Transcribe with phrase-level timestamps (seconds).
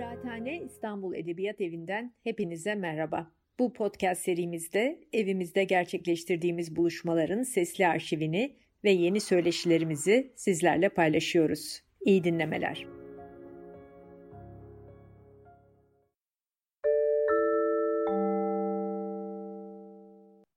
[0.00, 3.32] Kıraathane İstanbul Edebiyat Evi'nden hepinize merhaba.
[3.58, 11.82] Bu podcast serimizde evimizde gerçekleştirdiğimiz buluşmaların sesli arşivini ve yeni söyleşilerimizi sizlerle paylaşıyoruz.
[12.00, 12.86] İyi dinlemeler.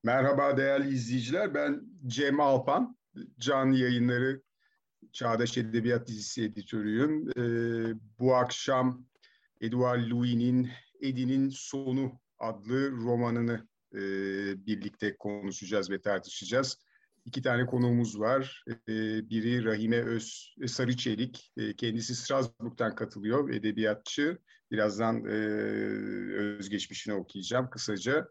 [0.03, 1.53] Merhaba değerli izleyiciler.
[1.53, 2.97] Ben Cem Alpan.
[3.39, 4.41] Canlı yayınları
[5.11, 7.29] Çağdaş Edebiyat dizisi editörüyüm.
[7.29, 9.12] Ee, bu akşam
[9.63, 10.69] Edouard Louis'nin
[11.01, 13.99] Edi'nin Sonu adlı romanını e,
[14.65, 16.77] birlikte konuşacağız ve tartışacağız.
[17.25, 18.63] İki tane konuğumuz var.
[18.69, 21.51] E, biri Rahime Öz e, Sarıçelik.
[21.57, 24.37] E, kendisi Strasbourg'dan katılıyor, edebiyatçı.
[24.71, 25.33] Birazdan e,
[26.57, 28.27] özgeçmişini okuyacağım kısaca.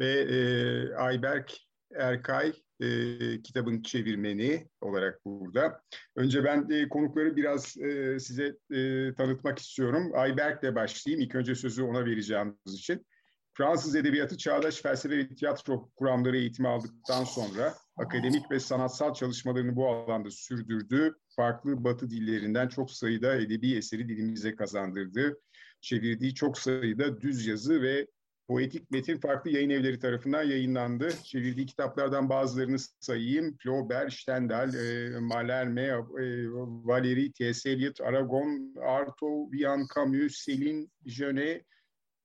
[0.00, 1.58] Ve e, Ayberk
[1.94, 5.82] Erkay e, kitabın çevirmeni olarak burada.
[6.16, 10.12] Önce ben e, konukları biraz e, size e, tanıtmak istiyorum.
[10.14, 11.24] Ayberk'le başlayayım.
[11.24, 13.06] İlk önce sözü ona vereceğimiz için.
[13.54, 19.88] Fransız edebiyatı çağdaş felsefe ve tiyatro kuramları eğitimi aldıktan sonra akademik ve sanatsal çalışmalarını bu
[19.88, 21.14] alanda sürdürdü.
[21.36, 25.40] Farklı batı dillerinden çok sayıda edebi eseri dilimize kazandırdı.
[25.80, 28.06] Çevirdiği çok sayıda düz yazı ve
[28.50, 31.08] poetik metin farklı yayın evleri tarafından yayınlandı.
[31.24, 33.56] Çevirdiği kitaplardan bazılarını sayayım.
[33.56, 36.46] Flaubert, Stendhal, e, Mallarmé, e,
[36.84, 37.70] Valéry, T.S.
[37.70, 41.64] Eliot, Aragon, Artaud, Vian Camus, Céline Genet,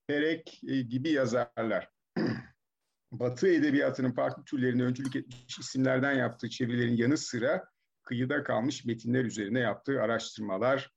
[0.07, 1.89] Perek e, gibi yazarlar.
[3.11, 7.65] Batı edebiyatının farklı türlerine öncülük etmiş isimlerden yaptığı çevirilerin yanı sıra
[8.03, 10.91] kıyıda kalmış metinler üzerine yaptığı araştırmalar,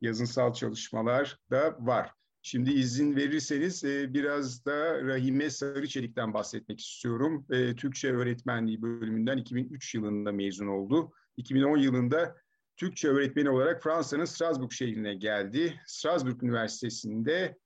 [0.00, 2.10] yazınsal çalışmalar da var.
[2.46, 7.46] Şimdi izin verirseniz e, biraz da Rahime Sarıçelik'ten bahsetmek istiyorum.
[7.50, 11.12] E, Türkçe öğretmenliği bölümünden 2003 yılında mezun oldu.
[11.36, 12.36] 2010 yılında
[12.76, 15.80] Türkçe öğretmeni olarak Fransa'nın Strasbourg şehrine geldi.
[15.86, 17.58] Strasbourg Üniversitesi'nde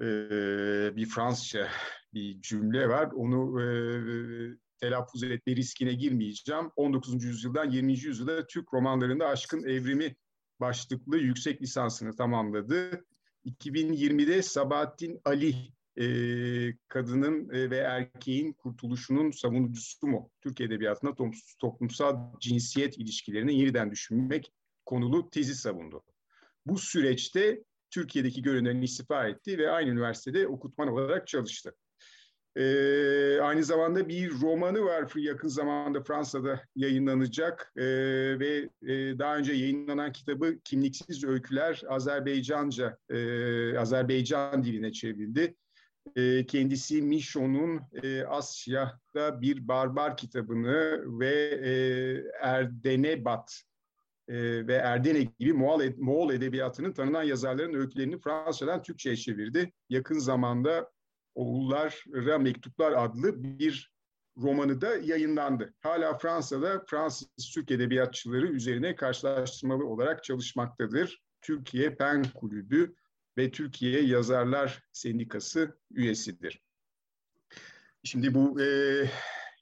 [0.00, 0.06] e,
[0.96, 1.68] bir Fransızca
[2.14, 3.10] bir cümle var.
[3.14, 3.54] Onu
[4.80, 6.70] telaffuz etme riskine girmeyeceğim.
[6.76, 7.24] 19.
[7.24, 7.92] yüzyıldan 20.
[7.92, 10.16] yüzyılda Türk romanlarında aşkın evrimi
[10.60, 13.04] başlıklı yüksek lisansını tamamladı.
[13.46, 15.54] 2020'de Sabahattin Ali
[15.96, 16.06] e,
[16.88, 20.30] kadının e, ve erkeğin kurtuluşunun savunucusu mu?
[20.40, 21.14] Türk Edebiyatı'nda
[21.58, 24.52] toplumsal cinsiyet ilişkilerini yeniden düşünmek
[24.86, 26.02] konulu tezi savundu.
[26.66, 31.74] Bu süreçte Türkiye'deki görevlerinden istifa etti ve aynı üniversitede okutman olarak çalıştı.
[32.56, 37.84] Ee, aynı zamanda bir romanı var yakın zamanda Fransa'da yayınlanacak ee,
[38.38, 45.54] ve e, daha önce yayınlanan kitabı Kimliksiz Öyküler Azerbaycanca, e, Azerbaycan diline çevrildi.
[46.16, 51.34] E, kendisi Michon'un e, Asya'da bir barbar kitabını ve
[51.64, 51.72] e,
[52.40, 53.62] Erdenebat
[54.28, 59.72] e, ve Erdene gibi Moğol, Moğol edebiyatının tanınan yazarların öykülerini Fransa'dan Türkçe'ye çevirdi.
[59.88, 60.90] Yakın zamanda
[61.34, 63.90] Oğullara Mektuplar adlı bir
[64.36, 65.74] romanı da yayınlandı.
[65.80, 71.22] Hala Fransa'da Fransız Türk edebiyatçıları üzerine karşılaştırmalı olarak çalışmaktadır.
[71.42, 72.94] Türkiye Pen Kulübü
[73.38, 76.62] ve Türkiye Yazarlar Sendikası üyesidir.
[78.04, 78.66] Şimdi bu e,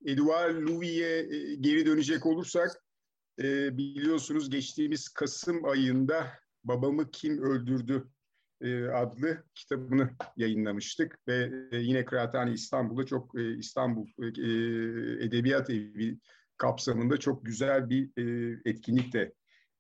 [0.07, 2.83] Edouard Louis'e e, geri dönecek olursak
[3.43, 6.27] e, biliyorsunuz geçtiğimiz Kasım ayında
[6.65, 8.09] Babamı Kim Öldürdü
[8.95, 14.07] adlı kitabını yayınlamıştık ve e, yine Kıraathane İstanbul'da çok e, İstanbul
[15.21, 16.19] Edebiyat Evi
[16.57, 18.11] kapsamında çok güzel bir
[18.65, 19.33] etkinlik de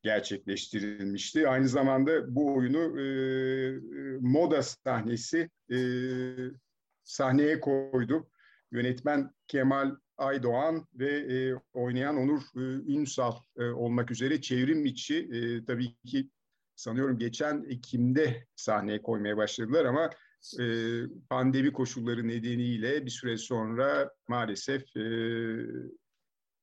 [0.03, 1.49] gerçekleştirilmişti.
[1.49, 2.88] Aynı zamanda bu oyunu
[4.21, 5.50] moda sahnesi
[7.05, 8.31] sahneye koydu.
[8.72, 12.61] Yönetmen Kemal Aydoğan ve e, oynayan Onur e,
[12.93, 16.31] Ünsal e, olmak üzere çevrim içi e, tabii ki
[16.78, 20.11] sanıyorum geçen Ekim'de sahneye koymaya başladılar ama
[20.61, 20.65] e,
[21.31, 25.05] pandemi koşulları nedeniyle bir süre sonra maalesef e,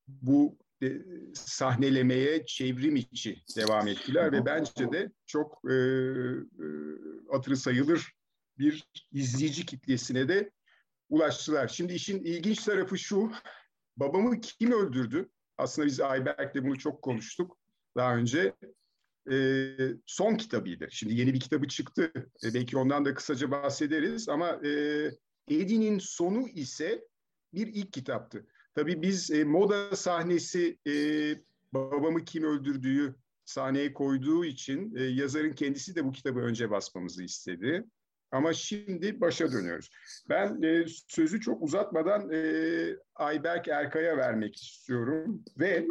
[0.07, 0.91] bu e,
[1.33, 6.67] sahnelemeye çevrim içi devam ettiler ve bence de çok e, e,
[7.31, 8.13] hatırı sayılır
[8.57, 10.51] bir izleyici kitlesine de
[11.09, 11.67] ulaştılar.
[11.67, 13.31] Şimdi işin ilginç tarafı şu,
[13.97, 15.29] babamı kim öldürdü?
[15.57, 17.57] Aslında biz Ayberk'le bunu çok konuştuk
[17.97, 18.53] daha önce
[19.31, 19.75] e,
[20.05, 20.87] son kitabıydı.
[20.91, 22.11] Şimdi yeni bir kitabı çıktı.
[22.43, 24.69] E, belki ondan da kısaca bahsederiz ama e,
[25.47, 27.01] Eddie'nin sonu ise
[27.53, 28.45] bir ilk kitaptı.
[28.75, 30.93] Tabii biz e, moda sahnesi e,
[31.73, 37.85] babamı kim öldürdüğü sahneye koyduğu için e, yazarın kendisi de bu kitabı önce basmamızı istedi.
[38.31, 39.89] Ama şimdi başa dönüyoruz.
[40.29, 42.39] Ben e, sözü çok uzatmadan e,
[43.15, 45.87] Ayberk Erkay'a vermek istiyorum ve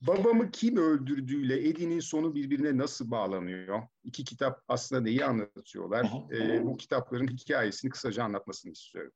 [0.00, 3.82] Babamı kim öldürdüğüyle Eddie'nin sonu birbirine nasıl bağlanıyor?
[4.04, 6.12] İki kitap aslında neyi anlatıyorlar?
[6.32, 9.12] Ee, bu kitapların hikayesini kısaca anlatmasını istiyorum.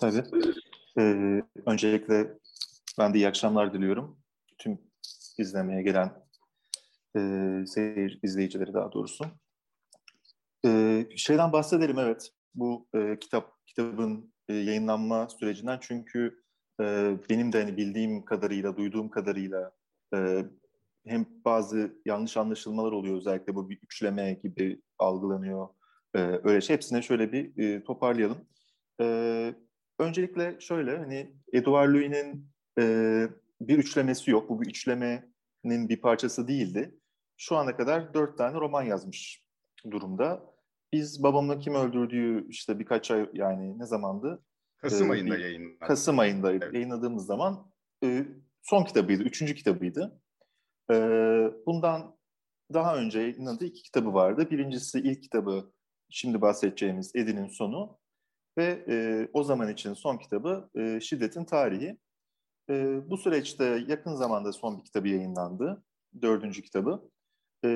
[0.00, 0.22] Tabii.
[0.98, 2.38] Ee, öncelikle
[2.98, 4.18] ben de iyi akşamlar diliyorum.
[4.58, 4.78] Tüm
[5.38, 6.12] izlemeye gelen
[7.16, 7.20] e,
[7.66, 9.24] seyir izleyicileri daha doğrusu.
[10.66, 12.30] Ee, şeyden bahsedelim evet.
[12.54, 16.42] Bu e, kitap kitabın e, yayınlanma sürecinden çünkü
[16.80, 19.75] e, benim de hani bildiğim kadarıyla, duyduğum kadarıyla
[20.14, 20.44] e,
[21.06, 25.68] hem bazı yanlış anlaşılmalar oluyor özellikle bu bir üçleme gibi algılanıyor.
[26.14, 28.38] E, öyle şey hepsine şöyle bir e, toparlayalım.
[29.00, 29.54] E,
[29.98, 32.48] öncelikle şöyle hani Edouard Louis'nin
[32.78, 33.26] e,
[33.60, 34.50] bir üçlemesi yok.
[34.50, 36.98] Bu bir üçlemenin bir parçası değildi.
[37.36, 39.44] Şu ana kadar dört tane roman yazmış
[39.90, 40.56] durumda.
[40.92, 44.42] Biz babamla kim öldürdüğü işte birkaç ay yani ne zamandı?
[44.78, 45.78] Kasım ee, ayında yayınlandı.
[45.78, 46.74] Kasım ayında evet.
[46.74, 47.70] yayınladığımız zaman
[48.04, 48.26] e,
[48.66, 50.20] son kitabıydı, üçüncü kitabıydı.
[50.90, 50.94] E,
[51.66, 52.16] bundan
[52.72, 54.50] daha önce yayınladığı iki kitabı vardı.
[54.50, 55.72] Birincisi ilk kitabı
[56.10, 57.98] şimdi bahsedeceğimiz Edin'in Sonu
[58.58, 61.98] ve e, o zaman için son kitabı e, Şiddetin Tarihi.
[62.70, 65.84] E, bu süreçte yakın zamanda son bir kitabı yayınlandı,
[66.22, 67.10] dördüncü kitabı.
[67.64, 67.70] E,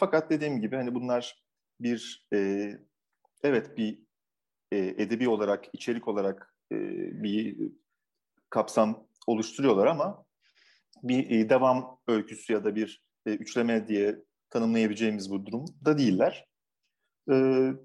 [0.00, 1.44] fakat dediğim gibi hani bunlar
[1.80, 2.70] bir e,
[3.42, 4.02] evet bir
[4.72, 6.76] e, edebi olarak, içerik olarak e,
[7.22, 7.72] bir
[8.50, 10.24] kapsam oluşturuyorlar ama
[11.02, 14.16] bir e, devam öyküsü ya da bir e, üçleme diye
[14.50, 16.46] tanımlayabileceğimiz bu durumda değiller.
[17.30, 17.34] E,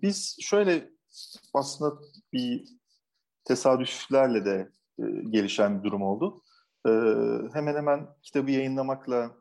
[0.01, 0.89] biz şöyle
[1.54, 2.01] aslında
[2.34, 2.63] bir
[3.45, 4.72] tesadüflerle de
[5.30, 6.44] gelişen bir durum oldu.
[7.54, 9.38] Hemen hemen kitabı yayınlamakla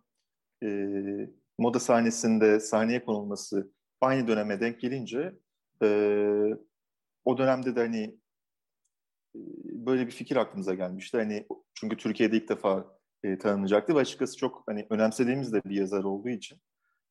[1.58, 5.38] moda sahnesinde sahneye konulması aynı döneme denk gelince
[7.25, 8.19] o dönemde de hani
[9.64, 11.16] böyle bir fikir aklımıza gelmişti.
[11.16, 11.46] Hani
[11.81, 16.28] çünkü Türkiye'de ilk defa e, tanınacaktı ve açıkçası çok hani önemsediğimiz de bir yazar olduğu
[16.28, 16.58] için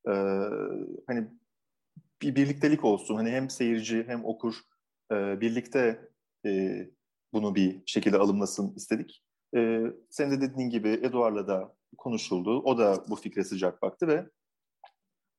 [0.08, 0.14] e,
[1.08, 1.28] hani
[2.22, 3.16] bir birliktelik olsun.
[3.16, 4.56] Hani hem seyirci hem okur
[5.12, 6.10] e, birlikte
[6.46, 6.80] e,
[7.34, 9.24] bunu bir şekilde alımlasın istedik.
[9.56, 12.62] E, senin de dediğin gibi Eduard'la da konuşuldu.
[12.62, 14.30] O da bu fikre sıcak baktı ve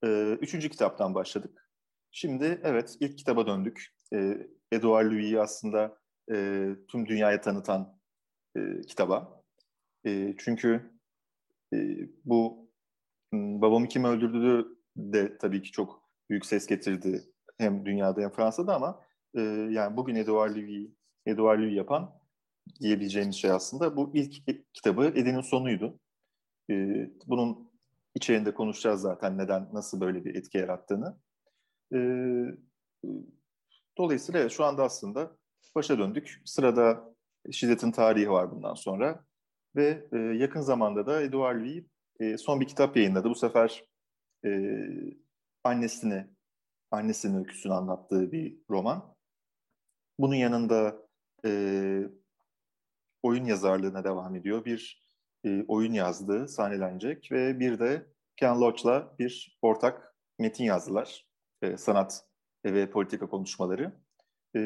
[0.05, 1.71] e, üçüncü kitaptan başladık.
[2.11, 3.95] Şimdi evet ilk kitaba döndük.
[4.15, 5.99] E, Edouard Louis'i aslında
[6.33, 7.96] e, tüm dünyaya tanıtan
[8.57, 9.43] e, kitaba.
[10.07, 10.91] E, çünkü
[11.75, 11.79] e,
[12.25, 12.71] bu
[13.33, 17.23] babamı kim öldürdü de tabii ki çok büyük ses getirdi
[17.59, 19.01] hem dünyada hem Fransa'da ama
[19.35, 20.91] e, yani bugün Edouard Louis,
[21.27, 22.21] Edouard Louis yapan
[22.81, 24.33] diyebileceğimiz şey aslında bu ilk
[24.75, 26.01] kitabı Edin'in sonuydu.
[26.71, 26.75] E,
[27.27, 27.71] bunun
[28.15, 31.19] içerisinde konuşacağız zaten neden, nasıl böyle bir etki yarattığını.
[31.95, 31.99] E,
[33.99, 35.37] dolayısıyla şu anda aslında
[35.75, 36.43] başa döndük.
[36.45, 37.16] Sırada
[37.53, 39.25] şiddetin tarihi var bundan sonra.
[39.77, 41.85] Ve e, yakın zamanda da Edouard Louis
[42.21, 43.31] e, son bir kitap yayınladı.
[43.31, 43.85] Bu sefer
[44.45, 44.51] e,
[45.65, 46.27] annesini,
[46.91, 49.15] annesinin öyküsünü anlattığı bir roman.
[50.19, 50.97] Bunun yanında
[51.45, 51.51] e,
[53.23, 54.65] oyun yazarlığına devam ediyor.
[54.65, 55.07] Bir
[55.45, 58.07] e, oyun yazdığı sahnelenecek ve bir de
[58.37, 61.27] Ken Loach'la bir ortak metin yazdılar.
[61.63, 62.25] E, sanat
[62.65, 63.93] ve politika konuşmaları.
[64.55, 64.59] E,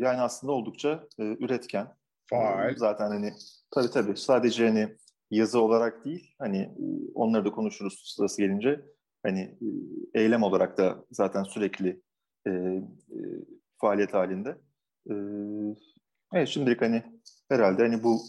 [0.00, 1.99] yani aslında oldukça e, üretken.
[2.30, 2.74] Faal.
[2.76, 3.32] Zaten hani
[3.70, 4.96] tabii tabii sadece hani
[5.30, 6.84] yazı olarak değil hani e,
[7.14, 8.80] onları da konuşuruz sırası gelince
[9.22, 12.02] hani e, eylem olarak da zaten sürekli
[12.46, 13.18] e, e,
[13.80, 14.58] faaliyet halinde.
[15.10, 15.14] E,
[16.34, 17.02] evet şimdilik hani
[17.48, 18.20] herhalde hani bu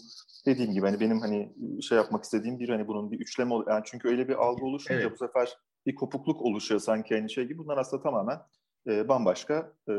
[0.46, 4.08] dediğim gibi hani benim hani şey yapmak istediğim bir hani bunun bir üçleme yani çünkü
[4.08, 5.12] öyle bir algı oluşunca evet.
[5.12, 7.58] bu sefer bir kopukluk oluşuyor sanki aynı şey gibi.
[7.58, 8.38] Bunlar aslında tamamen
[8.86, 9.92] e, bambaşka e,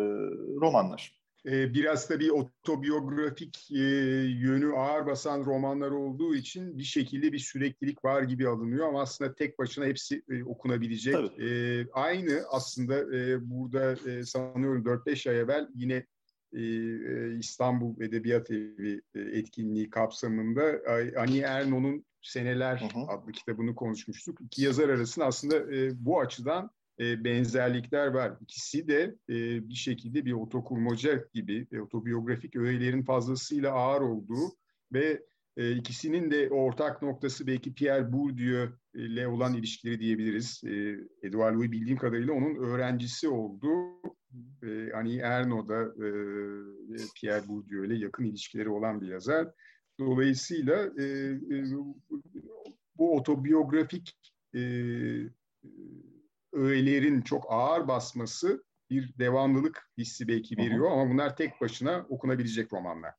[0.61, 1.22] romanlar.
[1.45, 3.83] E, biraz da bir otobiyografik e,
[4.27, 9.35] yönü ağır basan romanlar olduğu için bir şekilde bir süreklilik var gibi alınıyor ama aslında
[9.35, 11.39] tek başına hepsi e, okunabilecek.
[11.39, 16.05] E, aynı aslında e, burada e, sanıyorum 4-5 ay evvel yine
[16.53, 20.79] e, İstanbul Edebiyat Evi etkinliği kapsamında
[21.17, 23.05] Ani Erno'nun Seneler hı hı.
[23.07, 24.41] adlı kitabını konuşmuştuk.
[24.41, 25.65] İki yazar arasında aslında
[26.05, 28.33] bu açıdan benzerlikler var.
[28.41, 29.15] İkisi de
[29.69, 34.51] bir şekilde bir otokurmaca gibi otobiyografik öğelerin fazlasıyla ağır olduğu
[34.93, 35.23] ve
[35.57, 40.61] ikisinin de ortak noktası belki Pierre Bourdieu ile olan ilişkileri diyebiliriz.
[41.23, 43.67] Edouard Louis bildiğim kadarıyla onun öğrencisi oldu
[44.63, 46.07] e, Ani Erno'da e,
[47.15, 49.47] Pierre Bourdieu ile yakın ilişkileri olan bir yazar.
[49.99, 51.63] Dolayısıyla e, e,
[52.97, 54.19] bu otobiyografik
[54.55, 54.61] e,
[56.53, 63.13] öğelerin çok ağır basması bir devamlılık hissi belki veriyor ama bunlar tek başına okunabilecek romanlar.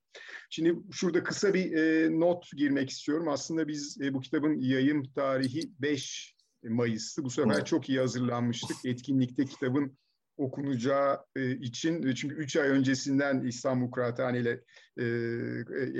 [0.50, 3.28] Şimdi şurada kısa bir e, not girmek istiyorum.
[3.28, 7.24] Aslında biz e, bu kitabın yayın tarihi 5 Mayıs'tı.
[7.24, 8.76] Bu sefer çok iyi hazırlanmıştık.
[8.84, 9.98] Etkinlikte kitabın
[10.36, 14.60] okunacağı e, için çünkü üç ay öncesinden İstanbul Kıraathane ile
[14.98, 15.04] e,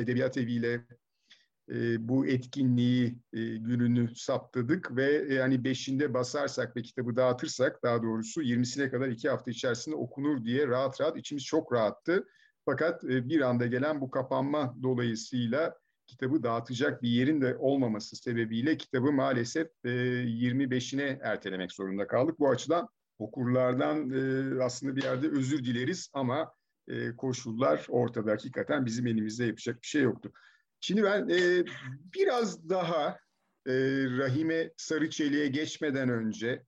[0.00, 0.85] Edebiyat Evi ile
[1.71, 8.42] e, bu etkinliği e, gününü saptadık ve yani beşinde basarsak ve kitabı dağıtırsak daha doğrusu
[8.42, 12.25] 20'sine kadar iki hafta içerisinde okunur diye rahat rahat içimiz çok rahattı.
[12.64, 18.76] Fakat e, bir anda gelen bu kapanma dolayısıyla kitabı dağıtacak bir yerin de olmaması sebebiyle
[18.76, 19.88] kitabı maalesef e,
[20.25, 22.38] 25'ine ertelemek zorunda kaldık.
[22.40, 26.52] Bu açıdan okurlardan e, aslında bir yerde özür dileriz ama
[26.88, 30.33] e, koşullar ortada hakikaten bizim elimizde yapacak bir şey yoktu.
[30.85, 31.64] Şimdi ben e,
[32.14, 33.19] biraz daha
[33.67, 33.75] e,
[34.19, 36.62] Rahime Sarıçeli'ye geçmeden önce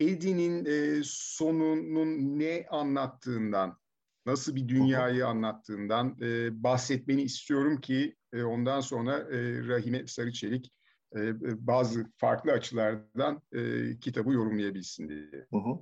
[0.00, 3.78] Edi'nin e, sonunun ne anlattığından,
[4.26, 10.72] nasıl bir dünyayı anlattığından e, bahsetmeni istiyorum ki e, ondan sonra e, Rahime Sarıçelik
[11.16, 15.46] e, e, bazı farklı açılardan e, kitabı yorumlayabilsin diye.
[15.50, 15.78] Hı hı.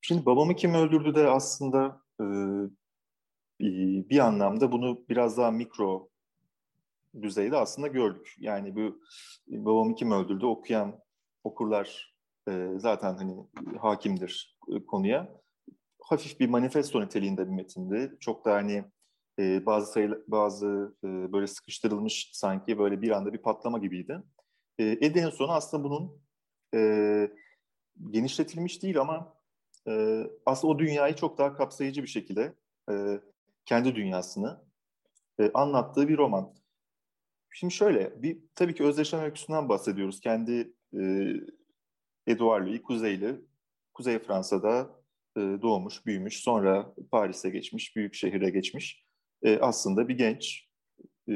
[0.00, 2.26] Şimdi babamı kim öldürdü de aslında e,
[4.10, 6.10] bir anlamda bunu biraz daha mikro
[7.22, 8.34] düzeyde aslında gördük.
[8.38, 9.00] Yani bu
[9.48, 11.00] babamı kim öldürdü okuyan
[11.44, 12.16] okurlar
[12.48, 13.46] e, zaten hani
[13.80, 15.28] hakimdir konuya.
[16.02, 18.16] Hafif bir manifesto niteliğinde bir metindi.
[18.20, 18.84] Çok da hani
[19.38, 24.22] e, bazı sayı, bazı e, böyle sıkıştırılmış sanki böyle bir anda bir patlama gibiydi.
[24.78, 26.22] E, Eden'in sonu aslında bunun
[26.74, 27.30] e,
[28.10, 29.36] genişletilmiş değil ama
[29.88, 32.54] e, aslında o dünyayı çok daha kapsayıcı bir şekilde
[32.90, 33.20] e,
[33.64, 34.64] kendi dünyasını
[35.40, 36.54] e, anlattığı bir roman.
[37.58, 40.20] Şimdi şöyle, bir tabii ki özdeşlem öyküsünden bahsediyoruz.
[40.20, 41.32] Kendi e,
[42.26, 43.40] Edouard Louis Kuzeyli,
[43.94, 44.90] Kuzey Fransa'da
[45.36, 49.04] e, doğmuş, büyümüş, sonra Paris'e geçmiş, büyük şehire geçmiş.
[49.42, 50.68] E, aslında bir genç,
[51.28, 51.32] e,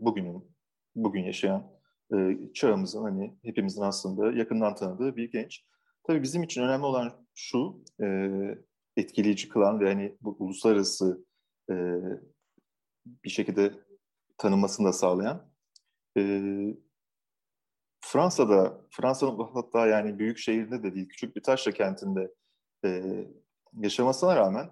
[0.00, 0.56] bugünün,
[0.94, 1.72] bugün yaşayan
[2.14, 5.64] e, çağımızın hani hepimizin aslında yakından tanıdığı bir genç.
[6.06, 8.28] Tabii bizim için önemli olan şu, e,
[8.96, 11.24] etkileyici kılan ve hani bu uluslararası
[11.70, 11.74] e,
[13.24, 13.72] bir şekilde
[14.38, 15.49] tanınmasını da sağlayan
[16.16, 16.42] e,
[18.00, 22.34] Fransa'da, Fransa'nın hatta yani büyük şehirde de değil, küçük bir taşra kentinde
[22.84, 23.02] e,
[23.72, 24.70] yaşamasına rağmen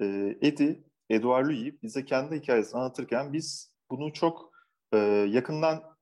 [0.00, 4.52] e, Eddie, Edouard Louis bize kendi hikayesini anlatırken biz bunu çok
[4.92, 4.96] e,
[5.30, 5.96] yakından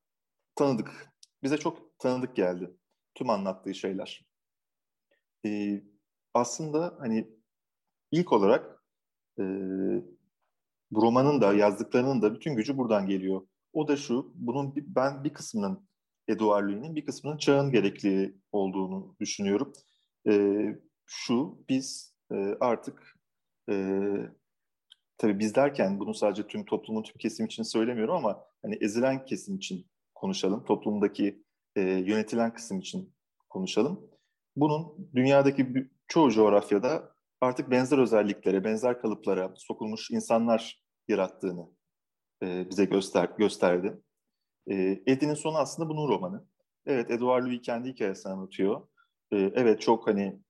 [0.55, 1.13] tanıdık.
[1.43, 2.71] Bize çok tanıdık geldi
[3.15, 4.27] tüm anlattığı şeyler.
[5.47, 5.83] E,
[6.35, 7.29] aslında hani
[8.11, 8.83] ilk olarak
[9.39, 9.43] e,
[10.91, 13.47] bu romanın da yazdıklarının da bütün gücü buradan geliyor.
[13.77, 15.89] O da şu, bunun ben bir kısmının
[16.29, 19.73] Eduard Louis'nin bir kısmının çağın gerekli olduğunu düşünüyorum.
[20.29, 20.65] E,
[21.07, 23.19] şu, biz e, artık
[23.71, 23.75] e,
[25.19, 29.57] tabii biz derken bunu sadece tüm toplumun tüm kesim için söylemiyorum ama hani ezilen kesim
[29.57, 30.65] için konuşalım.
[30.65, 31.45] Toplumdaki
[31.77, 33.15] e, yönetilen kısım için
[33.49, 34.11] konuşalım.
[34.57, 41.76] Bunun dünyadaki çoğu coğrafyada artık benzer özelliklere, benzer kalıplara sokulmuş insanlar yarattığını
[42.43, 44.01] e, bize göster gösterdi.
[44.71, 44.75] E,
[45.07, 46.45] Eddie'nin sonu aslında bunun romanı.
[46.87, 48.89] Evet, Edouard Louis kendi hikayesini anlatıyor.
[49.33, 50.41] E, evet, çok hani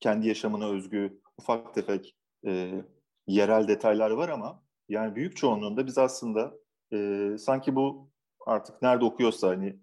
[0.00, 2.82] kendi yaşamına özgü ufak tefek e,
[3.26, 6.54] yerel detaylar var ama yani büyük çoğunluğunda biz aslında
[6.92, 8.10] e, sanki bu
[8.46, 9.78] artık nerede okuyorsa hani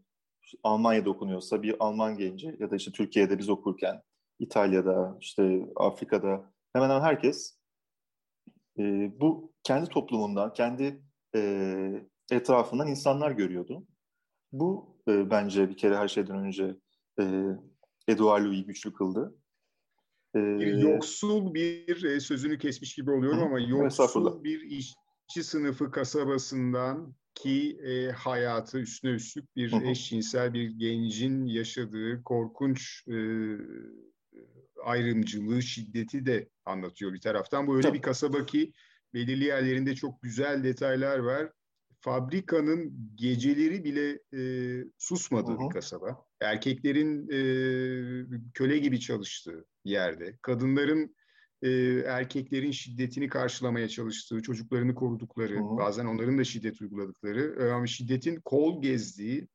[0.63, 4.01] Almanya'da okunuyorsa bir Alman genci ya da işte Türkiye'de biz okurken
[4.39, 7.59] İtalya'da işte Afrika'da hemen hemen herkes
[8.79, 8.83] e,
[9.19, 11.01] bu kendi toplumundan, kendi
[11.35, 13.87] e, etrafından insanlar görüyordu.
[14.51, 16.75] Bu e, bence bir kere her şeyden önce
[17.19, 17.43] e,
[18.07, 19.35] Edouard Louis güçlü kıldı.
[20.35, 27.15] E, yoksul bir e, sözünü kesmiş gibi oluyorum hı, ama yoksul bir işçi sınıfı kasabasından
[27.35, 29.83] ki e, hayatı üstüne üstlük bir hı hı.
[29.83, 33.17] eşcinsel bir gencin yaşadığı korkunç e,
[34.83, 37.67] ayrımcılığı, şiddeti de anlatıyor bir taraftan.
[37.67, 37.97] Bu öyle Tabii.
[37.97, 38.73] bir kasaba ki
[39.13, 41.51] belirli yerlerinde çok güzel detaylar var.
[42.01, 44.41] Fabrikanın geceleri bile e,
[44.97, 45.69] susmadığı Hı-hı.
[45.69, 46.25] bir kasaba.
[46.41, 47.39] Erkeklerin e,
[48.53, 50.37] köle gibi çalıştığı yerde.
[50.41, 51.15] Kadınların
[51.61, 51.69] e,
[52.07, 55.77] erkeklerin şiddetini karşılamaya çalıştığı, çocuklarını korudukları, Hı-hı.
[55.77, 59.47] bazen onların da şiddet uyguladıkları e, şiddetin kol gezdiği,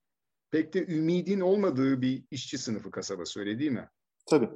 [0.50, 3.88] pek de ümidin olmadığı bir işçi sınıfı kasabası öyle değil mi?
[4.26, 4.48] Tabii.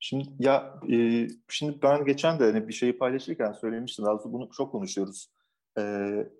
[0.00, 4.04] Şimdi ya e, şimdi ben geçen de hani bir şeyi paylaşırken söylemiştim.
[4.04, 5.28] Daha bunu çok konuşuyoruz.
[5.78, 5.82] E,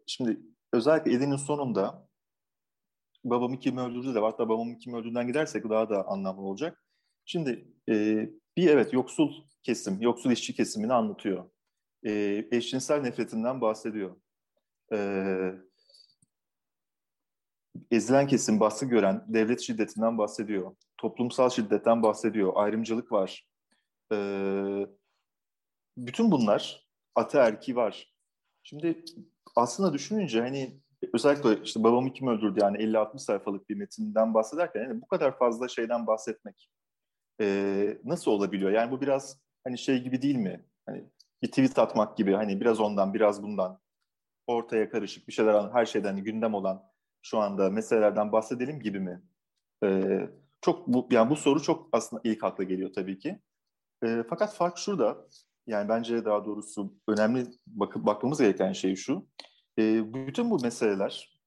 [0.06, 0.40] şimdi
[0.72, 2.08] özellikle Edin'in sonunda
[3.25, 6.84] babamı kim öldürdü de hatta babamı kim öldürdüğünden gidersek daha da anlamlı olacak.
[7.25, 7.94] Şimdi e,
[8.56, 9.32] bir evet yoksul
[9.62, 11.50] kesim, yoksul işçi kesimini anlatıyor.
[12.06, 14.16] E, eşcinsel nefretinden bahsediyor.
[14.92, 14.99] E,
[17.90, 20.76] ezilen kesim, baskı gören devlet şiddetinden bahsediyor.
[20.96, 22.52] Toplumsal şiddetten bahsediyor.
[22.54, 23.46] Ayrımcılık var.
[24.12, 24.16] E,
[25.96, 28.14] bütün bunlar ataerki var.
[28.62, 29.04] Şimdi
[29.56, 30.80] aslında düşününce hani
[31.14, 35.68] özellikle işte babamı kim öldürdü yani 50-60 sayfalık bir metinden bahsederken yani bu kadar fazla
[35.68, 36.70] şeyden bahsetmek
[37.40, 38.70] e, nasıl olabiliyor?
[38.70, 40.64] Yani bu biraz hani şey gibi değil mi?
[40.86, 41.04] Hani
[41.42, 43.80] bir tweet atmak gibi hani biraz ondan biraz bundan
[44.46, 46.89] ortaya karışık bir şeyler her şeyden gündem olan
[47.22, 49.22] şu anda meselelerden bahsedelim gibi mi?
[49.84, 50.20] E,
[50.60, 53.40] çok bu yani bu soru çok aslında ilk akla geliyor tabii ki.
[54.04, 55.26] E, fakat fark şurada.
[55.66, 59.26] Yani bence daha doğrusu önemli bakıp bakmamız gereken şey şu.
[59.78, 61.40] E, bütün bu meseleler,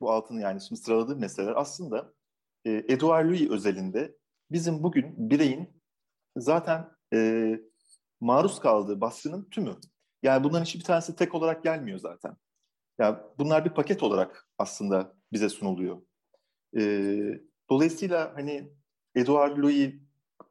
[0.00, 2.12] bu altın yani şimdi sıraladığım meseleler aslında
[2.64, 4.16] e, Edouard Louis özelinde
[4.50, 5.82] bizim bugün bireyin
[6.36, 7.50] zaten e,
[8.20, 9.76] maruz kaldığı baskının tümü.
[10.22, 12.36] Yani bunların hiçbir tanesi tek olarak gelmiyor zaten.
[12.98, 16.02] Yani bunlar bir paket olarak aslında bize sunuluyor.
[16.76, 16.80] E,
[17.70, 18.72] dolayısıyla hani
[19.14, 19.94] Edouard Louis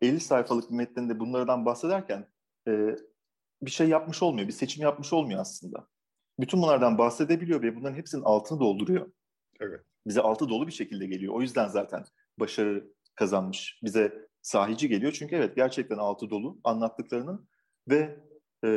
[0.01, 2.27] 50 sayfalık bir metninde bunlardan bahsederken
[2.67, 2.95] e,
[3.61, 5.87] bir şey yapmış olmuyor, bir seçim yapmış olmuyor aslında.
[6.39, 9.11] Bütün bunlardan bahsedebiliyor ve bunların hepsinin altını dolduruyor.
[9.59, 9.81] Evet.
[10.07, 11.33] Bize altı dolu bir şekilde geliyor.
[11.33, 12.03] O yüzden zaten
[12.39, 13.79] başarı kazanmış.
[13.83, 15.11] Bize sahici geliyor.
[15.11, 17.47] Çünkü evet gerçekten altı dolu anlattıklarının
[17.89, 18.19] ve
[18.65, 18.69] e,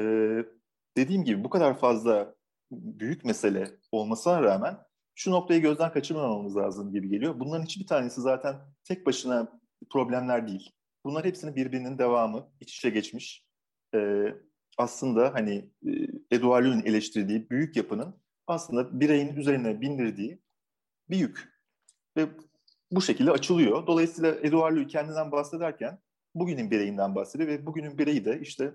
[0.97, 2.35] dediğim gibi bu kadar fazla
[2.71, 4.79] büyük mesele olmasına rağmen
[5.17, 7.41] şu noktayı gözden kaçırmamamız lazım gibi geliyor.
[7.41, 10.71] Bunların hiçbir tanesi zaten tek başına problemler değil.
[11.05, 13.47] Bunlar hepsinin birbirinin devamı, iç içe geçmiş.
[13.95, 14.25] E,
[14.79, 15.91] aslında hani e,
[16.31, 18.15] Edouard Louis'in eleştirdiği büyük yapının
[18.47, 20.43] aslında bireyin üzerine bindirdiği
[21.11, 21.57] bir yük.
[22.17, 22.27] Ve
[22.91, 23.87] bu şekilde açılıyor.
[23.87, 25.99] Dolayısıyla Edouard Louis kendinden bahsederken
[26.35, 28.75] bugünün bireyinden bahsediyor ve bugünün bireyi de işte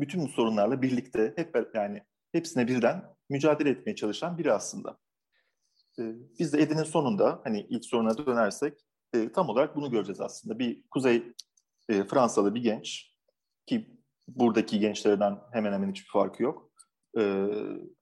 [0.00, 4.98] bütün bu sorunlarla birlikte hep yani hepsine birden mücadele etmeye çalışan biri aslında.
[5.98, 8.78] Ee, biz de Edin'in sonunda hani ilk soruna dönersek
[9.14, 10.58] e, tam olarak bunu göreceğiz aslında.
[10.58, 11.32] Bir Kuzey
[11.88, 13.12] e, Fransalı bir genç
[13.66, 16.72] ki buradaki gençlerden hemen hemen hiçbir farkı yok.
[17.18, 17.48] E,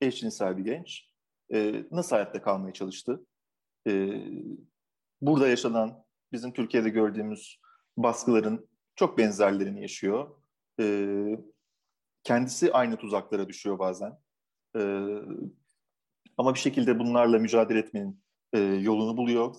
[0.00, 1.10] eşcinsel bir genç.
[1.52, 3.26] E, nasıl hayatta kalmaya çalıştı?
[3.88, 4.22] E,
[5.20, 7.60] burada yaşanan, bizim Türkiye'de gördüğümüz
[7.96, 10.30] baskıların çok benzerlerini yaşıyor.
[10.80, 11.16] E,
[12.24, 14.18] kendisi aynı tuzaklara düşüyor bazen.
[14.76, 14.80] E,
[16.40, 18.22] ama bir şekilde bunlarla mücadele etmenin
[18.52, 19.54] e, yolunu buluyor.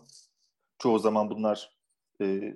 [0.79, 1.77] Çoğu zaman bunlar
[2.21, 2.55] e,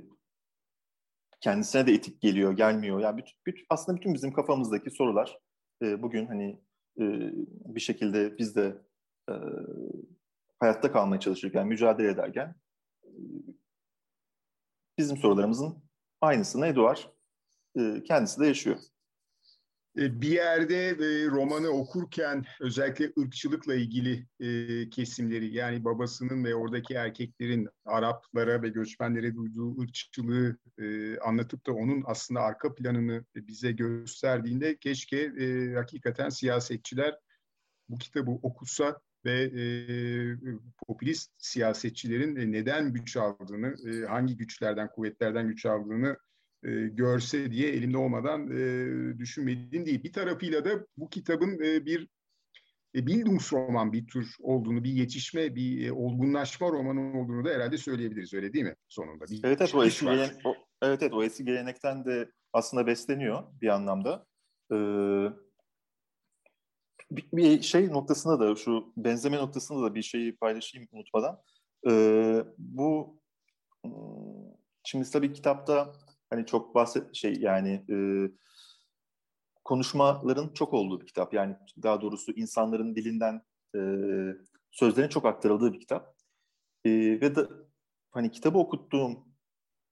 [1.42, 3.00] kendisine de etik geliyor, gelmiyor.
[3.00, 5.40] Yani bütün, bütün, aslında bütün bizim kafamızdaki sorular
[5.82, 6.62] e, bugün hani
[7.00, 7.04] e,
[7.76, 8.82] bir şekilde biz de
[9.30, 9.34] e,
[10.60, 12.56] hayatta kalmaya çalışırken, mücadele ederken
[13.04, 13.10] e,
[14.98, 15.84] bizim sorularımızın
[16.22, 17.00] aynısını Eduard
[17.80, 18.78] e, kendisi de yaşıyor.
[19.98, 26.94] E, bir yerde e, romanı okurken özellikle ırkçılıkla ilgili e, kesimleri yani babasının ve oradaki
[26.94, 30.58] erkeklerin Araplara ve göçmenlere duyduğu ırkçılığı
[31.22, 35.32] anlatıp da onun aslında arka planını bize gösterdiğinde keşke
[35.76, 37.16] hakikaten siyasetçiler
[37.90, 39.52] bu kitabı okusa ve
[40.88, 43.76] popülist siyasetçilerin neden güç aldığını,
[44.08, 46.18] hangi güçlerden, kuvvetlerden güç aldığını
[46.65, 50.04] e, görse diye elimde olmadan e, düşünmediğim değil.
[50.04, 52.08] Bir tarafıyla da bu kitabın e, bir
[52.95, 58.34] e, Bildungsroman bir tür olduğunu, bir yetişme, bir e, olgunlaşma romanı olduğunu da herhalde söyleyebiliriz.
[58.34, 59.25] Öyle değil mi sonunda?
[59.25, 63.43] Bir evet, evet, o eski gelen, o, evet, evet, o eski gelenekten de aslında besleniyor
[63.62, 64.25] bir anlamda.
[64.71, 64.75] Ee,
[67.12, 71.41] bir, bir şey noktasında da, şu benzeme noktasında da bir şeyi paylaşayım unutmadan.
[71.89, 73.19] Ee, bu
[73.86, 73.93] hmm,
[74.84, 75.93] şimdi tabii kitapta
[76.36, 77.98] hani çok bahset şey yani e,
[79.63, 81.34] konuşmaların çok olduğu bir kitap.
[81.34, 83.41] Yani daha doğrusu insanların dilinden
[83.76, 83.80] e,
[84.71, 86.15] sözlerin çok aktarıldığı bir kitap.
[86.86, 87.48] E, ve de
[88.12, 89.26] hani kitabı okuttuğum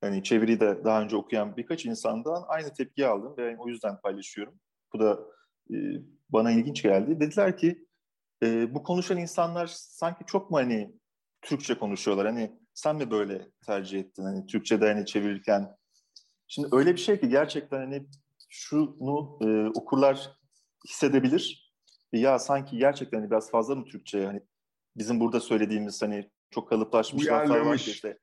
[0.01, 4.59] hani çeviriyi de daha önce okuyan birkaç insandan aynı tepki aldım ve o yüzden paylaşıyorum.
[4.93, 5.19] Bu da
[5.71, 5.75] e,
[6.29, 7.19] bana ilginç geldi.
[7.19, 7.85] Dediler ki
[8.43, 10.93] e, bu konuşan insanlar sanki çok mu hani
[11.41, 12.27] Türkçe konuşuyorlar?
[12.27, 14.23] Hani sen mi böyle tercih ettin?
[14.23, 15.75] Hani Türkçe'de hani çevirirken
[16.53, 18.05] Şimdi öyle bir şey ki gerçekten hani
[18.49, 20.31] şunu e, okurlar
[20.87, 21.73] hissedebilir.
[22.11, 24.41] Ya sanki gerçekten hani biraz fazla mı Türkçe hani
[24.97, 28.17] bizim burada söylediğimiz hani çok kalıplaşmış laflar var işte.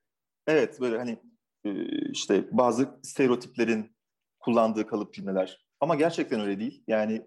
[0.47, 1.23] Evet böyle hani
[1.65, 1.71] e,
[2.11, 3.97] işte bazı stereotiplerin
[4.41, 5.67] kullandığı kalıp cümleler.
[5.81, 6.85] Ama gerçekten öyle değil.
[6.89, 7.27] Yani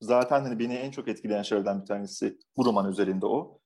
[0.00, 3.60] zaten hani beni en çok etkileyen şeylerden bir tanesi bu roman üzerinde o.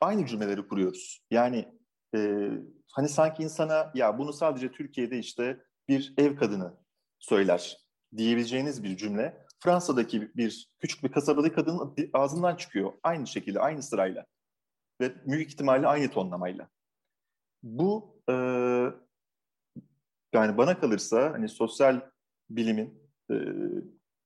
[0.00, 1.20] Aynı cümleleri kuruyoruz.
[1.30, 1.68] Yani
[2.16, 2.50] e,
[2.92, 6.76] hani sanki insana ya bunu sadece Türkiye'de işte bir ev kadını
[7.18, 7.76] söyler
[8.16, 12.92] diyebileceğiniz bir cümle Fransa'daki bir küçük bir kasabadaki kadının ağzından çıkıyor.
[13.02, 14.26] Aynı şekilde, aynı sırayla.
[15.00, 16.68] Ve büyük ihtimalle aynı tonlamayla.
[17.62, 18.32] Bu e,
[20.32, 22.00] yani bana kalırsa hani sosyal
[22.50, 23.34] bilimin e,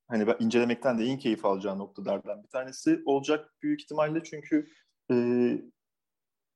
[0.09, 4.71] hani ben incelemekten de en keyif alacağı noktalardan bir tanesi olacak büyük ihtimalle çünkü
[5.11, 5.17] e,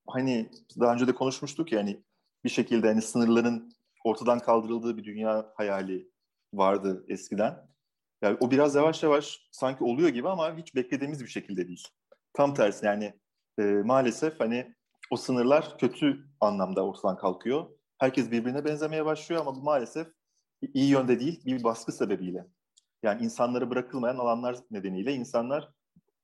[0.06, 2.04] hani daha önce de konuşmuştuk ya hani
[2.44, 6.10] bir şekilde hani sınırların ortadan kaldırıldığı bir dünya hayali
[6.54, 7.68] vardı eskiden.
[8.22, 11.88] Yani o biraz yavaş yavaş sanki oluyor gibi ama hiç beklediğimiz bir şekilde değil.
[12.32, 13.20] Tam tersi yani
[13.58, 14.74] e, maalesef hani
[15.10, 17.66] o sınırlar kötü anlamda ortadan kalkıyor.
[17.98, 20.06] Herkes birbirine benzemeye başlıyor ama bu maalesef
[20.74, 22.46] iyi yönde değil bir baskı sebebiyle.
[23.02, 25.68] Yani insanlara bırakılmayan alanlar nedeniyle insanlar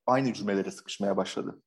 [0.06, 1.62] aynı cümlelere sıkışmaya başladı.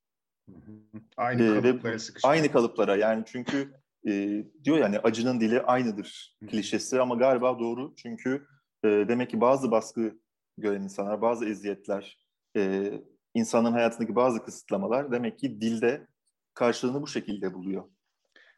[1.18, 2.32] Aynı ee, kalıplara sıkışmaya.
[2.32, 3.74] Aynı kalıplara yani çünkü
[4.08, 7.94] e, diyor yani acının dili aynıdır klişesi ama galiba doğru.
[7.96, 8.48] Çünkü
[8.84, 10.20] e, demek ki bazı baskı
[10.58, 12.18] gören insanlar, bazı eziyetler,
[12.58, 12.94] e,
[13.34, 16.08] insanın hayatındaki bazı kısıtlamalar demek ki dilde
[16.54, 17.84] karşılığını bu şekilde buluyor.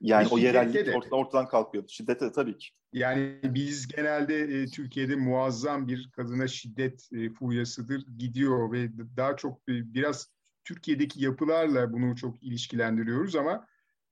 [0.02, 0.96] Yani o yerellik de.
[0.96, 1.84] ortadan, ortadan kalkıyor.
[1.88, 2.68] Şiddete tabii ki.
[2.94, 9.58] Yani biz genelde e, Türkiye'de muazzam bir kadına şiddet e, furyasıdır gidiyor ve daha çok
[9.58, 10.30] e, biraz
[10.64, 13.68] Türkiye'deki yapılarla bunu çok ilişkilendiriyoruz ama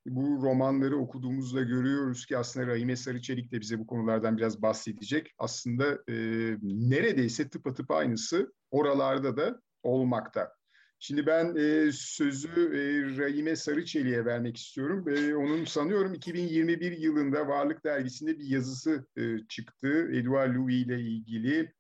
[0.06, 5.34] bu romanları okuduğumuzda görüyoruz ki aslında Rahime Sarıçelik de bize bu konulardan biraz bahsedecek.
[5.38, 6.16] Aslında e,
[6.62, 10.54] neredeyse tıpatıp aynısı oralarda da olmakta.
[11.00, 15.10] Şimdi ben e, sözü e, Rahime Sarıçelik'e vermek istiyorum.
[15.10, 20.10] E, onun sanıyorum 2021 yılında Varlık Dergisi'nde bir yazısı e, çıktı.
[20.12, 21.74] Edouard Louis ile ilgili.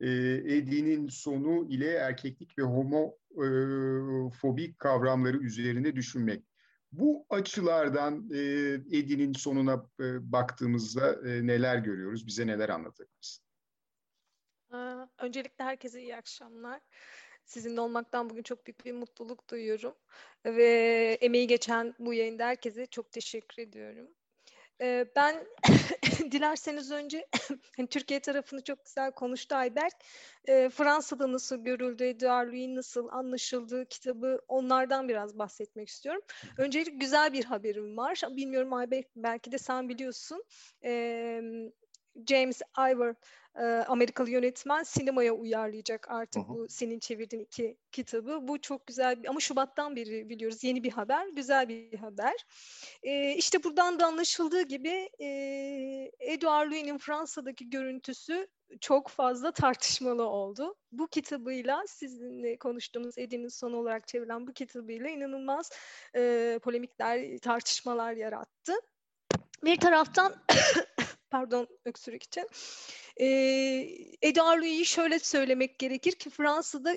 [0.00, 0.10] E,
[0.56, 3.18] Edi'nin sonu ile erkeklik ve homofobik
[4.78, 6.44] kavramları üzerine düşünmek.
[6.98, 8.38] Bu açılardan e,
[8.98, 12.26] Edi'nin sonuna e, baktığımızda e, neler görüyoruz?
[12.26, 13.44] Bize neler anlatabilirsin?
[15.18, 16.80] Öncelikle herkese iyi akşamlar.
[17.44, 19.94] Sizinle olmaktan bugün çok büyük bir mutluluk duyuyorum.
[20.44, 24.08] Ve emeği geçen bu yayında herkese çok teşekkür ediyorum.
[24.80, 25.46] Ee, ben
[26.32, 27.26] dilerseniz önce
[27.76, 29.94] hani Türkiye tarafını çok güzel konuştu Ayberk.
[30.48, 36.22] Ee, Fransa'da nasıl görüldü, Edouard Louis nasıl anlaşıldı kitabı onlardan biraz bahsetmek istiyorum.
[36.58, 38.20] Öncelikle güzel bir haberim var.
[38.30, 40.44] Bilmiyorum Ayberk belki de sen biliyorsun.
[40.84, 41.40] Ee,
[42.28, 43.14] James Ivor
[43.86, 46.54] Amerikalı yönetmen sinemaya uyarlayacak artık hı hı.
[46.54, 48.38] bu senin çevirdiğin iki kitabı.
[48.42, 52.34] Bu çok güzel bir, ama Şubat'tan beri biliyoruz yeni bir haber, güzel bir haber.
[53.02, 55.26] E, işte buradan da anlaşıldığı gibi e,
[56.20, 58.48] Edouard Louis'nin Fransa'daki görüntüsü
[58.80, 60.74] çok fazla tartışmalı oldu.
[60.92, 65.70] Bu kitabıyla sizinle konuştuğumuz Edin'in son olarak çevrilen bu kitabıyla inanılmaz
[66.16, 68.72] e, polemikler, tartışmalar yarattı.
[69.64, 70.34] Bir taraftan
[71.34, 72.48] pardon öksürük için.
[73.16, 73.26] E,
[74.22, 76.94] Edouard Louis'i şöyle söylemek gerekir ki Fransa'da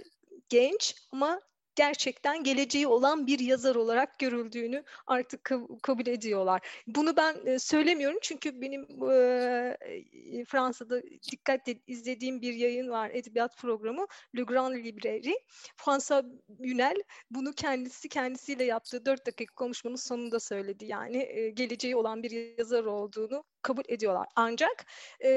[0.50, 1.42] genç ama
[1.78, 6.62] gerçekten geleceği olan bir yazar olarak görüldüğünü artık kabul ediyorlar.
[6.88, 14.08] Bunu ben e, söylemiyorum çünkü benim e, Fransa'da dikkatle izlediğim bir yayın var, edebiyat programı
[14.38, 15.40] Le Grand Librairie.
[15.76, 16.26] François
[16.60, 16.96] Yunel
[17.32, 20.86] bunu kendisi kendisiyle yaptığı dört dakika konuşmanın sonunda söyledi.
[20.86, 24.28] Yani e, geleceği olan bir yazar olduğunu kabul ediyorlar.
[24.36, 24.86] Ancak
[25.24, 25.30] e,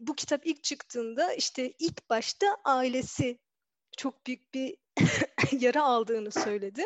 [0.00, 3.38] bu kitap ilk çıktığında işte ilk başta ailesi
[3.96, 4.81] çok büyük bir
[5.52, 6.84] yara aldığını söyledi.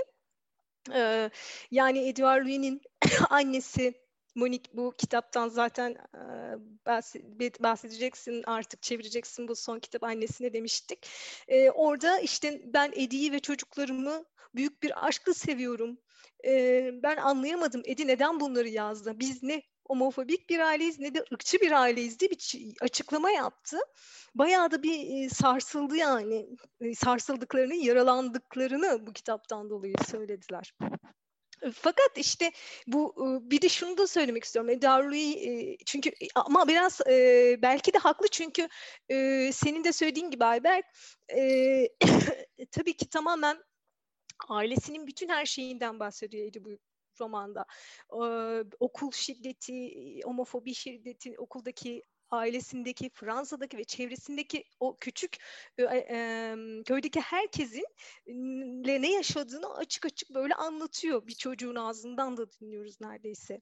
[0.95, 1.31] Ee,
[1.71, 2.81] yani Edouard Louis'nin
[3.31, 6.21] annesi Monique bu kitaptan zaten e,
[7.63, 11.09] bahsedeceksin artık çevireceksin bu son kitap annesine demiştik.
[11.49, 15.99] E, orada işte ben Edi'yi ve çocuklarımı büyük bir aşkla seviyorum.
[16.45, 19.13] E, ben anlayamadım Edi neden bunları yazdı.
[19.21, 23.79] Biz ne homofobik bir aileyiz ne de ırkçı bir aileyiz diye bir açıklama yaptı.
[24.35, 26.47] Bayağı da bir sarsıldı yani.
[26.97, 30.73] Sarsıldıklarını, yaralandıklarını bu kitaptan dolayı söylediler.
[31.73, 32.53] Fakat işte
[32.87, 34.71] bu bir de şunu da söylemek istiyorum.
[34.71, 37.01] Edarlu'yu çünkü ama biraz
[37.63, 38.69] belki de haklı çünkü
[39.53, 40.85] senin de söylediğin gibi Ayberk
[42.71, 43.59] tabii ki tamamen
[44.49, 46.71] ailesinin bütün her şeyinden bahsediyor Edi bu
[47.21, 47.65] romanda.
[48.13, 49.91] Ee, okul şiddeti,
[50.25, 55.37] homofobi şiddeti, okuldaki ailesindeki, Fransa'daki ve çevresindeki o küçük
[55.79, 57.87] e, e, köydeki herkesin
[58.87, 61.27] ne yaşadığını açık açık böyle anlatıyor.
[61.27, 63.61] Bir çocuğun ağzından da dinliyoruz neredeyse.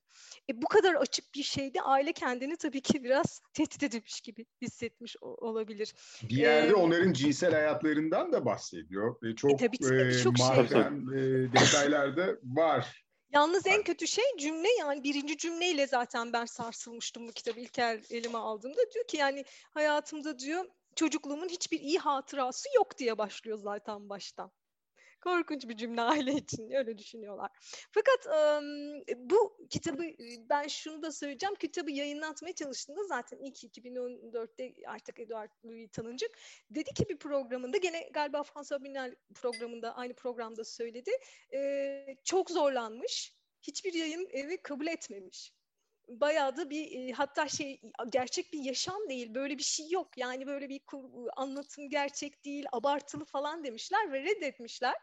[0.51, 5.17] E, bu kadar açık bir şeyde aile kendini tabii ki biraz tehdit edilmiş gibi hissetmiş
[5.21, 5.95] olabilir.
[6.23, 9.35] Bir yerde ee, onların cinsel hayatlarından da bahsediyor.
[9.37, 11.45] Çok, e, tabii, tabii, çok e, mahrem şey.
[11.45, 13.04] e, detaylarda var
[13.35, 18.39] Yalnız en kötü şey cümle yani birinci cümleyle zaten ben sarsılmıştım bu kitabı ilk elime
[18.39, 18.91] aldığımda.
[18.95, 20.65] Diyor ki yani hayatımda diyor
[20.97, 24.51] çocukluğumun hiçbir iyi hatırası yok diye başlıyor zaten baştan.
[25.25, 27.51] Korkunç bir cümle aile için öyle düşünüyorlar.
[27.93, 28.27] Fakat
[29.17, 30.03] bu kitabı
[30.51, 31.55] ben şunu da söyleyeceğim.
[31.55, 36.31] Kitabı yayınlatmaya çalıştığında zaten ilk 2014'te artık Edward Louis tanınacak.
[36.71, 41.11] Dedi ki bir programında gene galiba François Binal programında aynı programda söyledi.
[42.25, 43.35] çok zorlanmış.
[43.63, 45.53] Hiçbir yayın evi kabul etmemiş
[46.09, 50.19] bayağı da bir hatta şey gerçek bir yaşam değil böyle bir şey yok.
[50.19, 50.81] Yani böyle bir
[51.37, 54.95] anlatım gerçek değil abartılı falan demişler ve reddetmişler.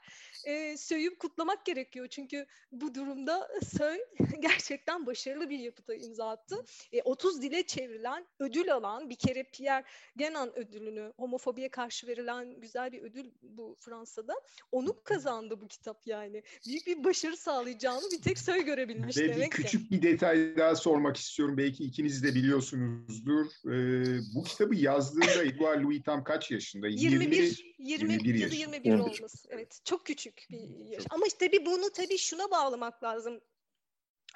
[0.45, 3.99] E, Söy'ü kutlamak gerekiyor çünkü bu durumda Söy
[4.39, 6.65] gerçekten başarılı bir yapıta imza attı.
[6.93, 9.83] E, 30 dile çevrilen ödül alan bir kere Pierre
[10.17, 14.33] Genan ödülünü homofobiye karşı verilen güzel bir ödül bu Fransa'da.
[14.71, 16.43] Onu kazandı bu kitap yani.
[16.67, 20.75] Büyük bir başarı sağlayacağını bir tek Söy görebilmiş ve demek bir küçük bir detay daha
[20.75, 21.57] sonra sormak istiyorum.
[21.57, 23.45] Belki ikiniz de biliyorsunuzdur.
[23.45, 26.87] Ee, bu kitabı yazdığında Edouard Louis tam kaç yaşında?
[26.87, 28.99] 21, 20, 21 ya da 21 21.
[28.99, 29.47] olması.
[29.49, 31.03] Evet, çok küçük bir yaş.
[31.09, 33.41] Ama işte bir bunu tabii şuna bağlamak lazım.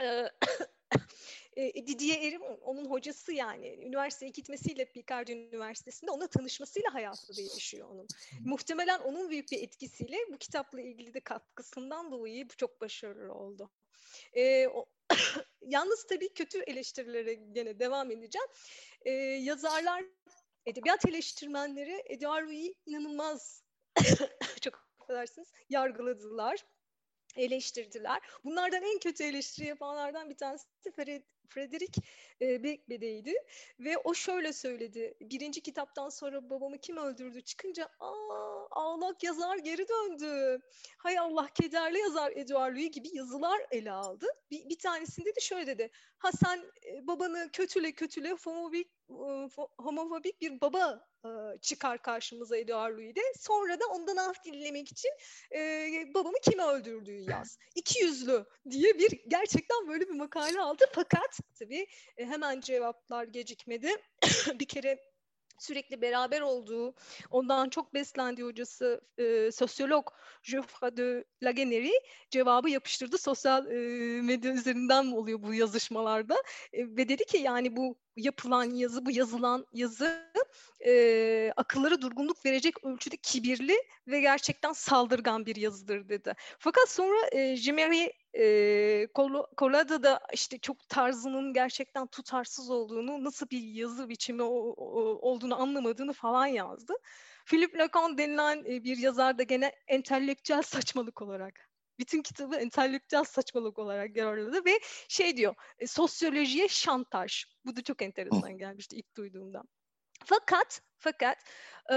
[0.02, 0.30] Ee,
[1.58, 8.08] e, Didier Erim onun hocası yani üniversiteye gitmesiyle Picard Üniversitesi'nde onunla tanışmasıyla hayatı değişiyor onun.
[8.46, 13.70] Muhtemelen onun büyük bir etkisiyle bu kitapla ilgili de katkısından dolayı çok başarılı oldu.
[14.34, 14.86] E, o,
[15.66, 18.48] yalnız tabii kötü eleştirilere gene devam edeceğim.
[19.02, 20.04] E, yazarlar,
[20.66, 23.64] edebiyat eleştirmenleri Edouard Louis'i inanılmaz
[24.62, 26.66] çok affedersiniz yargıladılar
[27.36, 28.22] eleştirdiler.
[28.44, 30.66] Bunlardan en kötü eleştiri yapanlardan bir tanesi
[31.50, 32.02] Frederick
[32.42, 33.34] e, Becbe'deydi
[33.80, 35.14] ve o şöyle söyledi.
[35.22, 40.60] Birinci kitaptan sonra babamı kim öldürdü çıkınca aa ağlak yazar geri döndü.
[40.98, 44.26] Hay Allah kederli yazar Edouard Louis gibi yazılar ele aldı.
[44.52, 45.92] Bir, bir tanesinde de şöyle dedi.
[46.18, 51.08] Ha sen e, babanı kötüle kötüle homofobik, e, homofobik bir baba
[51.62, 53.22] çıkar karşımıza Edouard Louis'de.
[53.40, 55.12] Sonra da ondan af dilemek için
[55.56, 57.58] e, babamı kim öldürdüğü yaz.
[57.76, 60.86] İki yüzlü diye bir gerçekten böyle bir makale aldı.
[60.94, 63.90] Fakat tabii e, hemen cevaplar gecikmedi.
[64.60, 65.00] bir kere
[65.60, 66.94] sürekli beraber olduğu,
[67.32, 70.08] ondan çok beslendiği hocası e, sosyolog
[70.52, 71.92] Geoffroy de Lageneri
[72.30, 73.18] cevabı yapıştırdı.
[73.18, 73.76] Sosyal e,
[74.22, 76.36] medya üzerinden oluyor bu yazışmalarda.
[76.74, 80.32] E, ve dedi ki yani bu yapılan yazı, bu yazılan yazı
[80.86, 83.76] e, akıllara durgunluk verecek ölçüde kibirli
[84.08, 86.34] ve gerçekten saldırgan bir yazıdır dedi.
[86.60, 89.08] Fakat sonra e, Jiméry e,
[89.58, 95.62] Colada da işte çok tarzının gerçekten tutarsız olduğunu, nasıl bir yazı biçimi o, o, olduğunu
[95.62, 96.94] anlamadığını falan yazdı.
[97.46, 103.80] Philip Lacan denilen e, bir yazar da gene entelektüel saçmalık olarak bütün kitabı entelektüel saçmalık
[103.80, 107.46] olarak yorumladı ve şey diyor e, sosyolojiye şantaj.
[107.66, 109.64] Bu da çok enteresan gelmişti ilk duyduğumda.
[110.26, 111.38] Fakat fakat
[111.92, 111.96] e,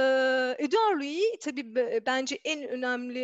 [0.58, 1.74] Edouard Louis tabii
[2.06, 3.20] bence en önemli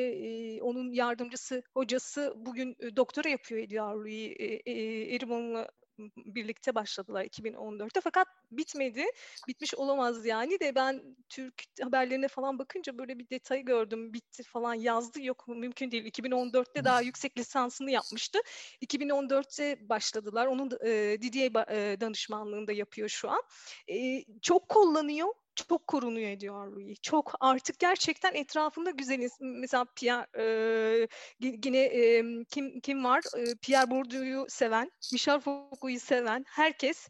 [0.56, 4.32] e, onun yardımcısı, hocası bugün e, doktora yapıyor Edouard Louis.
[4.38, 5.68] E, e, Erimon'la
[6.16, 9.04] birlikte başladılar 2014'te fakat bitmedi.
[9.48, 14.12] Bitmiş olamaz yani de ben Türk haberlerine falan bakınca böyle bir detayı gördüm.
[14.12, 15.22] Bitti falan yazdı.
[15.22, 16.04] Yok mümkün değil.
[16.04, 18.38] 2014'te daha yüksek lisansını yapmıştı.
[18.82, 20.46] 2014'te başladılar.
[20.46, 21.54] Onun e, Didier
[22.00, 23.42] danışmanlığında yapıyor şu an.
[23.88, 27.00] E, çok kullanıyor çok korunuyor ediyor Louis.
[27.02, 31.08] Çok artık gerçekten etrafında güzel mesela Pierre e,
[31.40, 33.22] yine e, kim kim var?
[33.36, 37.08] E, Pierre Bourdieu'yu seven, Michel Foucault'u seven herkes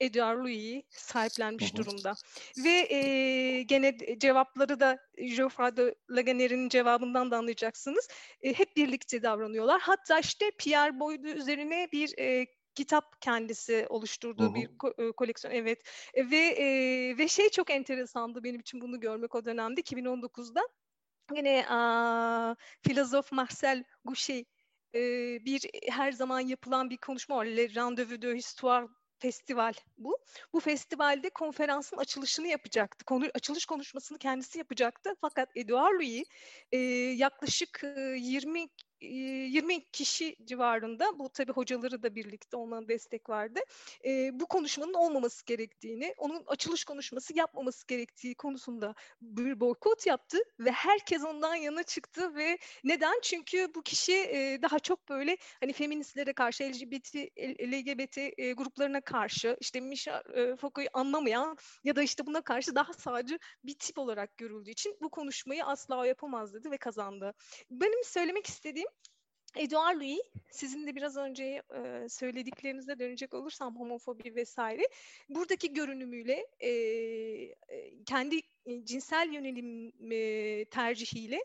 [0.00, 1.76] Edouard Louis'i sahiplenmiş hı hı.
[1.76, 2.14] durumda.
[2.64, 4.98] Ve e, gene cevapları da
[5.36, 8.08] Geoffroy de Laganer'in cevabından da anlayacaksınız.
[8.42, 9.80] E, hep birlikte davranıyorlar.
[9.80, 14.54] Hatta işte Pierre Bourdieu üzerine bir e, kitap kendisi oluşturduğu Hı-hı.
[14.54, 15.82] bir ko- koleksiyon evet
[16.14, 20.60] e, ve e, ve şey çok enteresandı benim için bunu görmek o dönemde 2019'da
[21.36, 24.46] yine a, filozof Marcel Gouchet
[24.94, 25.00] e,
[25.44, 28.86] bir her zaman yapılan bir konuşma var Le Rendezvous de Histoire
[29.18, 30.18] festival bu.
[30.52, 33.04] Bu festivalde konferansın açılışını yapacaktı.
[33.04, 35.14] Konu, açılış konuşmasını kendisi yapacaktı.
[35.20, 36.24] Fakat Edouard Louis
[36.72, 36.78] e,
[37.16, 38.66] yaklaşık e, 20
[39.00, 43.60] 20 kişi civarında bu tabi hocaları da birlikte ondan destek vardı.
[44.04, 50.70] E, bu konuşmanın olmaması gerektiğini, onun açılış konuşması yapmaması gerektiği konusunda bir boykot yaptı ve
[50.70, 53.20] herkes ondan yana çıktı ve neden?
[53.22, 57.14] Çünkü bu kişi e, daha çok böyle hani feministlere karşı LGBT
[57.72, 62.92] LGBT e, gruplarına karşı işte Michel e, Foucault'u anlamayan ya da işte buna karşı daha
[62.92, 67.34] sağcı bir tip olarak görüldüğü için bu konuşmayı asla yapamaz dedi ve kazandı.
[67.70, 68.88] Benim söylemek istediğim
[69.56, 74.82] Edouard Louis, sizin de biraz önce e, söylediklerinize dönecek olursam homofobi vesaire,
[75.28, 76.70] buradaki görünümüyle e,
[78.06, 78.40] kendi
[78.84, 81.38] cinsel yönelim e, tercihiyle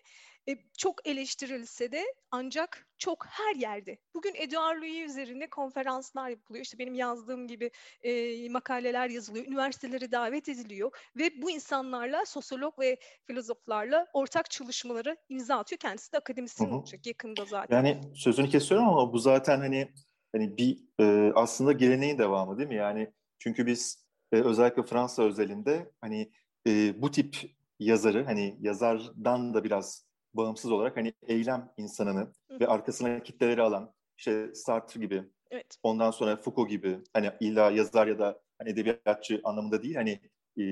[0.49, 3.97] e, çok eleştirilse de ancak çok her yerde.
[4.13, 6.65] Bugün Edouard Louis üzerine konferanslar yapılıyor.
[6.65, 9.45] İşte benim yazdığım gibi e, makaleler yazılıyor.
[9.45, 10.91] Üniversitelere davet ediliyor.
[11.17, 15.79] Ve bu insanlarla, sosyolog ve filozoflarla ortak çalışmaları imza atıyor.
[15.79, 16.75] Kendisi de akademisyen Hı-hı.
[16.75, 17.75] olacak yakında zaten.
[17.75, 19.93] Yani sözünü kesiyorum ama bu zaten hani
[20.35, 22.75] hani bir e, aslında geleneğin devamı değil mi?
[22.75, 26.31] Yani çünkü biz e, özellikle Fransa özelinde hani
[26.67, 27.37] e, bu tip
[27.79, 32.19] yazarı hani yazardan da biraz bağımsız olarak hani eylem insanını
[32.51, 32.59] Hı.
[32.59, 35.77] ve arkasına kitleleri alan işte Sartre gibi evet.
[35.83, 40.19] ondan sonra Foucault gibi hani illa yazar ya da hani edebiyatçı anlamında değil hani
[40.57, 40.63] e,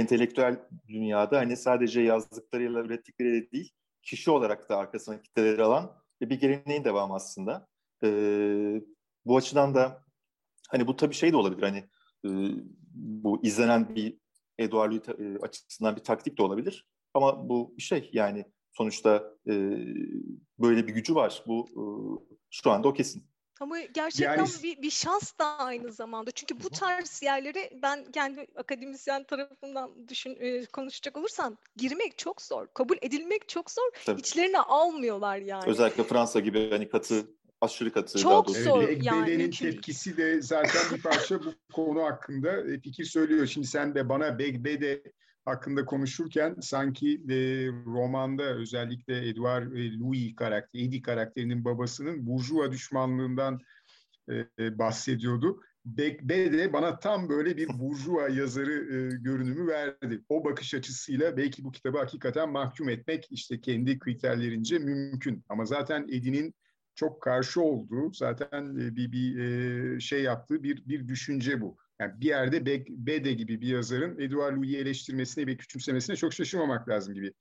[0.00, 3.72] entelektüel dünyada hani sadece yazdıklarıyla ürettikleriyle değil
[4.02, 7.68] kişi olarak da arkasına kitleleri alan bir geleneğin devamı aslında.
[8.04, 8.08] E,
[9.26, 10.04] bu açıdan da
[10.68, 11.78] hani bu tabii şey de olabilir hani
[12.24, 12.30] e,
[12.94, 14.18] bu izlenen bir
[14.58, 16.86] Eduard Louis e, açısından bir taktik de olabilir.
[17.14, 19.52] Ama bu şey yani sonuçta e,
[20.58, 21.44] böyle bir gücü var.
[21.46, 21.84] Bu e,
[22.50, 23.32] şu anda o kesin.
[23.60, 24.48] Ama gerçekten yani...
[24.62, 26.30] bir, bir şans da aynı zamanda.
[26.30, 32.66] Çünkü bu tarz yerlere ben kendi akademisyen tarafından düşün e, konuşacak olursam girmek çok zor.
[32.74, 33.90] Kabul edilmek çok zor.
[34.06, 34.20] Tabii.
[34.20, 35.70] İçlerine almıyorlar yani.
[35.70, 37.26] Özellikle Fransa gibi hani katı
[37.60, 38.18] aşırı katı.
[38.18, 39.26] Çok daha zor evet, yani.
[39.26, 43.46] Bedenin tepkisi de zaten bir parça bu konu hakkında fikir söylüyor.
[43.46, 45.02] Şimdi sen de bana Begbede
[45.44, 47.36] hakkında konuşurken sanki e,
[47.86, 53.60] romanda özellikle Edouard e, Louis karakteri, Eddie karakterinin babasının burjuva düşmanlığından
[54.28, 55.60] e, e bahsediyordu.
[55.84, 60.24] Bekbe de bana tam böyle bir burjuva yazarı e, görünümü verdi.
[60.28, 65.44] O bakış açısıyla belki bu kitabı hakikaten mahkum etmek işte kendi kriterlerince mümkün.
[65.48, 66.54] Ama zaten Eddie'nin
[66.94, 71.76] çok karşı olduğu, zaten e, bir, bir e, şey yaptığı bir, bir düşünce bu.
[72.02, 77.14] Yani bir yerde Bede gibi bir yazarın Edouard Louis'i eleştirmesine ve küçümsemesine çok şaşırmamak lazım
[77.14, 77.32] gibi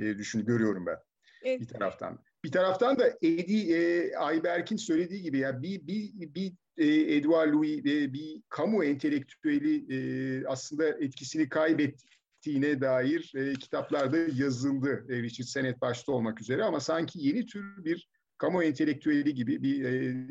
[0.00, 0.96] e, düşün görüyorum ben
[1.42, 1.60] evet.
[1.60, 2.18] bir taraftan.
[2.44, 7.78] Bir taraftan da Edi e, Ayberk'in söylediği gibi ya bir bir bir e, Edouard Louis
[7.78, 15.06] e, bir kamu entelektüeli e, aslında etkisini kaybettiğine dair e, kitaplarda yazıldı.
[15.08, 19.84] E, Richard Sennett başta olmak üzere ama sanki yeni tür bir kamu entelektüeli gibi bir
[19.84, 19.88] e,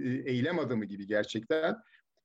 [0.10, 1.76] e eylem adamı gibi gerçekten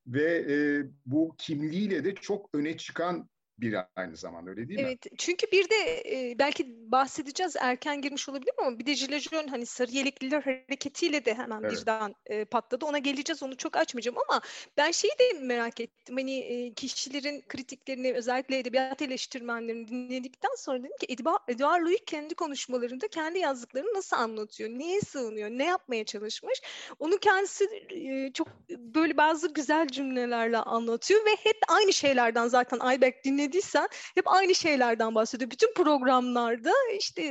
[0.06, 4.98] ve e, bu kimliğiyle de çok öne çıkan biri aynı zamanda öyle değil evet, mi?
[5.10, 9.66] Evet çünkü bir de e, belki bahsedeceğiz erken girmiş olabilir ama bir de Jilejon hani
[9.66, 11.72] sarı yelekliler hareketiyle de hemen evet.
[11.72, 12.87] birden e, patladı.
[12.87, 14.40] Ona geleceğiz onu çok açmayacağım ama
[14.76, 16.16] ben şeyi de merak ettim.
[16.16, 21.07] Hani e, kişilerin kritiklerini özellikle edebiyat eleştirmenlerini dinledikten sonra dedim ki
[21.48, 24.70] Edouard Louis kendi konuşmalarında kendi yazdıklarını nasıl anlatıyor?
[24.70, 25.50] Neye sığınıyor?
[25.50, 26.62] Ne yapmaya çalışmış?
[26.98, 33.24] Onu kendisi e, çok böyle bazı güzel cümlelerle anlatıyor ve hep aynı şeylerden zaten Ayberk
[33.24, 35.50] dinledi dinlediysen hep aynı şeylerden bahsediyor.
[35.50, 37.23] Bütün programlarda işte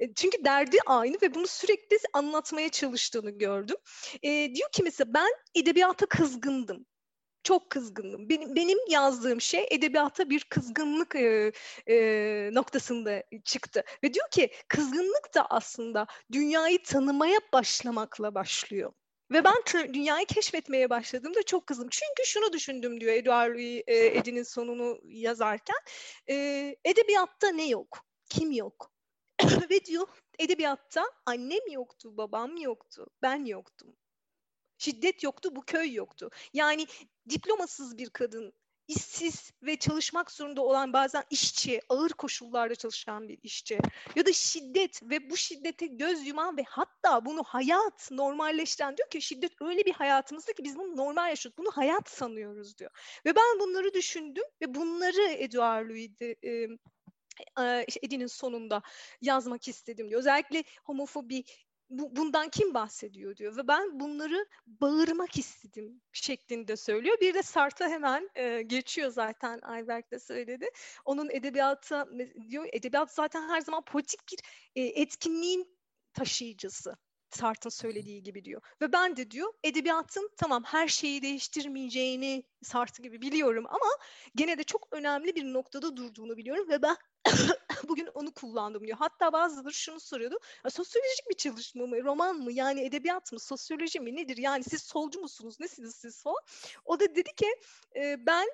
[0.00, 3.76] e, çünkü derdi aynı ve bunu sürekli anlatmaya çalıştığını gördüm.
[4.22, 6.86] E, diyor ki mesela ben edebiyata kızgındım
[7.44, 8.28] çok kızgındım.
[8.28, 11.52] Benim, benim yazdığım şey edebiyata bir kızgınlık e,
[11.86, 11.96] e,
[12.52, 13.84] noktasında çıktı.
[14.04, 18.92] Ve diyor ki kızgınlık da aslında dünyayı tanımaya başlamakla başlıyor.
[19.32, 19.54] Ve ben
[19.94, 21.88] dünyayı keşfetmeye başladığımda çok kızdım.
[21.90, 25.76] Çünkü şunu düşündüm diyor Edouard Louis e, Eddy'nin sonunu yazarken.
[26.30, 26.34] E,
[26.84, 28.04] edebiyatta ne yok?
[28.32, 28.92] Kim yok?
[29.70, 33.96] Ve diyor edebiyatta annem yoktu, babam yoktu, ben yoktum.
[34.78, 36.30] Şiddet yoktu, bu köy yoktu.
[36.52, 36.86] Yani
[37.28, 38.52] diplomasız bir kadın
[38.88, 43.78] işsiz ve çalışmak zorunda olan bazen işçi, ağır koşullarda çalışan bir işçi
[44.16, 49.22] ya da şiddet ve bu şiddete göz yuman ve hatta bunu hayat normalleştiren diyor ki
[49.22, 51.58] şiddet öyle bir hayatımızda ki biz bunu normal yaşıyoruz.
[51.58, 52.90] Bunu hayat sanıyoruz diyor.
[53.26, 56.68] Ve ben bunları düşündüm ve bunları Edouard Louis'de e,
[58.02, 58.82] Edin'in sonunda
[59.20, 60.20] yazmak istedim diyor.
[60.20, 61.44] Özellikle homofobi
[61.90, 67.16] bu, bundan kim bahsediyor diyor ve ben bunları bağırmak istedim şeklinde söylüyor.
[67.20, 70.68] Bir de Sart'a hemen e, geçiyor zaten Ayberk de söyledi.
[71.04, 72.06] Onun edebiyata
[72.50, 74.38] diyor edebiyat zaten her zaman politik bir
[74.76, 75.78] e, etkinliğin
[76.12, 76.96] taşıyıcısı.
[77.30, 78.62] Sart'ın söylediği gibi diyor.
[78.82, 83.90] Ve ben de diyor edebiyatın tamam her şeyi değiştirmeyeceğini Sart gibi biliyorum ama
[84.34, 86.96] gene de çok önemli bir noktada durduğunu biliyorum ve ben
[87.88, 88.98] bugün onu kullandım diyor.
[88.98, 90.38] Hatta bazıları şunu soruyordu.
[90.68, 94.36] Sosyolojik bir çalışma mı, roman mı, yani edebiyat mı, sosyoloji mi nedir?
[94.36, 96.42] Yani siz solcu musunuz, nesiniz siz falan.
[96.84, 97.46] O da dedi ki
[97.96, 98.48] e, ben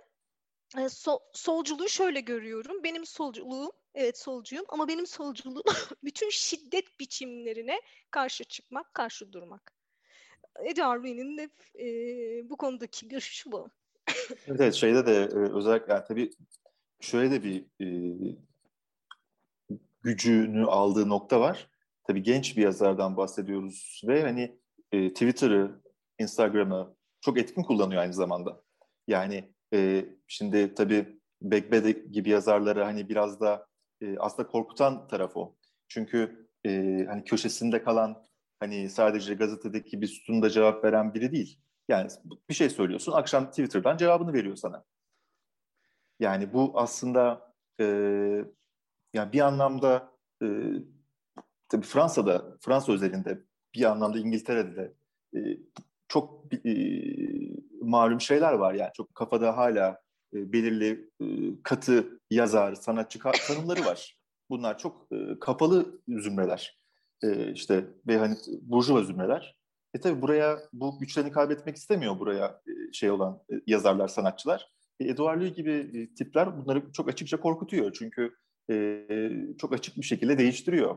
[0.79, 2.85] e, sol, solculuğu şöyle görüyorum.
[2.85, 5.65] Benim solculuğum, evet solcuyum ama benim solculuğum
[6.05, 9.73] bütün şiddet biçimlerine karşı çıkmak, karşı durmak.
[10.65, 13.69] Edward Louis'nin de e, bu konudaki görüşü bu.
[14.31, 16.31] evet, evet şeyde de e, özellikle yani tabii
[17.01, 17.87] şöyle de bir e,
[20.03, 21.71] gücünü aldığı nokta var.
[22.05, 24.59] Tabii genç bir yazardan bahsediyoruz ve hani
[24.93, 25.83] e, Twitter'ı,
[26.19, 28.63] Instagram'ı çok etkin kullanıyor aynı zamanda.
[29.07, 33.67] Yani e, şimdi tabii Begbede gibi yazarları hani biraz da
[34.01, 35.57] e, aslında korkutan taraf o.
[35.89, 38.25] Çünkü e, hani köşesinde kalan
[38.61, 41.61] hani sadece gazetedeki bir sütunda cevap veren biri değil.
[41.89, 42.11] Yani
[42.49, 44.85] bir şey söylüyorsun, akşam Twitter'dan cevabını veriyor sana.
[46.21, 47.85] Yani bu aslında e,
[49.15, 50.47] yani bir anlamda e,
[51.69, 53.43] tabii Fransa'da, Fransa özelinde
[53.75, 54.95] bir anlamda İngiltere'de de
[55.37, 55.59] e,
[56.09, 56.73] çok e,
[57.83, 60.01] malum şeyler var yani çok kafada hala
[60.35, 61.27] e, belirli e,
[61.63, 64.19] katı yazar, sanatçı tanımları var.
[64.51, 66.79] Bunlar çok e, kapalı zümreler.
[67.23, 69.57] E, işte ve hani burjuva zümreler.
[69.95, 74.73] E tabi buraya bu güçlerini kaybetmek istemiyor buraya e, şey olan e, yazarlar, sanatçılar.
[75.01, 77.93] E, Edouard Louis gibi e, tipler bunları çok açıkça korkutuyor.
[77.93, 78.35] Çünkü
[78.71, 79.07] e,
[79.59, 80.97] çok açık bir şekilde değiştiriyor.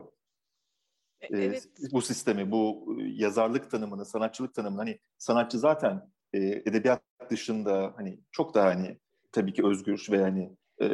[1.20, 1.66] E, evet.
[1.66, 8.20] E, bu sistemi, bu yazarlık tanımını, sanatçılık tanımını hani sanatçı zaten e, edebiyat dışında hani
[8.32, 8.98] çok daha hani
[9.32, 10.88] tabii ki özgür ve hani e,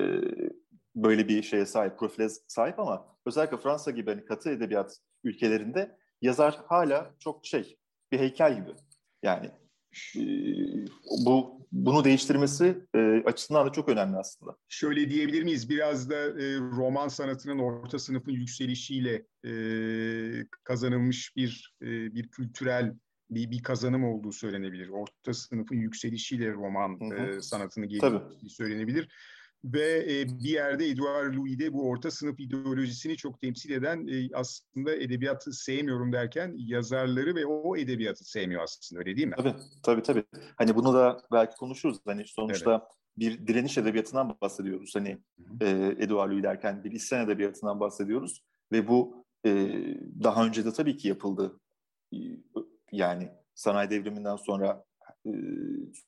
[0.96, 6.60] böyle bir şeye sahip, profile sahip ama özellikle Fransa gibi hani katı edebiyat ülkelerinde yazar
[6.66, 7.78] hala çok şey
[8.12, 8.70] bir heykel gibi.
[9.22, 9.50] Yani
[10.16, 10.22] e,
[11.26, 14.56] bu bunu değiştirmesi e, açısından da çok önemli aslında.
[14.68, 15.70] Şöyle diyebilir miyiz?
[15.70, 19.52] Biraz da e, roman sanatının orta sınıfın yükselişiyle e,
[20.64, 22.94] kazanılmış bir e, bir kültürel
[23.30, 24.88] bir, bir kazanım olduğu söylenebilir.
[24.88, 27.28] Orta sınıfın yükselişiyle roman hı hı.
[27.28, 29.08] E, sanatını geliştirdiği söylenebilir.
[29.64, 34.28] Ve e, bir yerde Edouard Louis de bu orta sınıf ideolojisini çok temsil eden e,
[34.34, 39.34] aslında edebiyatı sevmiyorum derken yazarları ve o edebiyatı sevmiyor aslında öyle değil mi?
[39.36, 40.02] Tabii tabii.
[40.02, 40.24] tabii.
[40.56, 41.98] Hani bunu da belki konuşuruz.
[42.06, 42.82] Hani sonuçta evet.
[43.18, 44.94] bir direniş edebiyatından bahsediyoruz.
[44.94, 45.18] Hani
[45.60, 48.44] e, Edouard Louis derken bir isyan edebiyatından bahsediyoruz.
[48.72, 49.50] Ve bu e,
[50.24, 51.60] daha önce de tabii ki yapıldı.
[52.92, 54.84] Yani sanayi devriminden sonra
[55.26, 55.30] e,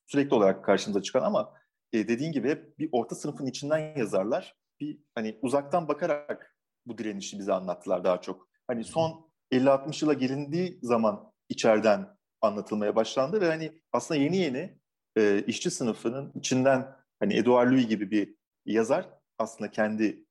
[0.06, 1.59] sürekli olarak karşımıza çıkan ama
[1.92, 4.56] e, dediğin gibi hep bir orta sınıfın içinden yazarlar.
[4.80, 8.48] Bir hani uzaktan bakarak bu direnişi bize anlattılar daha çok.
[8.66, 14.78] Hani son 50-60 yıla gelindiği zaman içeriden anlatılmaya başlandı ve hani aslında yeni yeni
[15.16, 18.34] e, işçi sınıfının içinden hani Edouard Louis gibi bir
[18.66, 20.24] yazar aslında kendi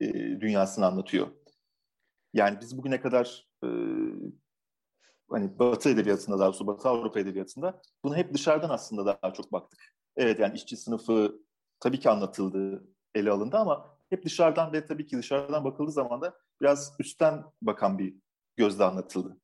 [0.00, 1.28] e, dünyasını anlatıyor.
[2.34, 3.68] Yani biz bugüne kadar e,
[5.30, 9.80] hani Batı edebiyatında daha doğrusu Batı Avrupa edebiyatında bunu hep dışarıdan aslında daha çok baktık.
[10.20, 11.40] Evet yani işçi sınıfı
[11.80, 16.34] tabii ki anlatıldı, ele alındı ama hep dışarıdan ve tabii ki dışarıdan bakıldığı zaman da
[16.60, 18.14] biraz üstten bakan bir
[18.56, 19.36] gözle anlatıldı.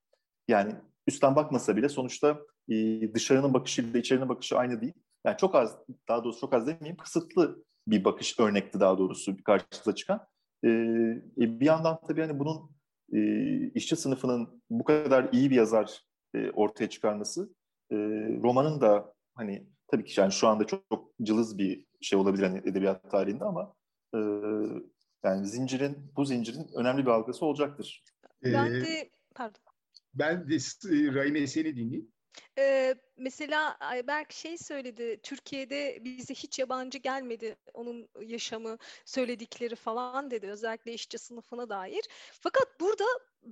[0.49, 0.75] Yani
[1.07, 2.75] üstten bakmasa bile sonuçta e,
[3.15, 4.93] dışarının bakışıyla içerinin bakışı aynı değil.
[5.27, 5.77] Yani çok az,
[6.09, 10.27] daha doğrusu çok az demeyeyim, kısıtlı bir bakış örnekti daha doğrusu karşımıza çıkan.
[10.65, 12.71] E, e, bir yandan tabii hani bunun
[13.13, 13.21] e,
[13.75, 16.03] işçi sınıfının bu kadar iyi bir yazar
[16.55, 17.55] ortaya çıkarması
[18.43, 22.59] romanın da hani tabii ki yani şu anda çok, çok cılız bir şey olabilir hani
[22.59, 23.75] edebiyat tarihinde ama
[24.15, 24.19] e,
[25.25, 28.05] yani zincirin bu zincirin önemli bir algısı olacaktır.
[28.45, 29.61] Ben ee, de pardon.
[30.15, 30.57] Ben de
[31.15, 32.13] Rahime seni dinleyeyim.
[32.59, 40.47] Ee, mesela Ayberk şey söyledi, Türkiye'de bize hiç yabancı gelmedi onun yaşamı, söyledikleri falan dedi.
[40.47, 42.05] Özellikle işçi sınıfına dair.
[42.41, 43.05] Fakat burada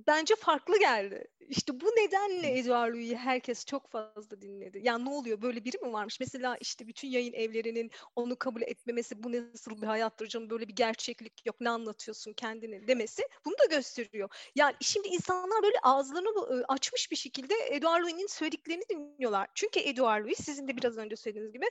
[0.07, 1.27] bence farklı geldi.
[1.49, 4.79] İşte bu nedenle Edouard Louis'i herkes çok fazla dinledi.
[4.83, 6.19] Yani ne oluyor böyle biri mi varmış?
[6.19, 10.75] Mesela işte bütün yayın evlerinin onu kabul etmemesi bu nasıl bir hayattır canım böyle bir
[10.75, 14.29] gerçeklik yok ne anlatıyorsun kendini demesi bunu da gösteriyor.
[14.55, 19.47] Yani şimdi insanlar böyle ağızlarını açmış bir şekilde Edouard Louis'nin söylediklerini dinliyorlar.
[19.55, 21.65] Çünkü Edouard Louis sizin de biraz önce söylediğiniz gibi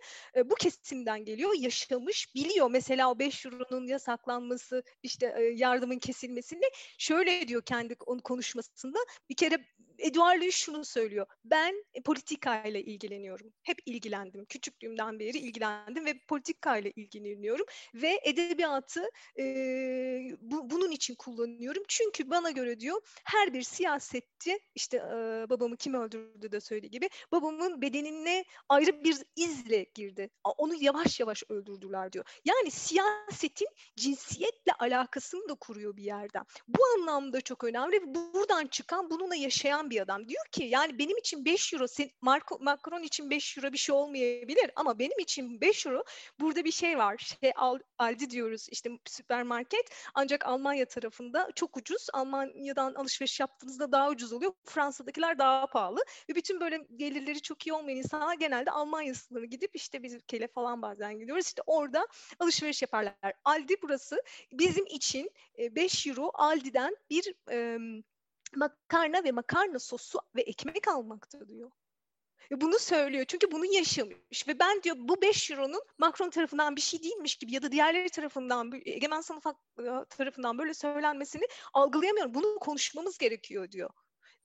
[0.45, 2.71] bu kesimden geliyor, yaşamış, biliyor.
[2.71, 6.65] Mesela o 5 euronun yasaklanması, işte yardımın kesilmesini
[6.99, 9.59] şöyle diyor kendi konuşmasında bir kere
[9.99, 11.27] Edouard Louis şunu söylüyor.
[11.45, 13.53] Ben politikayla ilgileniyorum.
[13.63, 14.45] Hep ilgilendim.
[14.45, 17.67] Küçüklüğümden beri ilgilendim ve politikayla ilgileniyorum.
[17.95, 19.45] Ve edebiyatı e,
[20.41, 21.83] bu, bunun için kullanıyorum.
[21.89, 27.09] Çünkü bana göre diyor her bir siyasetçi işte e, babamı kim öldürdü de söylediği gibi
[27.33, 30.31] babamın bedenine ayrı bir izle girdi.
[30.59, 32.25] Onu yavaş yavaş öldürdüler diyor.
[32.45, 36.45] Yani siyasetin cinsiyetle alakasını da kuruyor bir yerden.
[36.69, 38.15] Bu anlamda çok önemli.
[38.15, 40.29] Buradan çıkan bununla yaşayan gören bir adam.
[40.29, 41.87] Diyor ki yani benim için 5 euro,
[42.21, 46.05] Marco, Macron için 5 euro bir şey olmayabilir ama benim için 5 euro
[46.41, 47.37] burada bir şey var.
[47.41, 47.53] Şey
[47.99, 52.07] Aldi diyoruz işte süpermarket ancak Almanya tarafında çok ucuz.
[52.13, 54.53] Almanya'dan alışveriş yaptığınızda daha ucuz oluyor.
[54.65, 59.71] Fransa'dakiler daha pahalı ve bütün böyle gelirleri çok iyi olmayan insanlar genelde Almanya sınırı gidip
[59.75, 61.47] işte biz ülkeyle falan bazen gidiyoruz.
[61.47, 62.07] İşte orada
[62.41, 63.15] alışveriş yaparlar.
[63.45, 64.23] Aldi burası
[64.53, 67.79] bizim için 5 euro Aldi'den bir e,
[68.57, 71.71] makarna ve makarna sosu ve ekmek almakta diyor.
[72.51, 77.03] Bunu söylüyor çünkü bunu yaşamış ve ben diyor bu 5 euronun Macron tarafından bir şey
[77.03, 79.45] değilmiş gibi ya da diğerleri tarafından egemen sınıf
[80.11, 81.43] tarafından böyle söylenmesini
[81.73, 82.35] algılayamıyorum.
[82.35, 83.91] Bunu konuşmamız gerekiyor diyor.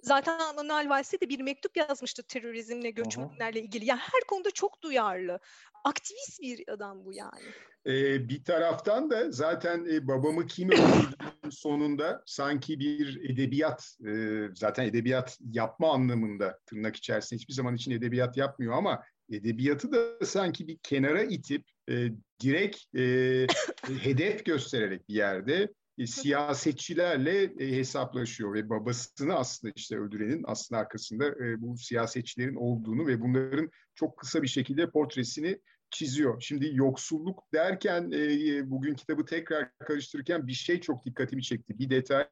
[0.02, 3.86] Zaten Manuel Vals'e de bir mektup yazmıştı terörizmle, göçmenlerle ilgili.
[3.86, 5.39] Yani her konuda çok duyarlı.
[5.84, 7.41] Aktivist bir adam bu yani.
[7.86, 14.86] Ee, bir taraftan da zaten e, babamı kim öldürdüğünün sonunda sanki bir edebiyat, e, zaten
[14.86, 20.78] edebiyat yapma anlamında tırnak içerisinde hiçbir zaman için edebiyat yapmıyor ama edebiyatı da sanki bir
[20.78, 22.10] kenara itip e,
[22.41, 23.47] direkt e,
[24.04, 31.26] hedef göstererek bir yerde e, siyasetçilerle e, hesaplaşıyor ve babasını aslında işte öldürenin aslında arkasında
[31.28, 36.41] e, bu siyasetçilerin olduğunu ve bunların çok kısa bir şekilde portresini çiziyor.
[36.41, 41.80] Şimdi yoksulluk derken e, bugün kitabı tekrar karıştırırken bir şey çok dikkatimi çekti.
[41.80, 42.26] Bir detay.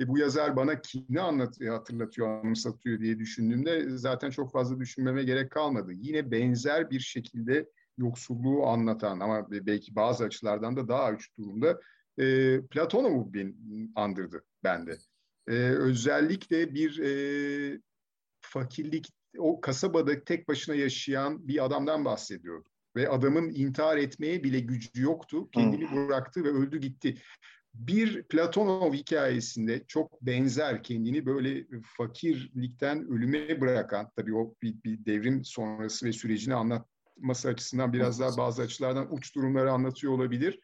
[0.00, 5.50] E, bu yazar bana kimi anlatıyor, hatırlatıyor, anımsatıyor diye düşündüğümde zaten çok fazla düşünmeme gerek
[5.50, 5.92] kalmadı.
[5.92, 7.68] Yine benzer bir şekilde
[7.98, 11.80] yoksulluğu anlatan ama belki bazı açılardan da daha üç durumda
[12.18, 13.32] e, Platonov'u
[13.94, 14.98] andırdı bende.
[15.48, 17.80] E, özellikle bir e,
[18.40, 22.68] fakirlik, o kasabada tek başına yaşayan bir adamdan bahsediyordu.
[22.96, 25.50] Ve adamın intihar etmeye bile gücü yoktu.
[25.50, 26.08] Kendini hmm.
[26.08, 27.14] bıraktı ve öldü gitti.
[27.74, 35.44] Bir Platonov hikayesinde çok benzer kendini böyle fakirlikten ölüme bırakan, tabii o bir, bir devrim
[35.44, 40.60] sonrası ve sürecini anlatması açısından biraz daha bazı açılardan uç durumları anlatıyor olabilir.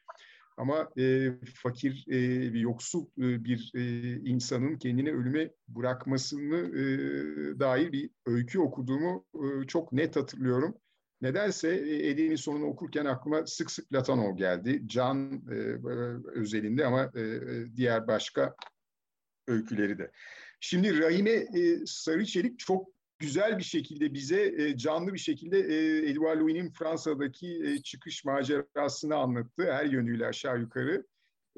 [0.57, 2.19] Ama e, fakir, e,
[2.59, 9.93] yoksul e, bir e, insanın kendini ölüme bırakmasını e, dair bir öykü okuduğumu e, çok
[9.93, 10.75] net hatırlıyorum.
[11.23, 14.83] Nedense e, Ede'nin sonunu okurken aklıma sık sık Platonov geldi.
[14.87, 15.55] Can e,
[16.35, 17.41] özelinde ama e,
[17.77, 18.55] diğer başka
[19.47, 20.11] öyküleri de.
[20.61, 22.92] Şimdi Rahime e, Sarıçelik çok
[23.23, 29.17] güzel bir şekilde bize e, canlı bir şekilde e, Edouard Louis'nin Fransa'daki e, çıkış macerasını
[29.17, 31.07] anlattı her yönüyle aşağı yukarı.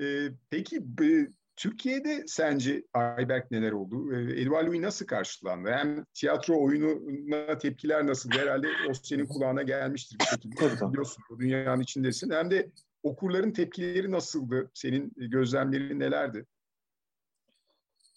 [0.00, 4.14] E, peki e, Türkiye'de sence Ayberk neler oldu?
[4.14, 5.70] E, Edouard Louis nasıl karşılandı?
[5.70, 8.30] Hem tiyatro oyununa tepkiler nasıl?
[8.30, 10.90] Herhalde o senin kulağına gelmiştir bir şekilde.
[10.90, 12.30] Biliyorsun o dünyanın içindesin.
[12.30, 12.70] Hem de
[13.02, 14.70] okurların tepkileri nasıldı?
[14.74, 16.46] Senin gözlemlerin nelerdi?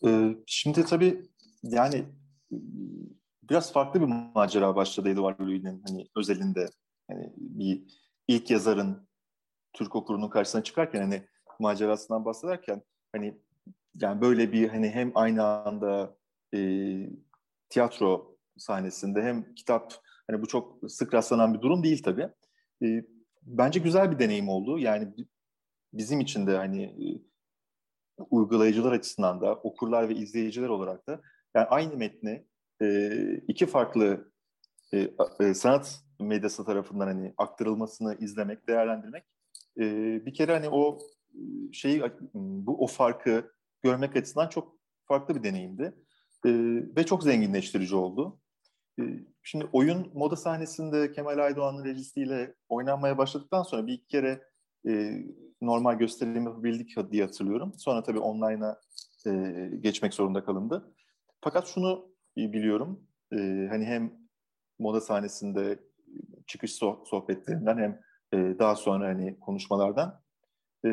[0.05, 1.21] Ee, şimdi tabii
[1.63, 2.05] yani
[3.49, 6.69] biraz farklı bir macera başladı Edward Louis'nin hani özelinde.
[7.07, 7.83] Hani bir
[8.27, 9.07] ilk yazarın
[9.73, 11.23] Türk okurunun karşısına çıkarken hani
[11.59, 12.81] macerasından bahsederken
[13.11, 13.37] hani
[13.95, 16.17] yani böyle bir hani hem aynı anda
[16.53, 16.59] e,
[17.69, 19.93] tiyatro sahnesinde hem kitap
[20.31, 22.29] hani bu çok sık rastlanan bir durum değil tabii.
[22.83, 23.05] E,
[23.41, 24.79] bence güzel bir deneyim oldu.
[24.79, 25.13] Yani
[25.93, 27.05] bizim için de hani e,
[28.29, 31.21] uygulayıcılar açısından da okurlar ve izleyiciler olarak da
[31.55, 32.45] yani aynı metni
[32.81, 33.11] e,
[33.47, 34.31] iki farklı
[34.93, 35.09] e,
[35.39, 39.23] e, sanat medyası tarafından hani aktarılmasını izlemek, değerlendirmek
[39.79, 39.81] e,
[40.25, 40.99] bir kere hani o
[41.73, 42.03] şeyi
[42.33, 43.51] bu o farkı
[43.83, 45.83] görmek açısından çok farklı bir deneyimdi
[46.45, 46.49] e,
[46.95, 48.39] ve çok zenginleştirici oldu.
[48.99, 49.03] E,
[49.43, 54.43] şimdi oyun moda sahnesinde Kemal Aydoğan'ın rejisiyle oynanmaya başladıktan sonra bir iki kere
[54.87, 55.23] e,
[55.61, 57.73] normal gösterim yapabildik diye hatırlıyorum.
[57.77, 58.81] Sonra tabii online'a
[59.27, 59.31] e,
[59.79, 60.93] geçmek zorunda kalındı.
[61.41, 63.07] Fakat şunu biliyorum.
[63.31, 64.13] E, hani hem
[64.79, 65.79] moda sahnesinde
[66.47, 66.73] çıkış
[67.05, 68.01] sohbetlerinden hem
[68.33, 70.21] e, daha sonra hani konuşmalardan
[70.85, 70.89] e,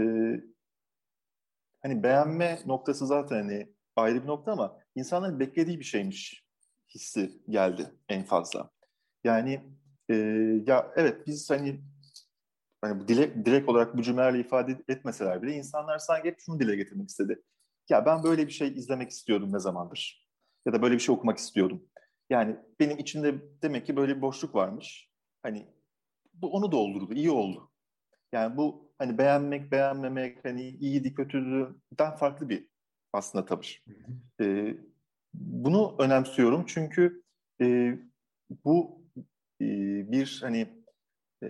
[1.83, 6.45] hani beğenme noktası zaten hani ayrı bir nokta ama insanların beklediği bir şeymiş
[6.95, 8.71] hissi geldi en fazla.
[9.25, 9.61] Yani
[10.09, 10.15] e,
[10.67, 11.81] ya evet biz hani
[12.81, 17.09] hani dile, direkt olarak bu cümlelerle ifade etmeseler bile insanlar sanki hep şunu dile getirmek
[17.09, 17.43] istedi.
[17.89, 20.24] Ya ben böyle bir şey izlemek istiyordum ne zamandır
[20.67, 21.83] ya da böyle bir şey okumak istiyordum.
[22.31, 25.11] Yani benim içinde demek ki böyle bir boşluk varmış.
[25.43, 25.67] Hani
[26.35, 27.71] bu onu doldurdu, iyi oldu.
[28.33, 32.69] Yani bu hani beğenmek, beğenmemek, hani iyiydi, kötüdüden farklı bir
[33.13, 33.85] aslında tavır.
[34.41, 34.77] Ee,
[35.35, 37.23] bunu önemsiyorum çünkü
[37.61, 37.99] e,
[38.65, 39.03] bu
[39.61, 39.67] e,
[40.13, 40.69] bir hani
[41.43, 41.49] e,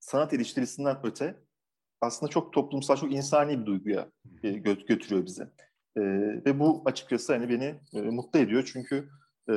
[0.00, 1.36] sanat eleştirisinden öte
[2.00, 4.10] aslında çok toplumsal, çok insani bir duyguya
[4.42, 5.48] e, gö- götürüyor bizi.
[5.98, 6.00] E,
[6.46, 9.08] ve bu açıkçası hani beni e, mutlu ediyor çünkü
[9.50, 9.54] e,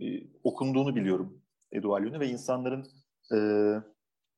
[0.00, 0.06] e,
[0.44, 1.42] okunduğunu biliyorum
[1.72, 2.86] Eduard ve insanların
[3.32, 3.38] e,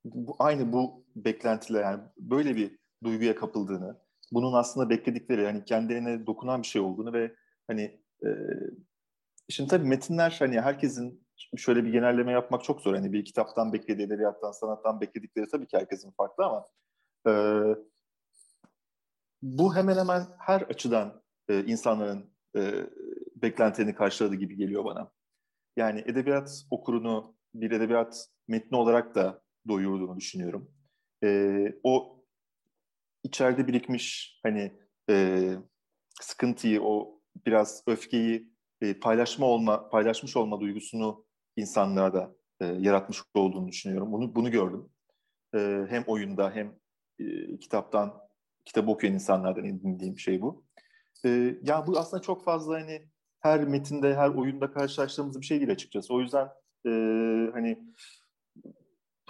[0.04, 4.00] bu, aynı bu beklentiler yani böyle bir duyguya kapıldığını,
[4.32, 7.34] bunun aslında bekledikleri yani kendilerine dokunan bir şey olduğunu ve
[7.66, 8.28] hani e,
[9.48, 11.26] şimdi tabii metinler hani herkesin
[11.56, 12.94] şöyle bir genelleme yapmak çok zor.
[12.94, 16.68] Hani bir kitaptan beklediği, edebiyattan, sanattan bekledikleri tabii ki herkesin farklı ama
[17.26, 17.32] e,
[19.42, 22.86] bu hemen hemen her açıdan e, insanların e,
[23.36, 25.12] beklentilerini karşıladığı gibi geliyor bana.
[25.76, 30.70] Yani edebiyat okurunu bir edebiyat metni olarak da doyurduğunu düşünüyorum.
[31.24, 32.24] E, o
[33.22, 34.72] içeride birikmiş hani
[35.10, 35.48] e,
[36.20, 41.26] sıkıntıyı, o biraz öfkeyi e, paylaşma olma, paylaşmış olma duygusunu
[41.56, 44.12] insanlarda e, yaratmış olduğunu düşünüyorum.
[44.12, 44.88] Bunu bunu gördüm.
[45.54, 46.78] E, hem oyunda hem
[47.18, 48.29] e, kitaptan,
[48.70, 50.64] kitabı okuyan insanlardan edindiğim şey bu.
[51.24, 53.08] E, ya bu aslında çok fazla hani
[53.40, 56.14] her metinde, her oyunda karşılaştığımız bir şey değil açıkçası.
[56.14, 56.48] O yüzden
[56.86, 56.90] e,
[57.52, 57.78] hani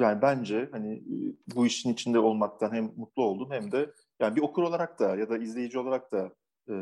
[0.00, 1.16] yani bence hani e,
[1.54, 5.30] bu işin içinde olmaktan hem mutlu oldum hem de yani bir okur olarak da ya
[5.30, 6.34] da izleyici olarak da
[6.68, 6.74] e,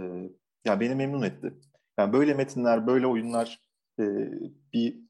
[0.65, 1.55] yani beni memnun etti.
[1.99, 3.63] Yani böyle metinler, böyle oyunlar
[4.01, 4.05] e,
[4.73, 5.01] bir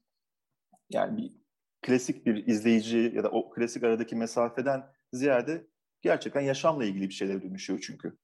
[0.89, 1.33] yani bir
[1.81, 4.83] klasik bir izleyici ya da o klasik aradaki mesafeden
[5.13, 5.67] ziyade
[6.01, 8.17] gerçekten yaşamla ilgili bir şeylere dönüşüyor çünkü.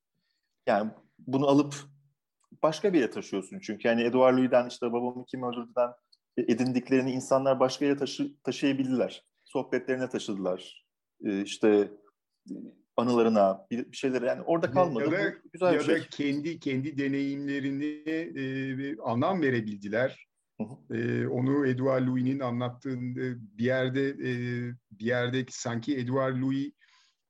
[0.68, 1.76] Yani bunu alıp
[2.64, 3.88] başka bir yere taşıyorsun çünkü.
[3.88, 5.90] Yani Edward Louis'den işte babamı kim öldürdüden
[6.38, 9.24] edindiklerini insanlar başka yere taşı, taşıyabildiler.
[9.44, 10.86] Sohbetlerine taşıdılar.
[11.24, 11.92] Ee, işte
[12.98, 15.06] anılarına bir, bir şeylere yani orada kalmadı.
[15.06, 15.96] Ya da, Bu güzel ya bir şey.
[15.96, 20.28] da kendi kendi deneyimlerini e, anlam verebildiler.
[20.62, 23.20] Hı E, onu Edouard Louis'nin anlattığında
[23.58, 24.32] bir yerde e,
[24.92, 26.72] bir yerde sanki Edouard Louis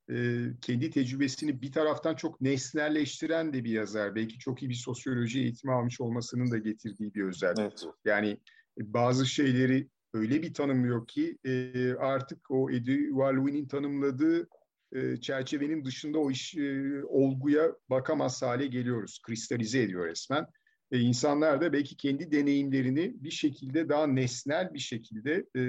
[0.09, 4.15] e, kendi tecrübesini bir taraftan çok nesnelleştiren de bir yazar.
[4.15, 7.59] Belki çok iyi bir sosyoloji eğitimi almış olmasının da getirdiği bir özellik.
[7.59, 7.85] Evet.
[8.05, 8.37] Yani
[8.77, 14.47] bazı şeyleri öyle bir tanımlıyor ki e, artık o Edouard Louis'nin tanımladığı
[14.91, 19.19] e, çerçevenin dışında o iş e, olguya bakamaz hale geliyoruz.
[19.23, 20.47] Kristalize ediyor resmen.
[20.91, 25.61] E, insanlar da belki kendi deneyimlerini bir şekilde daha nesnel bir şekilde e,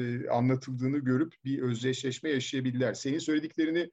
[0.00, 2.94] e, anlatıldığını görüp bir özdeşleşme yaşayabilirler.
[2.94, 3.90] Senin söylediklerini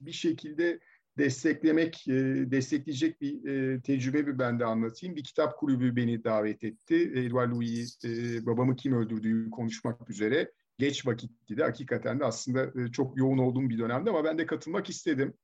[0.00, 0.80] bir şekilde
[1.18, 2.12] desteklemek, e,
[2.50, 5.16] destekleyecek bir e, tecrübe ben de anlatayım.
[5.16, 7.12] Bir kitap kulübü beni davet etti.
[7.14, 10.52] Edward Louis, e, babamı kim öldürdüğü konuşmak üzere.
[10.78, 14.46] Geç vakitti de hakikaten de aslında e, çok yoğun olduğum bir dönemde ama ben de
[14.46, 15.34] katılmak istedim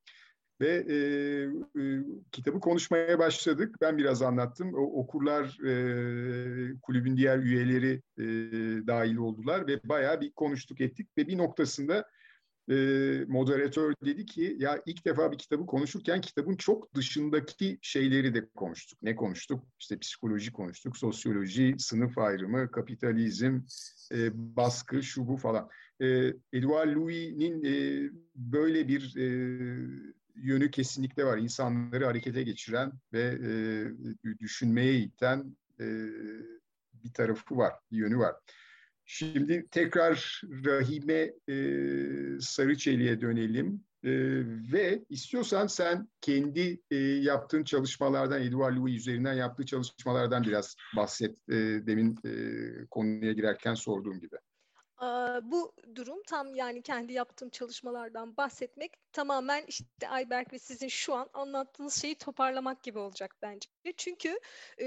[0.61, 0.97] ve e,
[1.81, 2.03] e,
[2.33, 3.77] kitabı konuşmaya başladık.
[3.81, 4.75] Ben biraz anlattım.
[4.75, 8.25] O, okurlar e, kulübün diğer üyeleri e,
[8.87, 12.05] dahil oldular ve bayağı bir konuştuk ettik ve bir noktasında
[12.71, 12.75] e,
[13.29, 19.03] moderatör dedi ki ya ilk defa bir kitabı konuşurken kitabın çok dışındaki şeyleri de konuştuk.
[19.03, 19.65] Ne konuştuk?
[19.81, 23.61] İşte psikoloji konuştuk, sosyoloji, sınıf ayrımı, kapitalizm,
[24.13, 24.17] e,
[24.57, 25.69] baskı, şu bu falan.
[26.01, 29.27] E, Edouard Louis'nin e, böyle bir e,
[30.37, 31.39] yönü kesinlikle var.
[31.39, 35.87] İnsanları harekete geçiren ve e, düşünmeye iten e,
[37.05, 38.35] bir tarafı var, bir yönü var.
[39.05, 41.57] Şimdi tekrar Rahime e,
[42.41, 43.85] Sarıçeli'ye dönelim.
[44.05, 44.11] E,
[44.73, 51.49] ve istiyorsan sen kendi e, yaptığın çalışmalardan, Edouard Louis üzerinden yaptığı çalışmalardan biraz bahset.
[51.49, 51.55] E,
[51.87, 52.33] demin e,
[52.91, 54.37] konuya girerken sorduğum gibi.
[55.43, 61.29] Bu durum tam yani kendi yaptığım çalışmalardan bahsetmek tamamen işte Ayberk ve sizin şu an
[61.33, 63.69] anlattığınız şeyi toparlamak gibi olacak bence.
[63.97, 64.39] Çünkü
[64.81, 64.87] e,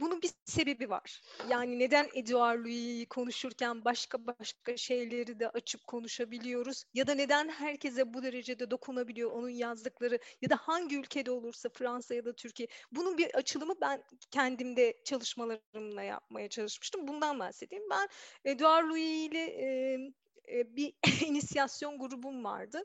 [0.00, 1.22] bunun bir sebebi var.
[1.50, 8.14] Yani neden Edouard Louis'i konuşurken başka başka şeyleri de açıp konuşabiliyoruz ya da neden herkese
[8.14, 12.68] bu derecede dokunabiliyor onun yazdıkları ya da hangi ülkede olursa Fransa ya da Türkiye.
[12.92, 17.08] Bunun bir açılımı ben kendimde çalışmalarımla yapmaya çalışmıştım.
[17.08, 17.84] Bundan bahsedeyim.
[17.90, 18.08] Ben
[18.44, 19.44] Edouard Louis ile
[20.48, 20.94] e, bir
[21.26, 22.84] inisiyasyon grubum vardı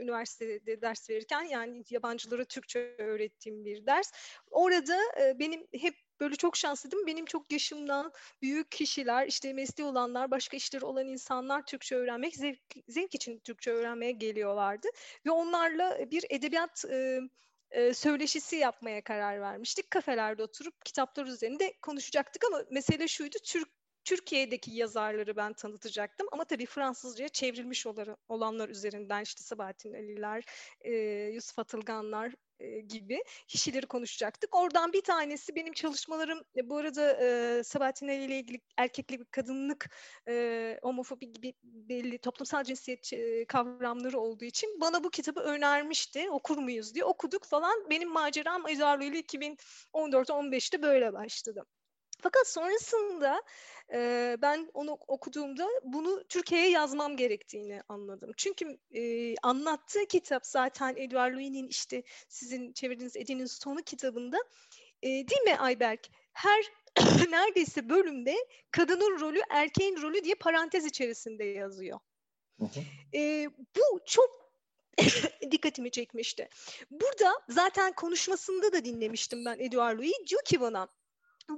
[0.00, 4.12] üniversitede ders verirken yani yabancılara Türkçe öğrettiğim bir ders.
[4.50, 4.98] Orada
[5.38, 7.06] benim hep böyle çok şanslıydım.
[7.06, 8.12] Benim çok yaşımdan
[8.42, 13.70] büyük kişiler, işte mesleği olanlar, başka işleri olan insanlar Türkçe öğrenmek, zevk, zevk için Türkçe
[13.70, 14.88] öğrenmeye geliyorlardı.
[15.26, 17.20] Ve onlarla bir edebiyat e,
[17.70, 19.90] e, söyleşisi yapmaya karar vermiştik.
[19.90, 23.68] Kafelerde oturup kitaplar üzerinde konuşacaktık ama mesele şuydu, Türk
[24.04, 27.86] Türkiye'deki yazarları ben tanıtacaktım ama tabii Fransızca'ya çevrilmiş
[28.28, 30.44] olanlar üzerinden işte Sabahattin Ali'ler,
[31.34, 32.32] Yusuf Atılganlar,
[32.88, 34.54] gibi kişileri konuşacaktık.
[34.54, 39.90] Oradan bir tanesi benim çalışmalarım e, bu arada Sabahattin Ali ile ilgili erkeklik, kadınlık,
[40.28, 43.10] e, homofobi gibi belli toplumsal cinsiyet
[43.48, 46.30] kavramları olduğu için bana bu kitabı önermişti.
[46.30, 47.90] Okur muyuz diye okuduk falan.
[47.90, 51.64] Benim maceram Eduardo ile 2014-15'te böyle başladı.
[52.22, 53.42] Fakat sonrasında
[53.92, 58.30] e, ben onu okuduğumda bunu Türkiye'ye yazmam gerektiğini anladım.
[58.36, 64.38] Çünkü e, anlattığı kitap zaten Edward Louis'nin işte sizin çevirdiğiniz Edin'in sonu kitabında
[65.02, 66.08] e, değil mi Ayberk?
[66.32, 66.64] Her
[67.30, 68.36] neredeyse bölümde
[68.70, 71.98] kadının rolü, erkeğin rolü diye parantez içerisinde yazıyor.
[73.14, 74.50] E, bu çok
[75.50, 76.48] dikkatimi çekmişti.
[76.90, 80.12] Burada zaten konuşmasında da dinlemiştim ben Edouard Louis.
[80.28, 80.88] Diyor ki bana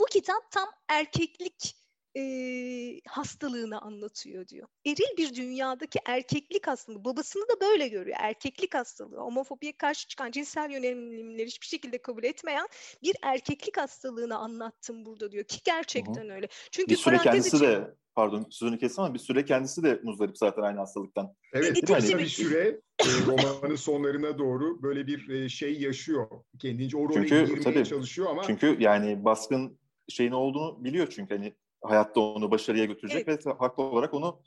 [0.00, 1.82] bu kitap tam erkeklik
[2.16, 4.68] e, hastalığını anlatıyor diyor.
[4.86, 8.16] Eril bir dünyadaki erkeklik hastalığı, babasını da böyle görüyor.
[8.20, 12.66] Erkeklik hastalığı, homofobiye karşı çıkan cinsel yönelimleri hiçbir şekilde kabul etmeyen
[13.02, 16.32] bir erkeklik hastalığını anlattım burada diyor ki gerçekten Hı-hı.
[16.32, 16.48] öyle.
[16.70, 17.66] Çünkü bir süre kendisi için...
[17.66, 21.34] de pardon sözünü kestim ama bir süre kendisi de muzdarip zaten aynı hastalıktan.
[21.52, 22.80] Evet, e, kısa bir süre
[23.26, 26.26] romanın sonlarına doğru böyle bir e, şey yaşıyor.
[26.58, 28.42] Kendince o role çünkü, girmeye tabii, çalışıyor ama.
[28.42, 29.78] Çünkü yani baskın
[30.08, 33.46] şeyin olduğunu biliyor çünkü hani hayatta onu başarıya götürecek evet.
[33.46, 34.42] ve haklı olarak onu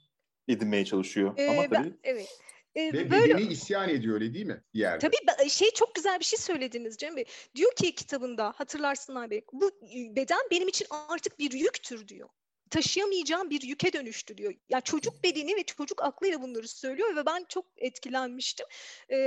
[0.48, 1.34] edinmeye çalışıyor.
[1.38, 1.72] Ee, ama tabii...
[1.72, 2.40] Ben, evet.
[2.76, 4.64] Ee, Ve böyle, bedeni isyan ediyor öyle değil mi?
[4.74, 5.00] Yerde.
[5.00, 7.26] Tabii şey çok güzel bir şey söylediniz Cem Bey.
[7.56, 9.72] Diyor ki kitabında hatırlarsın abi bu
[10.16, 12.30] beden benim için artık bir yüktür diyor
[12.70, 14.54] taşıyamayacağım bir yüke dönüştü diyor.
[14.70, 18.66] Ya çocuk bedeni ve çocuk aklıyla bunları söylüyor ve ben çok etkilenmiştim.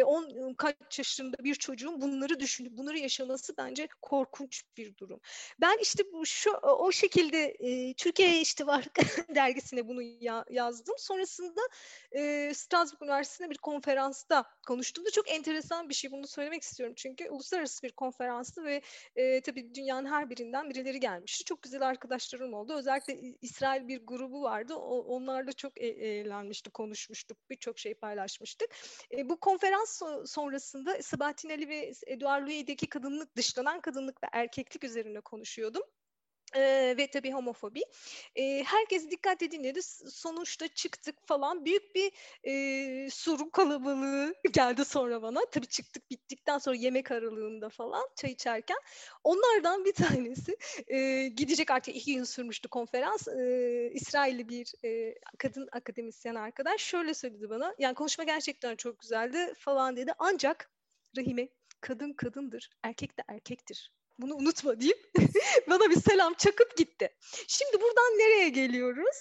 [0.04, 5.20] 10 e, kaç yaşında bir çocuğun bunları düşünüp bunları yaşaması bence korkunç bir durum.
[5.60, 8.84] Ben işte bu şu o şekilde e, Türkiye işte var
[9.34, 10.94] dergisine bunu ya, yazdım.
[10.98, 11.60] Sonrasında
[12.12, 16.94] e, Strasbourg Üniversitesi'nde bir konferansta konuştum da çok enteresan bir şey bunu söylemek istiyorum.
[16.98, 18.82] Çünkü uluslararası bir konferanstı ve
[19.16, 21.44] e, tabii dünyanın her birinden birileri gelmişti.
[21.44, 22.74] Çok güzel arkadaşlarım oldu.
[22.74, 24.74] Özellikle İsrail bir grubu vardı.
[24.74, 27.38] O, onlarla çok e- eğlenmiştik, konuşmuştuk.
[27.50, 28.70] Birçok şey paylaşmıştık.
[29.12, 35.20] E, bu konferans sonrasında Sabahattin Ali ve Eduard Louis'deki kadınlık, dışlanan kadınlık ve erkeklik üzerine
[35.20, 35.82] konuşuyordum.
[36.56, 37.82] Ee, ve tabii homofobi.
[38.36, 39.82] Ee, herkes dikkatle dinledi.
[40.10, 41.64] Sonuçta çıktık falan.
[41.64, 42.12] Büyük bir
[42.44, 45.40] e, sorun kalabalığı geldi sonra bana.
[45.52, 48.78] Tabii çıktık bittikten sonra yemek aralığında falan çay içerken.
[49.24, 53.28] Onlardan bir tanesi e, gidecek artık iki gün sürmüştü konferans.
[53.28, 57.74] E, İsrailli bir e, kadın akademisyen arkadaş şöyle söyledi bana.
[57.78, 60.12] Yani konuşma gerçekten çok güzeldi falan dedi.
[60.18, 60.70] Ancak
[61.16, 61.48] Rahime
[61.80, 65.12] kadın kadındır, erkek de erkektir bunu unutma deyip
[65.68, 67.08] bana bir selam çakıp gitti.
[67.48, 69.16] Şimdi buradan nereye geliyoruz?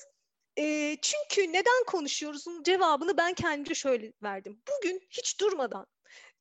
[0.57, 4.61] E, çünkü neden konuşuyoruzun cevabını ben kendimce şöyle verdim.
[4.67, 5.85] Bugün hiç durmadan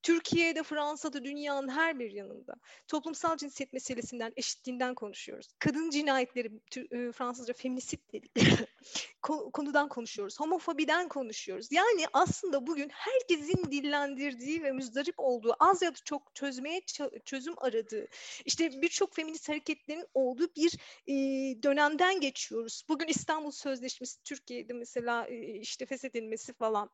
[0.06, 2.54] Türkiye'de, Fransa'da, dünyanın her bir yanında
[2.88, 5.48] toplumsal cinsiyet meselesinden, eşitliğinden konuşuyoruz.
[5.58, 8.32] Kadın cinayetleri, e, Fransızca feminisit dedik.
[9.52, 10.40] konudan konuşuyoruz.
[10.40, 11.72] Homofobiden konuşuyoruz.
[11.72, 16.80] Yani aslında bugün herkesin dillendirdiği ve müzdarip olduğu, az ya da çok çözmeye
[17.24, 18.06] çözüm aradığı,
[18.44, 21.14] işte birçok feminist hareketlerin olduğu bir e,
[21.62, 22.84] dönemden geçiyoruz.
[22.88, 26.90] Bugün İstanbul Sözleşmesi Türkiye'de mesela e, işte feshedilmesi falan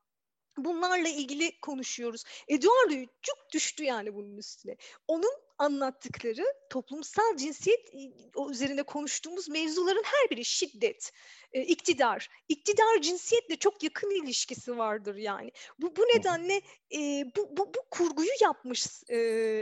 [0.59, 2.25] bunlarla ilgili konuşuyoruz.
[2.49, 4.77] Eduardo çok düştü yani bunun üstüne.
[5.09, 5.33] Onun
[5.63, 7.93] anlattıkları toplumsal cinsiyet
[8.51, 11.13] üzerinde konuştuğumuz mevzuların her biri şiddet,
[11.53, 12.29] e, iktidar.
[12.49, 15.53] İktidar cinsiyetle çok yakın ilişkisi vardır yani.
[15.79, 16.61] Bu, bu nedenle
[16.95, 19.19] e, bu, bu, bu kurguyu yapmış e,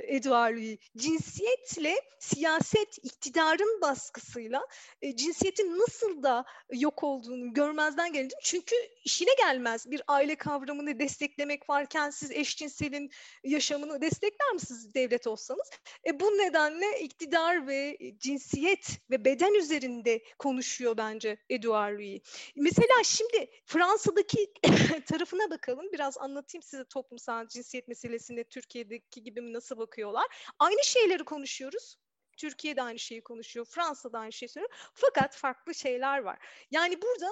[0.07, 0.51] Eduard
[0.97, 4.67] Cinsiyetle siyaset, iktidarın baskısıyla
[5.03, 8.35] e, cinsiyetin nasıl da yok olduğunu görmezden geldi.
[8.43, 13.11] Çünkü işine gelmez bir aile kavramını desteklemek varken siz eşcinselin
[13.45, 15.71] yaşamını destekler misiniz devlet olsanız?
[16.07, 22.23] E, bu nedenle iktidar ve cinsiyet ve beden üzerinde konuşuyor bence Edouard Louis.
[22.57, 24.53] Mesela şimdi Fransa'daki
[25.07, 25.93] tarafına bakalım.
[25.93, 30.27] Biraz anlatayım size toplumsal cinsiyet meselesine Türkiye'deki gibi nasıl bakıyorlar.
[30.59, 31.97] Aynı şeyleri konuşuyoruz.
[32.37, 34.75] Türkiye'de aynı şeyi konuşuyor, Fransa'da aynı şeyi söylüyor.
[34.95, 36.39] Fakat farklı şeyler var.
[36.71, 37.31] Yani burada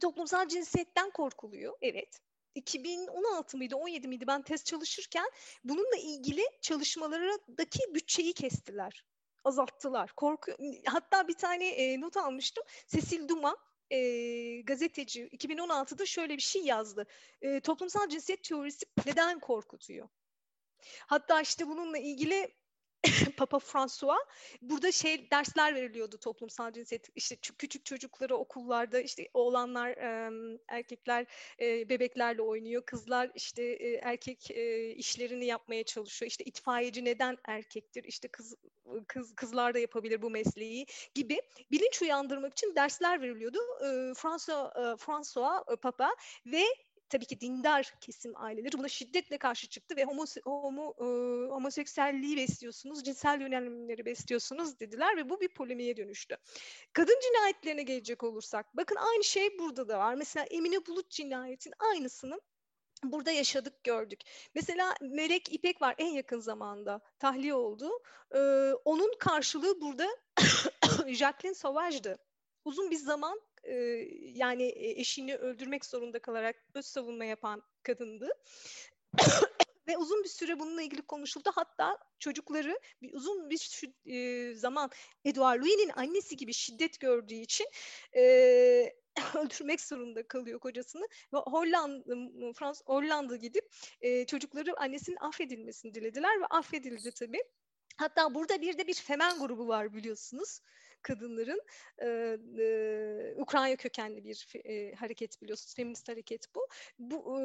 [0.00, 2.20] toplumsal cinsiyetten korkuluyor, evet.
[2.54, 5.30] 2016 mıydı 17 miydi ben test çalışırken
[5.64, 9.04] bununla ilgili çalışmalardaki bütçeyi kestiler.
[9.44, 10.12] Azalttılar.
[10.16, 10.52] Korku
[10.86, 12.64] hatta bir tane e, not almıştım.
[12.86, 13.56] Cecil Duma
[13.90, 17.06] e, gazeteci 2016'da şöyle bir şey yazdı.
[17.42, 20.08] E, toplumsal cinsiyet teorisi neden korkutuyor?
[21.06, 22.54] Hatta işte bununla ilgili
[23.36, 24.18] Papa François.
[24.62, 29.88] Burada şey dersler veriliyordu toplumsal cinsiyet işte küçük çocuklara okullarda işte oğlanlar
[30.68, 31.26] erkekler
[31.60, 32.82] bebeklerle oynuyor.
[32.86, 33.62] Kızlar işte
[34.02, 34.50] erkek
[34.96, 36.30] işlerini yapmaya çalışıyor.
[36.30, 38.04] İşte itfaiyeci neden erkektir?
[38.04, 38.54] İşte kız
[39.06, 41.40] kız kızlar da yapabilir bu mesleği gibi
[41.70, 43.58] bilinç uyandırmak için dersler veriliyordu.
[44.14, 46.64] François François Papa ve
[47.10, 51.04] tabii ki dindar kesim aileleri buna şiddetle karşı çıktı ve homo, homo, e,
[51.50, 56.36] homoseksüelliği besliyorsunuz, cinsel yönelimleri besliyorsunuz dediler ve bu bir polemiğe dönüştü.
[56.92, 60.14] Kadın cinayetlerine gelecek olursak, bakın aynı şey burada da var.
[60.14, 62.40] Mesela Emine Bulut cinayetin aynısını
[63.04, 64.20] burada yaşadık gördük.
[64.54, 67.90] Mesela Melek İpek var en yakın zamanda tahliye oldu.
[68.34, 68.38] Ee,
[68.84, 70.08] onun karşılığı burada
[71.08, 72.18] Jacqueline Sauvage'dı.
[72.64, 73.40] Uzun bir zaman
[74.34, 78.28] yani eşini öldürmek zorunda kalarak öz savunma yapan kadındı.
[79.88, 81.50] Ve uzun bir süre bununla ilgili konuşuldu.
[81.54, 84.90] Hatta çocukları bir uzun bir e, zaman
[85.24, 87.66] Edouard Louis'nin annesi gibi şiddet gördüğü için
[88.16, 88.22] e,
[89.34, 96.46] öldürmek zorunda kalıyor kocasını ve Hollanda Frans Hollanda gidip e, çocukları annesinin affedilmesini dilediler ve
[96.46, 97.42] affedildi tabii.
[97.96, 100.60] Hatta burada bir de bir femen grubu var biliyorsunuz
[101.02, 101.62] kadınların
[101.98, 102.06] e,
[102.58, 105.74] e, Ukrayna kökenli bir e, hareket biliyorsunuz.
[105.74, 106.68] Feminist hareket bu.
[106.98, 107.42] Bu, e,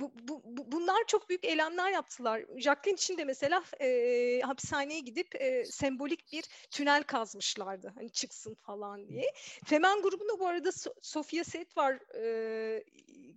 [0.00, 2.44] bu, bu, bu bunlar çok büyük eylemler yaptılar.
[2.56, 7.92] Jacqueline için de mesela e, hapishaneye gidip e, sembolik bir tünel kazmışlardı.
[7.94, 9.24] Hani çıksın falan diye.
[9.64, 10.70] Femen grubunda bu arada
[11.02, 11.98] Sofia Set var.
[12.16, 12.84] E,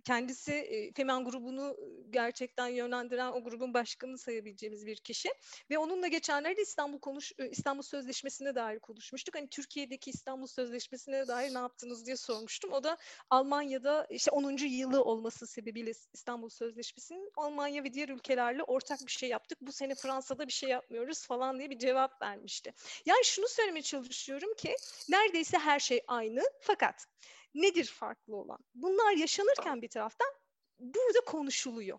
[0.04, 1.76] kendisi e, Femen grubunu
[2.10, 5.28] gerçekten yönlendiren o grubun başkanı sayabileceğimiz bir kişi.
[5.70, 9.34] Ve onunla geçenlerde İstanbul konuş İstanbul Sözleşmesi'ne dair konuşmuştuk.
[9.34, 12.72] Hani Türkiye'deki İstanbul Sözleşmesi'ne dair ne yaptınız diye sormuştum.
[12.72, 12.96] O da
[13.30, 14.56] Almanya'da işte 10.
[14.56, 19.58] yılı olması sebebiyle İstanbul Sözleşmesi'nin Almanya ve diğer ülkelerle ortak bir şey yaptık.
[19.60, 22.74] Bu sene Fransa'da bir şey yapmıyoruz falan diye bir cevap vermişti.
[23.06, 24.76] Yani şunu söylemeye çalışıyorum ki
[25.08, 27.06] neredeyse her şey aynı fakat
[27.54, 28.58] nedir farklı olan?
[28.74, 30.28] Bunlar yaşanırken bir taraftan
[30.78, 31.98] burada konuşuluyor.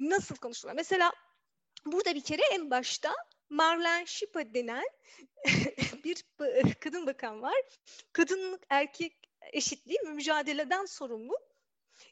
[0.00, 0.76] Nasıl konuşuluyor?
[0.76, 1.12] Mesela
[1.86, 3.14] burada bir kere en başta
[3.50, 4.84] Marlene Schiappa denen
[6.04, 6.24] bir
[6.80, 7.62] kadın bakan var.
[8.12, 11.38] Kadınlık erkek eşitliği ve mücadeleden sorumlu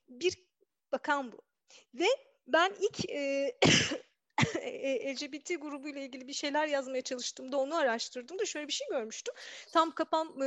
[0.09, 0.34] bir
[0.93, 1.43] bakan bu.
[1.95, 2.07] Ve
[2.47, 3.57] ben ilk e,
[5.14, 9.34] LGBT grubuyla ilgili bir şeyler yazmaya çalıştığımda onu araştırdım da şöyle bir şey görmüştüm.
[9.72, 10.41] Tam kapan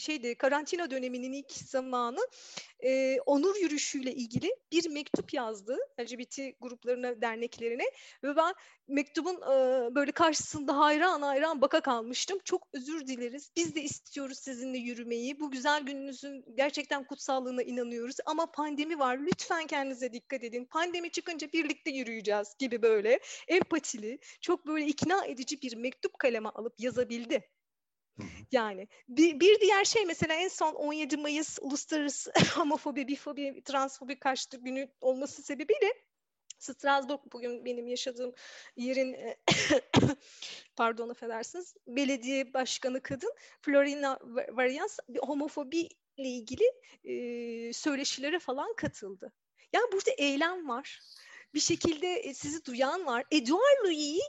[0.00, 2.20] şeydi karantina döneminin ilk zamanı
[2.80, 7.84] e, onur yürüyüşüyle ilgili bir mektup yazdı LGBT gruplarına, derneklerine
[8.24, 8.54] ve ben
[8.88, 12.38] mektubun e, böyle karşısında hayran hayran baka kalmıştım.
[12.44, 13.50] Çok özür dileriz.
[13.56, 15.40] Biz de istiyoruz sizinle yürümeyi.
[15.40, 18.16] Bu güzel gününüzün gerçekten kutsallığına inanıyoruz.
[18.26, 19.18] Ama pandemi var.
[19.18, 20.64] Lütfen kendinize dikkat edin.
[20.64, 26.80] Pandemi çıkınca birlikte yürüyeceğiz gibi böyle empatili, çok böyle ikna edici bir mektup kaleme alıp
[26.80, 27.48] yazabildi.
[28.52, 34.56] Yani bir, bir diğer şey mesela en son 17 Mayıs Uluslararası Homofobi, Bifobi, Transfobi Karşıtı
[34.56, 35.92] Günü olması sebebiyle
[36.58, 38.32] Strasbourg bugün benim yaşadığım
[38.76, 39.16] yerin
[40.76, 44.18] pardon affedersiniz belediye başkanı kadın Florina
[44.52, 46.64] Varians homofobi ile ilgili
[47.04, 49.32] e, söyleşilere falan katıldı.
[49.72, 51.00] Yani burada eylem var.
[51.54, 53.24] Bir şekilde sizi duyan var.
[53.30, 54.20] Edouard Louis'i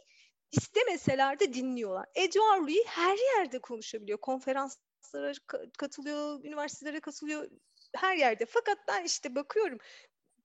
[0.51, 2.05] istemeseler de dinliyorlar.
[2.15, 4.21] Edouard Louis her yerde konuşabiliyor.
[4.21, 5.33] Konferanslara
[5.77, 7.47] katılıyor, üniversitelere katılıyor
[7.95, 8.45] her yerde.
[8.45, 9.77] Fakat ben işte bakıyorum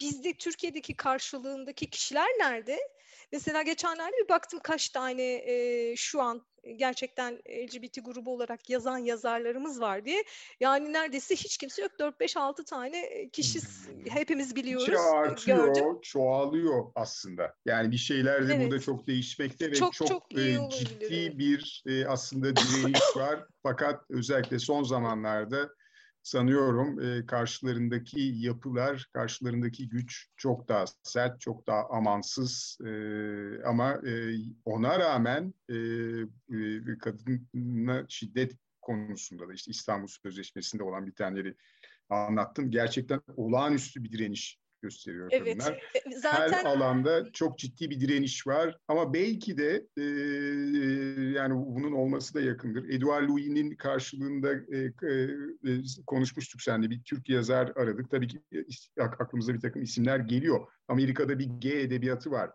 [0.01, 2.79] bizde Türkiye'deki karşılığındaki kişiler nerede?
[3.33, 6.43] Mesela geçenlerde bir baktım kaç tane e, şu an
[6.77, 10.25] gerçekten LGBT grubu olarak yazan yazarlarımız var diye.
[10.61, 11.93] Yani neredeyse hiç kimse yok.
[12.01, 13.61] 4-5-6 tane kişi
[14.09, 15.01] hepimiz biliyoruz.
[15.15, 15.99] artıyor, gördüm.
[16.03, 17.55] çoğalıyor aslında.
[17.65, 18.71] Yani bir şeyler de evet.
[18.71, 23.47] burada çok değişmekte ve çok, çok, çok e, ciddi bir e, aslında direniş var.
[23.63, 25.71] Fakat özellikle son zamanlarda
[26.27, 32.91] sanıyorum e, karşılarındaki yapılar, karşılarındaki güç çok daha sert, çok daha amansız e,
[33.65, 38.53] ama e, ona rağmen e, kadına şiddet
[38.83, 41.55] konusunda da işte İstanbul Sözleşmesi'nde olan bitenleri
[42.09, 42.71] anlattın.
[42.71, 45.59] Gerçekten olağanüstü bir direniş gösteriyor evet.
[45.59, 45.83] kadınlar.
[45.95, 46.53] E, zaten...
[46.53, 50.03] Her alanda çok ciddi bir direniş var ama belki de e,
[51.39, 52.89] yani bunun olması da yakındır.
[52.89, 54.79] Edouard Louis'nin karşılığında e,
[55.69, 58.11] e, konuşmuştuk seninle bir Türk yazar aradık.
[58.11, 60.67] Tabii ki e, aklımıza bir takım isimler geliyor.
[60.89, 62.51] Amerika'da bir G edebiyatı var.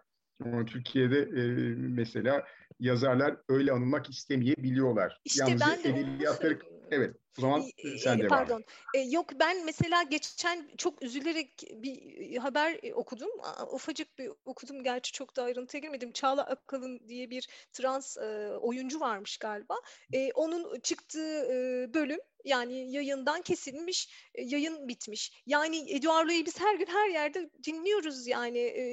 [0.45, 1.43] Ama Türkiye'de e,
[1.75, 2.43] mesela
[2.79, 5.21] yazarlar öyle anılmak istemeyebiliyorlar.
[5.25, 6.59] İşte Yalnız ben de edebiyatları
[6.91, 7.63] Evet, o zaman
[7.99, 8.63] sen devam Pardon.
[8.95, 13.29] E, yok ben mesela geçen çok üzülerek bir haber okudum.
[13.71, 14.83] Ufacık bir okudum.
[14.83, 16.11] Gerçi çok da ayrıntıya girmedim.
[16.11, 19.75] Çağla Akalın diye bir trans e, oyuncu varmış galiba.
[20.13, 25.43] E, onun çıktığı e, bölüm yani yayından kesilmiş, e, yayın bitmiş.
[25.45, 28.83] Yani Eduardo'yu biz her gün her yerde dinliyoruz yani e,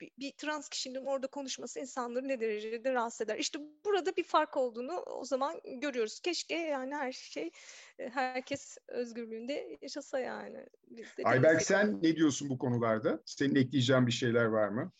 [0.00, 3.38] bir, bir trans kişinin orada konuşması insanları ne derecede rahatsız eder.
[3.38, 6.20] İşte burada bir fark olduğunu o zaman görüyoruz.
[6.20, 7.50] Keşke yani her şey
[7.98, 10.66] e, herkes özgürlüğünde yaşasa yani.
[10.90, 13.22] Biz de Ayberk sen ne diyorsun bu konularda?
[13.24, 14.92] Senin ekleyeceğin bir şeyler var mı?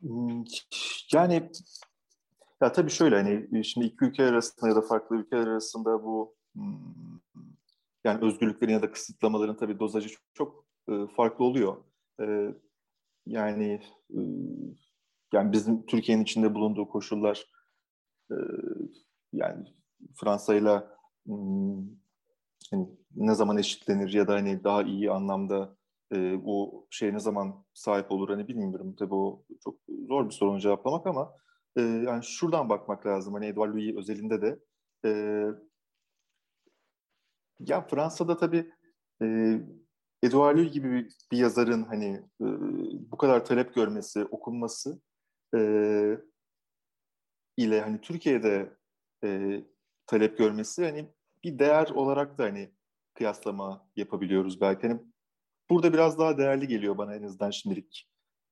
[0.00, 0.44] Hmm,
[1.12, 1.50] yani
[2.62, 7.20] ya tabii şöyle hani şimdi iki ülke arasında ya da farklı ülkeler arasında bu Hmm.
[8.04, 11.84] yani özgürlüklerin ya da kısıtlamaların tabii dozajı çok, çok e, farklı oluyor.
[12.20, 12.54] E,
[13.26, 14.20] yani e,
[15.32, 17.50] yani bizim Türkiye'nin içinde bulunduğu koşullar
[18.30, 18.36] e,
[19.32, 19.66] yani
[20.14, 20.96] Fransa'yla
[22.70, 25.76] hani ne zaman eşitlenir ya da hani daha iyi anlamda
[26.12, 28.96] e, o şey ne zaman sahip olur hani bilmiyorum.
[28.98, 29.74] Tabii o çok
[30.08, 31.32] zor bir sorunu cevaplamak ama
[31.76, 33.34] e, yani şuradan bakmak lazım.
[33.34, 34.58] Hani Edouard Louis özelinde de
[35.04, 35.10] e,
[37.60, 38.72] ya Fransa'da tabii
[39.22, 39.26] e,
[40.22, 42.06] Edouard Louis gibi bir, bir yazarın hani
[42.40, 42.46] e,
[43.10, 45.00] bu kadar talep görmesi, okunması
[45.56, 45.60] e,
[47.56, 48.76] ile hani Türkiye'de
[49.24, 49.60] e,
[50.06, 51.08] talep görmesi hani
[51.44, 52.70] bir değer olarak da hani
[53.14, 54.88] kıyaslama yapabiliyoruz belki.
[54.88, 55.00] Hani
[55.70, 58.08] burada biraz daha değerli geliyor bana en azından şimdilik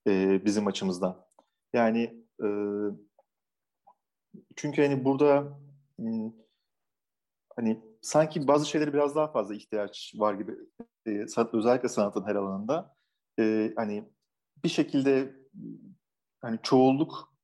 [0.07, 1.27] e, bizim açımızdan.
[1.73, 2.49] Yani e,
[4.57, 5.59] çünkü hani burada
[7.57, 10.57] hani sanki bazı şeyleri biraz daha fazla ihtiyaç var gibi.
[11.07, 12.97] E, özellikle sanatın her alanında.
[13.39, 14.05] E, hani
[14.65, 15.37] bir şekilde
[16.43, 17.35] hani çoğulluk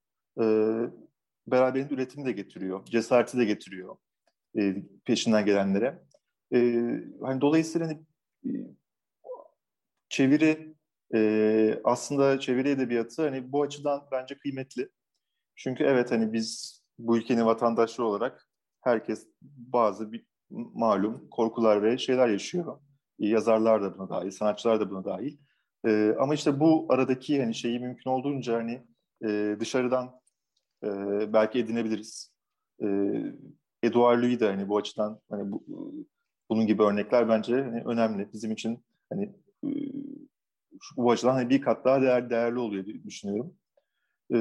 [0.41, 0.45] e,
[1.47, 3.97] beraberinde üretimi de getiriyor, cesareti de getiriyor
[4.59, 6.03] e, peşinden gelenlere.
[6.55, 6.59] E,
[7.23, 8.01] hani dolayısıyla hani,
[8.47, 8.51] e,
[10.09, 10.75] çeviri
[11.15, 14.89] e, aslında çeviri edebiyatı hani bu açıdan bence kıymetli.
[15.57, 18.49] Çünkü evet hani biz bu ülkenin vatandaşları olarak
[18.81, 22.81] herkes bazı bir malum korkular ve şeyler yaşıyor.
[23.19, 25.39] Yazarlar da buna dahil, sanatçılar da buna dahil.
[25.87, 28.87] E, ama işte bu aradaki hani şeyi mümkün olduğunca hani
[29.25, 30.20] e, dışarıdan
[30.85, 30.89] e,
[31.33, 32.33] belki edinebiliriz.
[32.83, 32.87] E,
[33.83, 35.65] Edouard Louis de hani bu açıdan hani bu,
[36.51, 38.33] bunun gibi örnekler bence hani önemli.
[38.33, 39.25] Bizim için hani
[39.65, 39.71] e,
[40.97, 43.55] bu açıdan hani bir kat daha değer, değerli oluyor diye düşünüyorum.
[44.33, 44.37] E,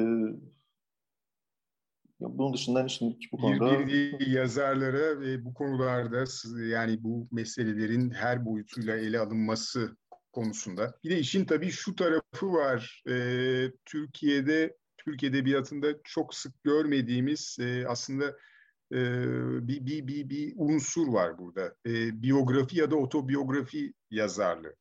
[2.20, 3.88] bunun dışında hani şimdilik bu konuda...
[3.88, 6.26] Bir yazarlara ve bu konularda
[6.68, 9.98] yani bu meselelerin her boyutuyla ele alınması
[10.32, 10.94] konusunda.
[11.04, 13.04] Bir de işin tabii şu tarafı var.
[13.10, 14.78] Ee, Türkiye'de,
[15.10, 18.38] Türk Edebiyatı'nda çok sık görmediğimiz e, aslında
[18.91, 18.97] e,
[19.68, 21.76] bir, bir, bir, bir unsur var burada.
[21.86, 24.76] E, biyografi ya da otobiyografi yazarlığı.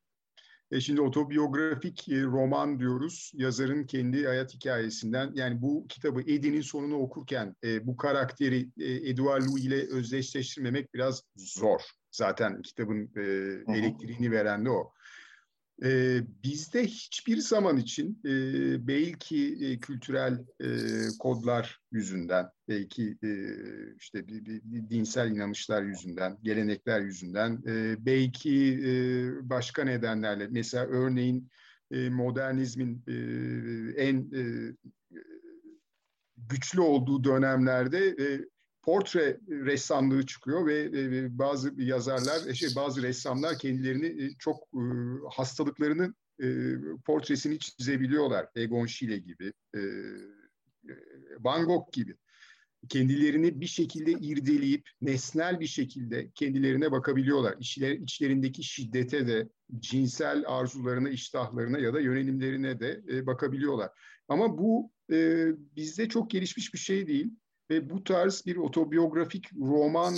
[0.70, 3.32] E şimdi otobiyografik e, roman diyoruz.
[3.34, 5.32] Yazarın kendi hayat hikayesinden.
[5.34, 11.22] Yani bu kitabı Eddie'nin sonunu okurken e, bu karakteri e, Edouard Louis ile özdeşleştirmemek biraz
[11.36, 11.80] zor.
[12.10, 13.22] Zaten kitabın e,
[13.78, 14.92] elektriğini veren de o.
[15.84, 18.32] E, bizde hiçbir zaman için e,
[18.88, 20.68] belki e, kültürel e,
[21.18, 23.30] kodlar yüzünden, belki e,
[23.96, 28.90] işte bir, bir, bir dinsel inanışlar yüzünden, gelenekler yüzünden, e, belki e,
[29.50, 31.48] başka nedenlerle, mesela örneğin
[31.90, 33.14] e, modernizmin e,
[34.02, 34.72] en e,
[36.36, 38.44] güçlü olduğu dönemlerde e,
[38.88, 44.82] portre ressamlığı çıkıyor ve e, bazı yazarlar, e, şey, bazı ressamlar kendilerini e, çok e,
[45.30, 46.46] hastalıklarını e,
[47.06, 48.46] portresini çizebiliyorlar.
[48.56, 49.80] Egon Schiele gibi, e,
[51.40, 52.16] Van Gogh gibi.
[52.88, 57.54] Kendilerini bir şekilde irdeleyip nesnel bir şekilde kendilerine bakabiliyorlar.
[57.60, 63.90] İçler, içlerindeki şiddete de, cinsel arzularına, iştahlarına ya da yönelimlerine de e, bakabiliyorlar.
[64.28, 67.30] Ama bu e, bizde çok gelişmiş bir şey değil
[67.70, 70.14] ve bu tarz bir otobiyografik roman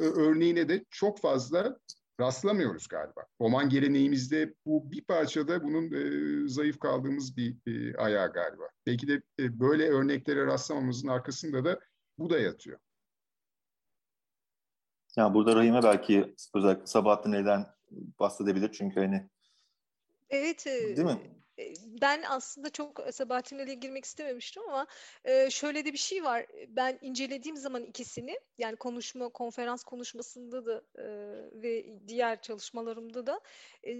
[0.00, 1.78] e, örneğine de çok fazla
[2.20, 3.24] rastlamıyoruz galiba.
[3.40, 8.64] Roman geleneğimizde bu bir parçada bunun e, zayıf kaldığımız bir e, ayağı galiba.
[8.86, 11.80] Belki de e, böyle örneklere rastlamamızın arkasında da
[12.18, 12.78] bu da yatıyor.
[15.16, 17.66] Yani burada Rahime belki özellikle Sabahattin Ney'den
[18.20, 19.28] bahsedebilir çünkü hani
[20.30, 20.66] Evet.
[20.66, 21.18] Değil mi?
[21.84, 24.86] Ben aslında çok Sabahattin'le girmek istememiştim ama
[25.50, 26.46] şöyle de bir şey var.
[26.68, 30.82] Ben incelediğim zaman ikisini yani konuşma, konferans konuşmasında da
[31.52, 33.40] ve diğer çalışmalarımda da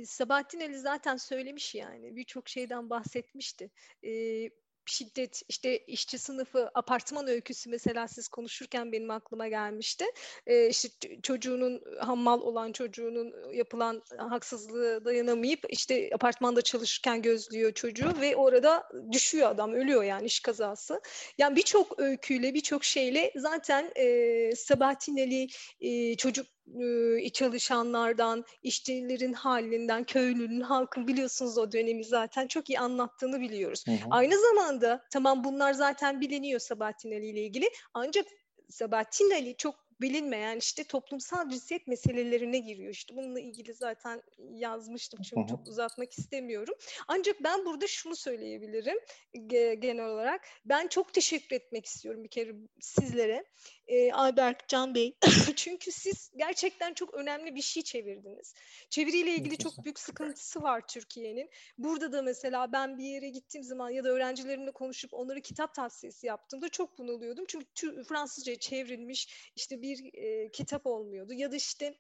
[0.05, 3.71] Sabahattin Ali zaten söylemiş yani birçok şeyden bahsetmişti.
[4.91, 10.05] Şiddet, işte işçi sınıfı, apartman öyküsü mesela siz konuşurken benim aklıma gelmişti.
[10.47, 10.89] E, işte
[11.23, 19.51] çocuğunun hammal olan çocuğunun yapılan haksızlığı dayanamayıp işte apartmanda çalışırken gözlüyor çocuğu ve orada düşüyor
[19.51, 21.01] adam, ölüyor yani iş kazası.
[21.39, 25.47] Yani birçok öyküyle, birçok şeyle zaten e, Sabahattin Ali
[25.81, 26.47] e, çocuk
[27.33, 33.85] çalışanlardan, işçilerin halinden, köylünün, halkın biliyorsunuz o dönemi zaten çok iyi anlattığını biliyoruz.
[33.87, 33.97] Hı hı.
[34.11, 38.27] Aynı zamanda tamam bunlar zaten biliniyor Sabahattin Ali ile ilgili ancak
[38.69, 42.91] Sabahattin Ali çok bilinmeyen işte toplumsal cinsiyet meselelerine giriyor.
[42.91, 46.75] İşte bununla ilgili zaten yazmıştım çünkü çok uzatmak istemiyorum.
[47.09, 48.99] Ancak ben burada şunu söyleyebilirim
[49.81, 50.41] genel olarak.
[50.65, 53.45] Ben çok teşekkür etmek istiyorum bir kere sizlere.
[53.87, 55.17] E, Alberk, Can Bey.
[55.57, 58.55] çünkü siz gerçekten çok önemli bir şey çevirdiniz.
[58.91, 61.51] Çeviriyle ilgili çok büyük sıkıntısı var Türkiye'nin.
[61.79, 66.27] Burada da mesela ben bir yere gittiğim zaman ya da öğrencilerimle konuşup onları kitap tavsiyesi
[66.27, 67.45] yaptığımda çok bunalıyordum.
[67.49, 71.95] Çünkü Fransızca çevrilmiş işte bir e, kitap olmuyordu ya da işte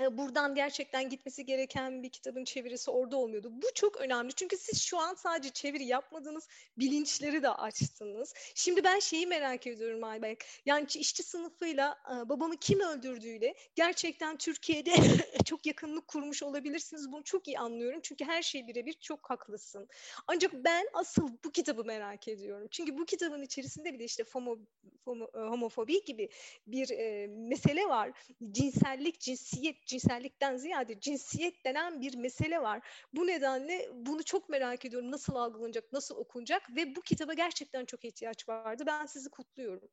[0.00, 3.48] buradan gerçekten gitmesi gereken bir kitabın çevirisi orada olmuyordu.
[3.52, 8.34] Bu çok önemli çünkü siz şu an sadece çeviri yapmadınız, bilinçleri de açtınız.
[8.54, 10.44] Şimdi ben şeyi merak ediyorum Ayberk.
[10.66, 14.92] Yani işçi sınıfıyla babamı kim öldürdüğüyle gerçekten Türkiye'de
[15.44, 17.12] çok yakınlık kurmuş olabilirsiniz.
[17.12, 19.88] Bunu çok iyi anlıyorum çünkü her şey birebir çok haklısın.
[20.26, 22.68] Ancak ben asıl bu kitabı merak ediyorum.
[22.70, 24.58] Çünkü bu kitabın içerisinde bir de işte homo,
[25.04, 26.28] homo, homofobi gibi
[26.66, 28.12] bir e, mesele var.
[28.52, 32.80] Cinsellik, cinsiyet cinsellikten ziyade cinsiyet denen bir mesele var.
[33.12, 35.10] Bu nedenle bunu çok merak ediyorum.
[35.10, 38.84] Nasıl algılanacak, nasıl okunacak ve bu kitaba gerçekten çok ihtiyaç vardı.
[38.86, 39.88] Ben sizi kutluyorum.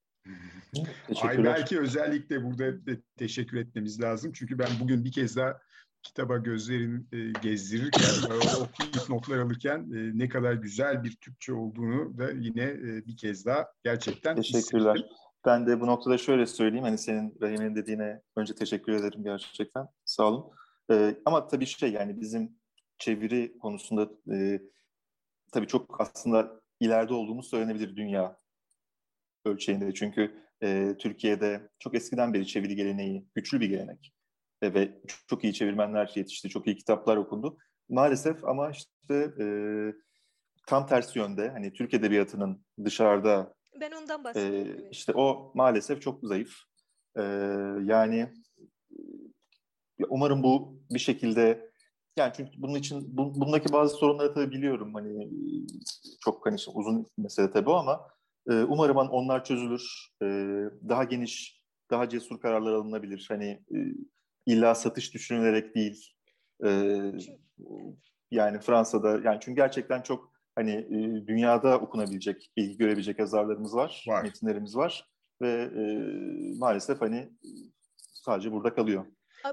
[1.22, 4.32] Ay belki özellikle burada teşekkür etmemiz lazım.
[4.36, 5.62] Çünkü ben bugün bir kez daha
[6.04, 8.30] kitaba gözlerini e, gezdirirken,
[8.60, 13.46] okuyup notlar alırken e, ne kadar güzel bir Türkçe olduğunu da yine e, bir kez
[13.46, 14.96] daha gerçekten Teşekkürler.
[14.96, 15.18] Hissettim.
[15.46, 16.86] Ben de bu noktada şöyle söyleyeyim.
[16.86, 19.88] Hani senin Rahime'nin dediğine önce teşekkür ederim gerçekten.
[20.06, 20.52] Sağ olun.
[20.92, 22.60] Ee, ama tabii şey yani bizim
[22.98, 24.62] çeviri konusunda e,
[25.52, 28.38] tabii çok aslında ileride olduğumuz söylenebilir dünya
[29.46, 29.94] ölçeğinde.
[29.94, 34.14] Çünkü e, Türkiye'de çok eskiden beri çeviri geleneği güçlü bir gelenek.
[34.62, 37.58] E, ve çok iyi çevirmenler yetişti, çok iyi kitaplar okundu.
[37.90, 39.46] Maalesef ama işte e,
[40.68, 44.86] tam tersi yönde hani Türk Edebiyatı'nın dışarıda ben ondan bahsediyorum.
[44.86, 46.56] Ee, işte o maalesef çok zayıf.
[47.18, 47.22] Ee,
[47.84, 48.34] yani
[50.10, 51.70] umarım bu bir şekilde
[52.18, 55.30] yani çünkü bunun için bu, bundaki bazı sorunları tabii biliyorum hani
[56.24, 58.08] çok hani uzun mesele tabii ama
[58.50, 60.10] e, umarım onlar çözülür.
[60.22, 60.26] E,
[60.90, 61.62] daha geniş,
[61.92, 63.26] daha cesur kararlar alınabilir.
[63.30, 63.78] Hani e,
[64.46, 66.14] illa satış düşünülerek değil.
[66.66, 67.02] E,
[68.32, 70.29] yani Fransa'da yani çünkü gerçekten çok
[70.60, 74.24] hani e, dünyada okunabilecek, ilgi görebilecek yazarlarımız var, var.
[74.24, 75.10] metinlerimiz var
[75.42, 75.84] ve e,
[76.58, 77.30] maalesef hani
[78.14, 79.06] sadece burada kalıyor.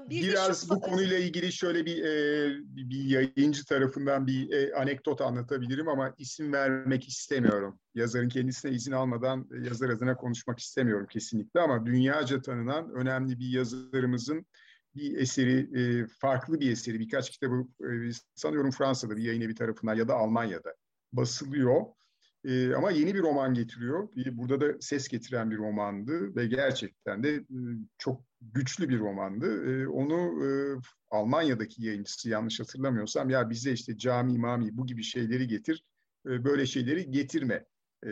[0.09, 5.87] Bir Biraz bu konuyla ilgili şöyle bir e, bir yayıncı tarafından bir e, anekdot anlatabilirim
[5.87, 7.79] ama isim vermek istemiyorum.
[7.95, 14.45] Yazarın kendisine izin almadan yazar adına konuşmak istemiyorum kesinlikle ama dünyaca tanınan önemli bir yazarımızın
[14.95, 19.95] bir eseri, e, farklı bir eseri, birkaç kitabı e, sanıyorum Fransa'da bir yayın evi tarafından
[19.95, 20.73] ya da Almanya'da
[21.13, 21.81] basılıyor.
[22.45, 24.09] E, ama yeni bir roman getiriyor.
[24.15, 27.59] Burada da ses getiren bir romandı ve gerçekten de e,
[27.97, 29.71] çok güçlü bir romandı.
[29.71, 30.47] E, onu e,
[31.09, 35.83] Almanya'daki yayıncısı yanlış hatırlamıyorsam ya bize işte cami, imami bu gibi şeyleri getir,
[36.25, 37.65] e, böyle şeyleri getirme.
[38.03, 38.11] E,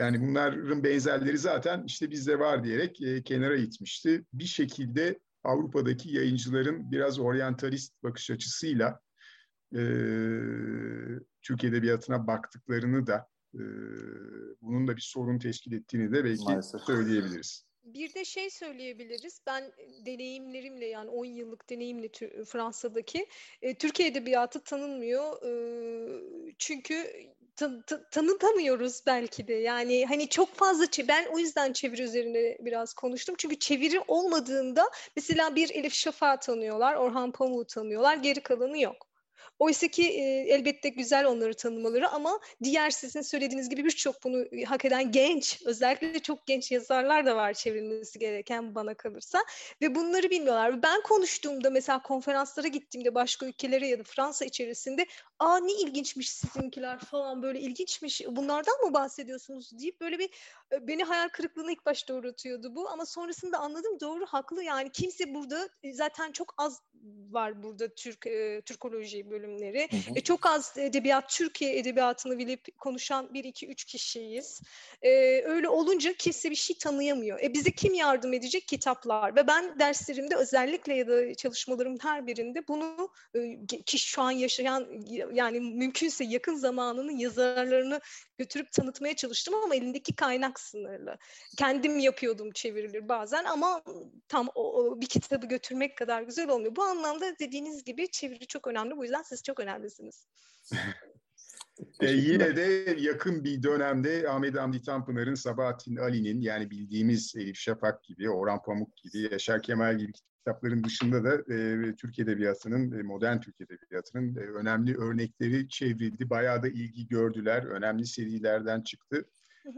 [0.00, 4.24] yani bunların benzerleri zaten işte bizde var diyerek e, kenara itmişti.
[4.32, 9.00] Bir şekilde Avrupa'daki yayıncıların biraz oryantalist bakış açısıyla
[9.74, 9.80] e,
[11.42, 13.62] Türk Edebiyatı'na baktıklarını da e,
[14.62, 16.80] bunun da bir sorun teşkil ettiğini de belki Maalesef.
[16.80, 17.64] söyleyebiliriz.
[17.84, 19.40] Bir de şey söyleyebiliriz.
[19.46, 19.72] Ben
[20.06, 22.08] deneyimlerimle yani 10 yıllık deneyimle
[22.44, 23.26] Fransa'daki
[23.62, 25.42] e, Türkiye Edebiyatı tanınmıyor.
[25.42, 27.12] E, çünkü
[27.56, 29.54] tan- tanıtamıyoruz belki de.
[29.54, 33.34] Yani hani çok fazla ben o yüzden çeviri üzerine biraz konuştum.
[33.38, 39.09] Çünkü çeviri olmadığında mesela bir Elif Şafak'ı tanıyorlar, Orhan Pamuk'u tanıyorlar, geri kalanı yok.
[39.60, 44.84] Oysa ki e, elbette güzel onları tanımaları ama diğer sizin söylediğiniz gibi birçok bunu hak
[44.84, 49.44] eden genç, özellikle çok genç yazarlar da var çevrilmesi gereken bana kalırsa
[49.82, 50.82] ve bunları bilmiyorlar.
[50.82, 55.06] Ben konuştuğumda mesela konferanslara gittiğimde başka ülkelere ya da Fransa içerisinde
[55.38, 59.78] aa ne ilginçmiş sizinkiler falan böyle ilginçmiş bunlardan mı bahsediyorsunuz?
[59.78, 60.30] deyip böyle bir
[60.80, 62.88] beni hayal kırıklığına ilk başta uğratıyordu bu.
[62.88, 64.64] Ama sonrasında anladım doğru haklı.
[64.64, 66.82] Yani kimse burada zaten çok az
[67.30, 69.88] var burada Türk e, Türkoloji bölümleri.
[69.90, 70.14] Hı hı.
[70.16, 74.62] E, çok az edebiyat Türkiye edebiyatını bilip konuşan bir iki üç kişiyiz.
[75.02, 77.40] E, öyle olunca kimse bir şey tanıyamıyor.
[77.40, 78.68] E, bize kim yardım edecek?
[78.68, 79.36] Kitaplar.
[79.36, 84.86] Ve ben derslerimde özellikle ya da çalışmalarım her birinde bunu e, ki şu an yaşayan
[85.32, 88.00] yani mümkünse yakın zamanının yazarlarını
[88.38, 91.18] götürüp tanıtmaya çalıştım ama elindeki kaynak sınırlı.
[91.58, 93.82] Kendim yapıyordum çevirilir bazen ama
[94.28, 96.76] tam o, o bir kitabı götürmek kadar güzel olmuyor.
[96.76, 98.96] Bu anlamda dediğiniz gibi çeviri çok önemli.
[98.96, 100.26] Bu yüzden siz çok önemlisiniz.
[102.00, 108.04] e, yine de yakın bir dönemde Ahmet Hamdi Tanpınar'ın, Sabahattin Ali'nin yani bildiğimiz Elif Şafak
[108.04, 113.40] gibi, Orhan Pamuk gibi, Yaşar Kemal gibi kitapların dışında da e, Türk Edebiyatı'nın, e, modern
[113.40, 116.30] Türk Edebiyatı'nın e, önemli örnekleri çevrildi.
[116.30, 117.62] Bayağı da ilgi gördüler.
[117.64, 119.24] Önemli serilerden çıktı.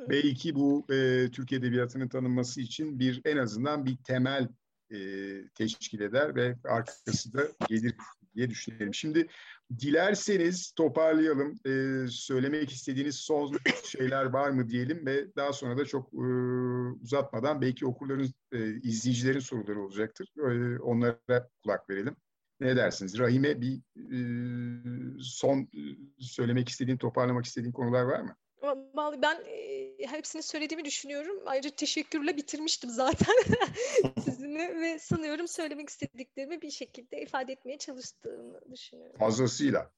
[0.08, 4.48] Belki bu e, Türk Edebiyatı'nın tanınması için bir en azından bir temel
[4.90, 4.98] e,
[5.54, 7.94] teşkil eder ve arkası da gelir
[8.34, 8.94] diye düşünelim.
[8.94, 9.26] Şimdi
[9.78, 11.54] dilerseniz toparlayalım.
[11.66, 16.26] E, söylemek istediğiniz son şeyler var mı diyelim ve daha sonra da çok e,
[17.02, 20.28] uzatmadan belki okurların, e, izleyicilerin soruları olacaktır.
[20.38, 22.16] E, onlara kulak verelim.
[22.60, 23.18] Ne dersiniz?
[23.18, 24.18] Rahime bir e,
[25.20, 25.80] son e,
[26.18, 28.36] söylemek istediğin, toparlamak istediğin konular var mı?
[29.22, 29.38] Ben
[30.06, 31.42] hepsini söylediğimi düşünüyorum.
[31.46, 33.34] Ayrıca teşekkürle bitirmiştim zaten
[34.24, 39.18] sizinle ve sanıyorum söylemek istediklerimi bir şekilde ifade etmeye çalıştığımı düşünüyorum.
[39.18, 39.90] Fazlasıyla.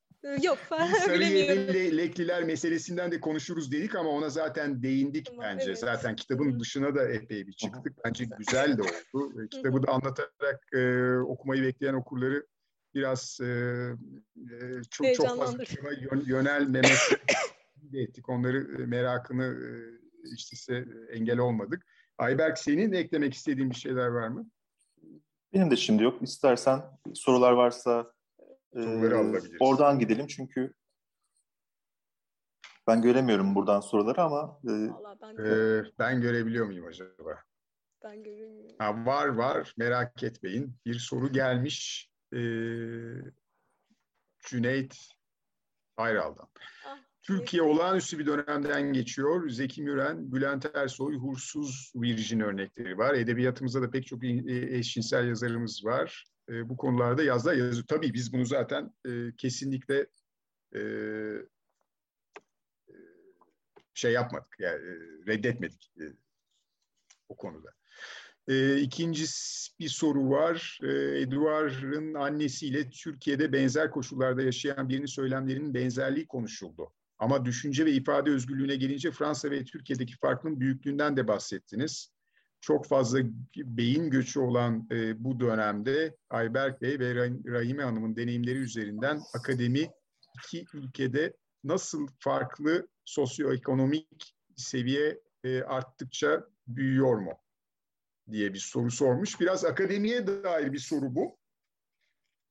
[0.42, 0.58] Yok
[1.04, 5.64] Sarıyer'in lekliler meselesinden de konuşuruz dedik ama ona zaten değindik tamam, bence.
[5.66, 5.78] Evet.
[5.78, 8.04] Zaten kitabın dışına da epey bir çıktık.
[8.04, 9.48] Bence güzel de oldu.
[9.50, 12.46] Kitabı da anlatarak e, okumayı bekleyen okurları
[12.94, 15.64] biraz e, e, çok çok fazla
[16.26, 16.98] yönelmemek
[17.94, 18.28] de ettik.
[18.28, 19.68] Onları e, merakını e,
[20.34, 21.86] işte engel olmadık.
[22.18, 24.50] Ayberk senin eklemek istediğin bir şeyler var mı?
[25.52, 26.22] Benim de şimdi yok.
[26.22, 26.82] İstersen
[27.14, 28.12] sorular varsa
[28.76, 28.80] e,
[29.60, 30.74] oradan gidelim çünkü
[32.86, 34.72] ben göremiyorum buradan soruları ama e,
[35.22, 37.42] ben, e, ben görebiliyor muyum acaba?
[38.04, 38.76] Ben göremiyorum.
[38.78, 40.76] Ha, var var merak etmeyin.
[40.86, 42.10] Bir soru gelmiş.
[42.32, 42.40] E,
[44.38, 44.96] Cüneyt
[45.96, 46.48] Ayral'dan.
[46.86, 46.98] Ah.
[47.24, 49.48] Türkiye olağanüstü bir dönemden geçiyor.
[49.48, 53.14] Zeki Müren, Bülent Ersoy, Hursuz Virgin örnekleri var.
[53.14, 56.24] Edebiyatımızda da pek çok e, eşcinsel yazarımız var.
[56.48, 57.86] E, bu konularda yazda yazıyor.
[57.86, 60.06] Tabii biz bunu zaten e, kesinlikle
[60.74, 60.82] e, e
[63.94, 64.92] şey yapmadık, yani e,
[65.26, 66.04] reddetmedik e,
[67.28, 67.70] o konuda.
[68.48, 69.24] E, ikinci
[69.78, 70.78] bir soru var.
[70.82, 76.92] E, Eduard'ın annesiyle Türkiye'de benzer koşullarda yaşayan birinin söylemlerinin benzerliği konuşuldu.
[77.18, 82.10] Ama düşünce ve ifade özgürlüğüne gelince Fransa ve Türkiye'deki farkın büyüklüğünden de bahsettiniz.
[82.60, 83.18] Çok fazla
[83.56, 87.14] beyin göçü olan e, bu dönemde Ayberk Bey ve
[87.46, 89.90] Rahime Hanım'ın deneyimleri üzerinden akademi
[90.38, 97.32] iki ülkede nasıl farklı sosyoekonomik seviye e, arttıkça büyüyor mu
[98.30, 99.40] diye bir soru sormuş.
[99.40, 101.38] Biraz akademiye dair bir soru bu.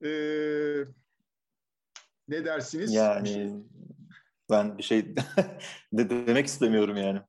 [0.03, 0.85] Ee,
[2.27, 2.93] ne dersiniz?
[2.93, 3.63] Yani
[4.53, 5.15] ben bir şey
[5.93, 7.19] de demek istemiyorum yani.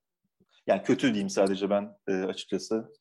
[0.67, 2.93] Yani kötü diyeyim sadece ben e, açıkçası.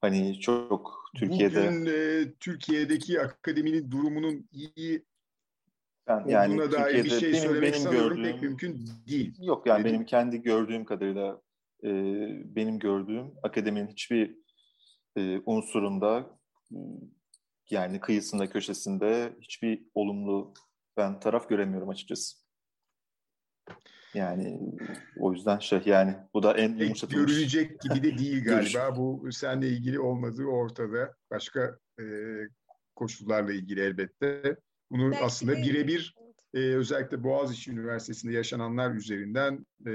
[0.00, 1.68] Hani çok Türkiye'de...
[1.68, 5.04] Bugün e, Türkiye'deki akademinin durumunun iyi
[6.06, 9.34] ben, yani olduğuna dair bir şey benim, söylemek benim gördüğüm, pek mümkün değil.
[9.40, 11.40] Yok yani benim kendi gördüğüm kadarıyla
[11.84, 11.90] e,
[12.56, 14.36] benim gördüğüm akademinin hiçbir
[15.16, 16.38] e, unsurunda
[17.70, 20.54] yani kıyısında köşesinde hiçbir olumlu
[20.96, 22.49] ben taraf göremiyorum açıkçası.
[24.14, 24.60] Yani
[25.18, 27.32] o yüzden şey yani bu da en yumuşatılmış.
[27.32, 28.96] Görülecek gibi de değil galiba.
[28.96, 31.14] bu seninle ilgili olmadığı ortada.
[31.30, 32.04] Başka e,
[32.96, 34.56] koşullarla ilgili elbette.
[34.90, 36.14] Bunu Belki aslında birebir
[36.54, 39.90] e, özellikle Boğaziçi Üniversitesi'nde yaşananlar üzerinden e,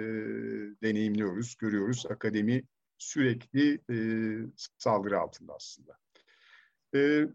[0.83, 2.05] deneyimliyoruz, görüyoruz.
[2.09, 2.63] Akademi
[2.97, 3.97] sürekli e,
[4.77, 5.97] saldırı altında aslında.
[6.95, 7.27] E,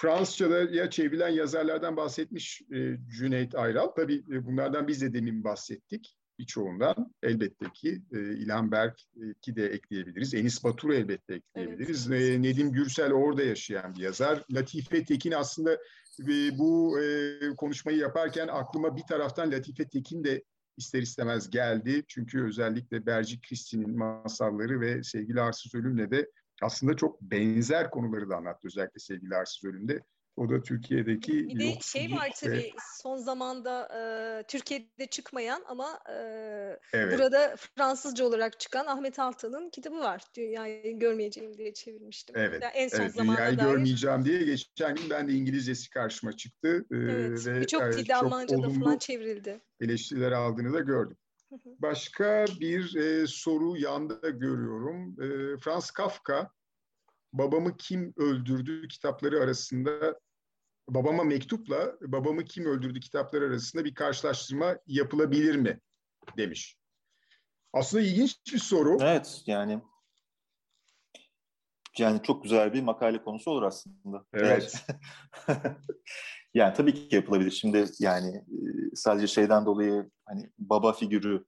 [0.00, 3.86] Fransızca'da ya çevrilen yazarlardan bahsetmiş e, Cüneyt Ayral.
[3.86, 7.14] Tabii e, bunlardan biz de demin bahsettik birçoğundan.
[7.22, 10.34] Elbette ki e, İlhan Berk'i de ekleyebiliriz.
[10.34, 12.10] Enis Batur elbette ekleyebiliriz.
[12.10, 12.30] Evet.
[12.30, 14.44] E, Nedim Gürsel orada yaşayan bir yazar.
[14.50, 15.74] Latife Tekin aslında
[16.20, 20.44] e, bu e, konuşmayı yaparken aklıma bir taraftan Latife Tekin de
[20.76, 22.04] ister istemez geldi.
[22.08, 26.30] Çünkü özellikle Berci Kristin'in masalları ve Sevgili Arsız Ölüm'le de
[26.62, 30.02] aslında çok benzer konuları da anlattı özellikle sevgili Arsız Ölüm'de.
[30.36, 32.70] O da Türkiye'deki Bir de şey var tabii ve...
[33.02, 36.14] son zamanda e, Türkiye'de çıkmayan ama e,
[36.92, 37.18] evet.
[37.18, 40.22] burada Fransızca olarak çıkan Ahmet Altan'ın kitabı var.
[40.36, 42.36] Dünyayı görmeyeceğim diye çevirmiştim.
[42.38, 42.62] Evet.
[42.62, 43.66] Yani en son evet, Dünyayı dair...
[43.66, 46.86] görmeyeceğim diye geçen gün ben de İngilizcesi karşıma çıktı.
[46.92, 47.46] Evet.
[47.46, 49.60] Ve Birçok e, dilde Almanca'da falan çevrildi.
[49.80, 51.16] Eleştiriler aldığını da gördüm.
[51.64, 55.22] Başka bir e, soru yanda görüyorum.
[55.22, 56.50] E, Franz Kafka
[57.32, 60.20] Babamı Kim Öldürdü kitapları arasında
[60.88, 65.80] Babama Mektup'la Babamı Kim Öldürdü kitapları arasında bir karşılaştırma yapılabilir mi
[66.36, 66.76] demiş.
[67.72, 68.98] Aslında ilginç bir soru.
[69.00, 69.82] Evet yani
[71.98, 74.24] yani çok güzel bir makale konusu olur aslında.
[74.32, 74.86] Evet.
[76.54, 77.50] yani tabii ki yapılabilir.
[77.50, 78.44] Şimdi yani
[78.94, 81.44] sadece şeyden dolayı hani baba figürü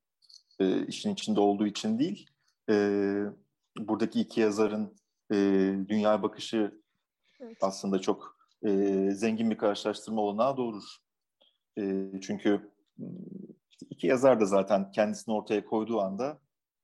[0.60, 2.30] e, işin içinde olduğu için değil,
[2.70, 2.74] e,
[3.78, 4.96] buradaki iki yazarın
[5.32, 5.36] e,
[5.88, 6.80] dünya bakışı
[7.40, 7.56] evet.
[7.60, 10.96] aslında çok e, zengin bir karşılaştırma olanağı doğurur.
[11.78, 12.70] E, çünkü
[13.90, 16.38] iki yazar da zaten kendisini ortaya koyduğu anda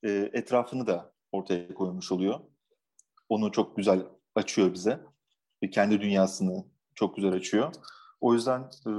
[0.04, 2.40] e, etrafını da ortaya koymuş oluyor.
[3.28, 4.02] Onu çok güzel
[4.34, 5.00] açıyor bize.
[5.62, 6.64] E, kendi dünyasını
[6.94, 7.72] çok güzel açıyor.
[8.20, 8.92] O yüzden e,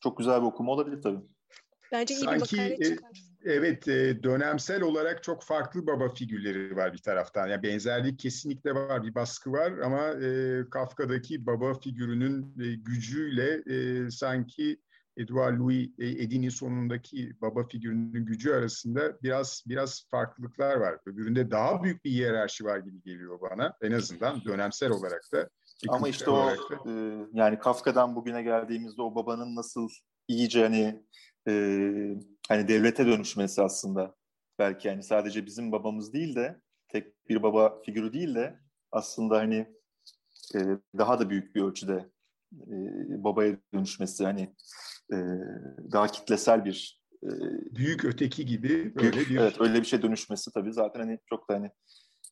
[0.00, 1.20] çok güzel bir okuma olabilir tabii.
[1.92, 2.98] Bence iyi Sanki, bir makale e.
[3.44, 7.48] Evet, e, dönemsel olarak çok farklı baba figürleri var bir taraftan.
[7.48, 14.10] Yani benzerlik kesinlikle var, bir baskı var ama e, Kafka'daki baba figürünün e, gücüyle e,
[14.10, 14.78] sanki
[15.16, 20.98] Edouard Louis e, Edin'in sonundaki baba figürünün gücü arasında biraz biraz farklılıklar var.
[21.06, 23.76] Öbüründe daha büyük bir hiyerarşi var gibi geliyor bana.
[23.82, 25.48] En azından dönemsel olarak da.
[25.88, 26.50] Ama işte o
[26.86, 26.92] e,
[27.32, 29.88] yani Kafka'dan bugüne geldiğimizde o babanın nasıl
[30.28, 31.02] iyice hani
[31.48, 31.52] e,
[32.48, 34.14] hani devlete dönüşmesi aslında.
[34.58, 38.60] Belki yani sadece bizim babamız değil de tek bir baba figürü değil de
[38.92, 39.74] aslında hani
[40.54, 40.58] e,
[40.98, 42.10] daha da büyük bir ölçüde
[42.52, 42.74] e,
[43.24, 44.54] babaya dönüşmesi hani
[45.12, 45.16] e,
[45.92, 47.28] daha kitlesel bir e,
[47.76, 50.72] büyük öteki gibi öyle bir evet öyle bir şey dönüşmesi tabii.
[50.72, 51.70] Zaten hani çok da hani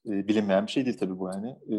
[0.06, 1.50] e, bilinmeyen bir şey değil tabii bu yani.
[1.50, 1.74] E,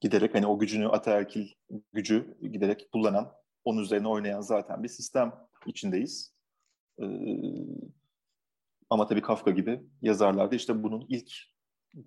[0.00, 1.48] giderek hani o gücünü ataerkil
[1.92, 3.32] gücü giderek kullanan
[3.64, 5.34] onun üzerine oynayan zaten bir sistem
[5.66, 6.34] içindeyiz.
[7.02, 7.04] Ee,
[8.90, 11.32] ama tabii Kafka gibi yazarlarda işte bunun ilk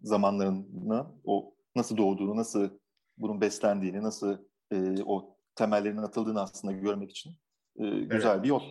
[0.04, 2.70] zamanlarını, o nasıl doğduğunu, nasıl
[3.18, 4.38] bunun beslendiğini, nasıl
[4.72, 7.32] e, o temellerinin atıldığını aslında görmek için
[7.80, 8.44] e, güzel evet.
[8.44, 8.64] bir yol.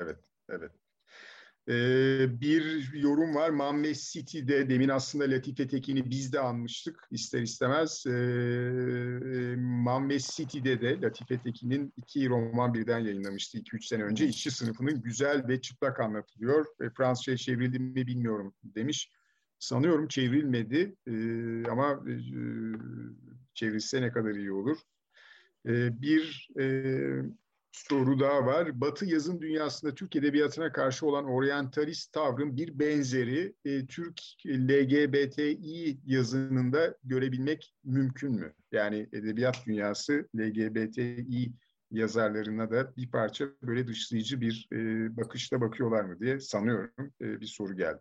[0.00, 0.72] Evet, evet.
[1.70, 3.50] Ee, bir yorum var.
[3.50, 8.04] Mamme City'de demin aslında Latife Tekin'i biz de anmıştık ister istemez.
[8.06, 14.26] Ee, e, Mamme City'de de Latife Tekin'in iki roman birden yayınlamıştı 2-3 sene önce.
[14.26, 16.66] İşçi sınıfının güzel ve çıplak anlatılıyor.
[16.80, 19.10] E, Fransızca çevrildi mi bilmiyorum demiş.
[19.58, 21.14] Sanıyorum çevrilmedi e,
[21.70, 22.14] ama e,
[23.54, 24.78] çevrilse ne kadar iyi olur.
[25.66, 26.64] E, bir e,
[27.72, 28.80] soru daha var.
[28.80, 36.94] Batı yazın dünyasında Türk edebiyatına karşı olan oryantalist tavrın bir benzeri e, Türk LGBTİ yazınında
[37.04, 38.54] görebilmek mümkün mü?
[38.72, 41.52] Yani edebiyat dünyası LGBTİ
[41.90, 44.76] yazarlarına da bir parça böyle dışlayıcı bir e,
[45.16, 48.00] bakışla bakıyorlar mı diye sanıyorum e, bir soru geldi.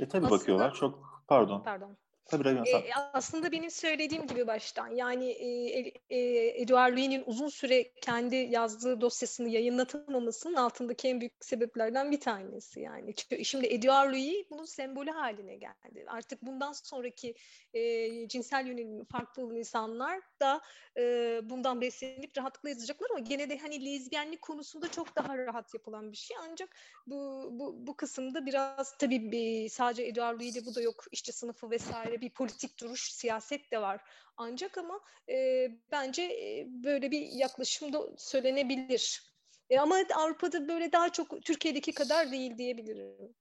[0.00, 0.74] E tabii Aslında, bakıyorlar.
[0.74, 1.62] Çok pardon.
[1.62, 1.96] Pardon.
[2.30, 5.78] Tabii E, aslında benim söylediğim gibi baştan yani e,
[6.10, 6.18] e,
[6.62, 13.14] Edouard Louis'nin uzun süre kendi yazdığı dosyasını yayınlatamamasının altındaki en büyük sebeplerden bir tanesi yani.
[13.44, 16.04] Şimdi Edouard Louis bunun sembolü haline geldi.
[16.06, 17.34] Artık bundan sonraki
[17.74, 20.60] e, cinsel yönelim farklı olan insanlar da
[20.96, 26.12] e, bundan beslenip rahatlıkla yazacaklar ama gene de hani lezbiyenlik konusunda çok daha rahat yapılan
[26.12, 26.36] bir şey.
[26.50, 26.76] Ancak
[27.06, 31.70] bu bu, bu kısımda biraz tabii bir, sadece Edouard Louis'de bu da yok işçi sınıfı
[31.70, 34.00] vesaire bir politik duruş, siyaset de var.
[34.36, 39.32] Ancak ama e, bence e, böyle bir yaklaşım da söylenebilir.
[39.70, 43.34] E, ama Avrupa'da böyle daha çok Türkiye'deki kadar değil diyebilirim.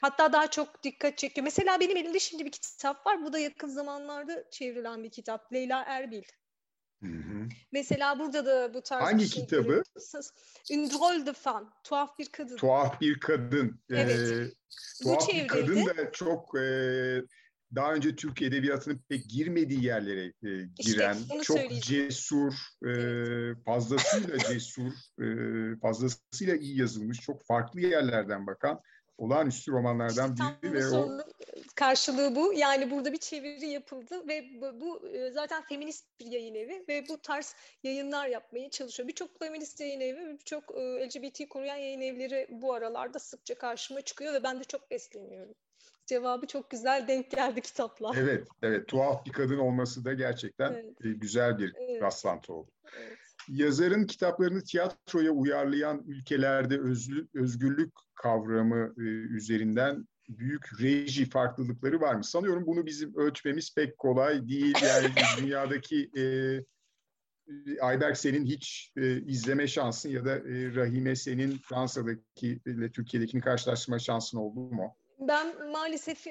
[0.00, 1.44] Hatta daha çok dikkat çekiyor.
[1.44, 3.24] Mesela benim elimde şimdi bir kitap var.
[3.24, 5.52] Bu da yakın zamanlarda çevrilen bir kitap.
[5.52, 6.22] Leyla Erbil.
[7.02, 7.48] Hı hı.
[7.72, 9.82] Mesela burada da bu tarz Hangi şey kitabı?
[10.70, 11.68] Une drôle de femme.
[11.84, 12.56] Tuhaf bir kadın.
[12.56, 13.80] Tuhaf bir kadın.
[13.90, 14.18] Evet.
[14.18, 14.52] Ee,
[15.02, 16.64] tuhaf bir kadın da çok e,
[17.74, 20.48] daha önce Türk edebiyatının pek girmediği yerlere e,
[20.78, 22.54] giren, işte çok cesur,
[22.86, 22.92] e,
[23.64, 24.92] fazlasıyla cesur,
[25.22, 25.26] e,
[25.78, 28.80] fazlasıyla iyi yazılmış, çok farklı yerlerden bakan
[29.18, 31.18] olağanüstü romanlardan biri ve o
[31.74, 32.52] karşılığı bu.
[32.52, 37.04] Yani burada bir çeviri yapıldı ve bu, bu e, zaten feminist bir yayın evi ve
[37.08, 39.08] bu tarz yayınlar yapmaya çalışıyor.
[39.08, 44.34] Birçok feminist yayın evi, birçok e, LGBT koruyan yayın evleri bu aralarda sıkça karşıma çıkıyor
[44.34, 45.54] ve ben de çok besleniyorum.
[46.06, 48.12] cevabı çok güzel denk geldi kitapla.
[48.16, 48.88] Evet, evet.
[48.88, 50.94] Tuhaf bir kadın olması da gerçekten evet.
[51.00, 52.02] güzel bir evet.
[52.02, 52.70] rastlantı oldu.
[52.98, 53.18] Evet.
[53.48, 59.02] Yazarın kitaplarını tiyatroya uyarlayan ülkelerde özlü, özgürlük kavramı e,
[59.36, 62.24] üzerinden büyük reji farklılıkları var mı?
[62.24, 64.76] Sanıyorum bunu bizim ölçmemiz pek kolay değil.
[64.82, 65.08] Yani
[65.42, 66.24] dünyadaki e,
[67.80, 73.98] Ayberk senin hiç e, izleme şansın ya da e, Rahime senin Fransa'daki ile Türkiye'dekini karşılaştırma
[73.98, 74.96] şansın oldu mu?
[75.18, 76.26] Ben maalesef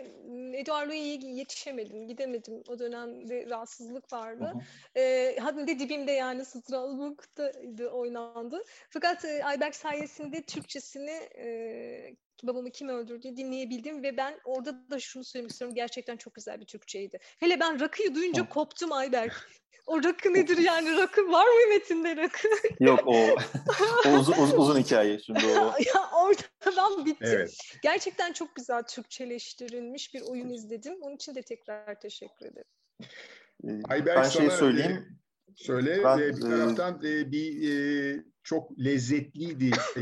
[0.53, 2.63] Eduardo'ya yetişemedim, gidemedim.
[2.67, 4.53] O dönemde rahatsızlık vardı.
[4.95, 8.63] E, hatta de dibimde yani Strasbourg'da oynandı.
[8.89, 12.15] Fakat e, Ayberk sayesinde Türkçesini e,
[12.47, 15.75] babamı kim öldürdü dinleyebildim ve ben orada da şunu söylemek istiyorum.
[15.75, 17.19] Gerçekten çok güzel bir Türkçeydi.
[17.39, 19.49] Hele ben rakıyı duyunca koptum Ayberk.
[19.85, 20.97] O rakı nedir yani?
[20.97, 22.47] Rakı var mı metinde rakı?
[22.79, 23.15] Yok o,
[24.05, 25.49] o uzun, uzun, uzun hikaye şimdi o.
[25.95, 27.17] ya ortadan bitti.
[27.21, 27.57] Evet.
[27.81, 30.93] Gerçekten çok güzel Türkçeleştirilmiş bir oyun izledim.
[31.01, 32.67] Onun için de tekrar teşekkür ederim.
[33.67, 35.19] Ee, Ayberk ben şey söyleyeyim.
[35.49, 40.01] E, söyle ben, bir taraftan e, bir e, çok lezzetliydi e,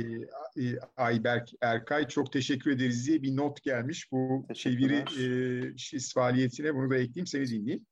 [0.64, 2.08] e, Ayberk Erkay.
[2.08, 6.76] Çok teşekkür ederiz diye bir not gelmiş bu çeviri e, şiz faaliyetine.
[6.76, 7.86] Bunu da ekleyeyim seni dinleyeyim.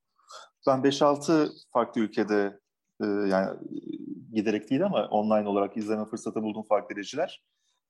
[0.67, 2.59] Ben 5-6 farklı ülkede
[3.01, 3.57] e, yani
[4.33, 7.43] giderek değil ama online olarak izleme fırsatı buldum farklı dereceler.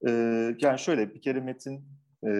[0.07, 0.11] E,
[0.59, 1.85] yani şöyle bir kere metin
[2.27, 2.31] e,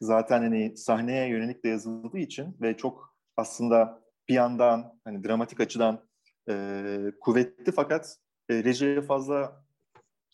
[0.00, 6.08] zaten hani sahneye yönelik de yazıldığı için ve çok aslında bir yandan hani dramatik açıdan
[6.48, 8.18] e, kuvvetli fakat
[8.48, 9.64] e, rejiye fazla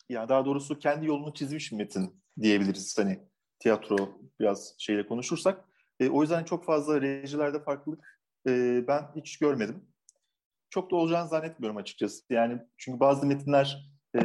[0.08, 3.20] yani daha doğrusu kendi yolunu çizmiş metin diyebiliriz hani
[3.58, 5.64] tiyatro biraz şeyle konuşursak.
[6.00, 9.84] E, o yüzden çok fazla rejilerde farklılık e, ben hiç görmedim.
[10.70, 12.24] Çok da olacağını zannetmiyorum açıkçası.
[12.30, 14.22] Yani çünkü bazı metinler e,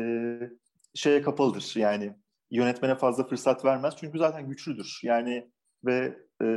[0.96, 1.74] şeye kapalıdır.
[1.76, 2.16] Yani
[2.52, 3.94] yönetmene fazla fırsat vermez.
[3.98, 5.00] Çünkü zaten güçlüdür.
[5.04, 5.52] Yani
[5.86, 6.48] ve e,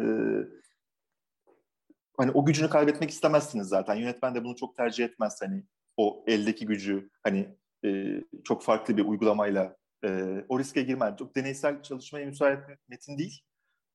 [2.17, 3.95] hani o gücünü kaybetmek istemezsiniz zaten.
[3.95, 5.39] Yönetmen de bunu çok tercih etmez.
[5.43, 5.65] Hani
[5.97, 11.17] o eldeki gücü hani e, çok farklı bir uygulamayla e, o riske girmez.
[11.19, 12.59] Çok deneysel çalışmaya müsait
[12.89, 13.43] metin değil.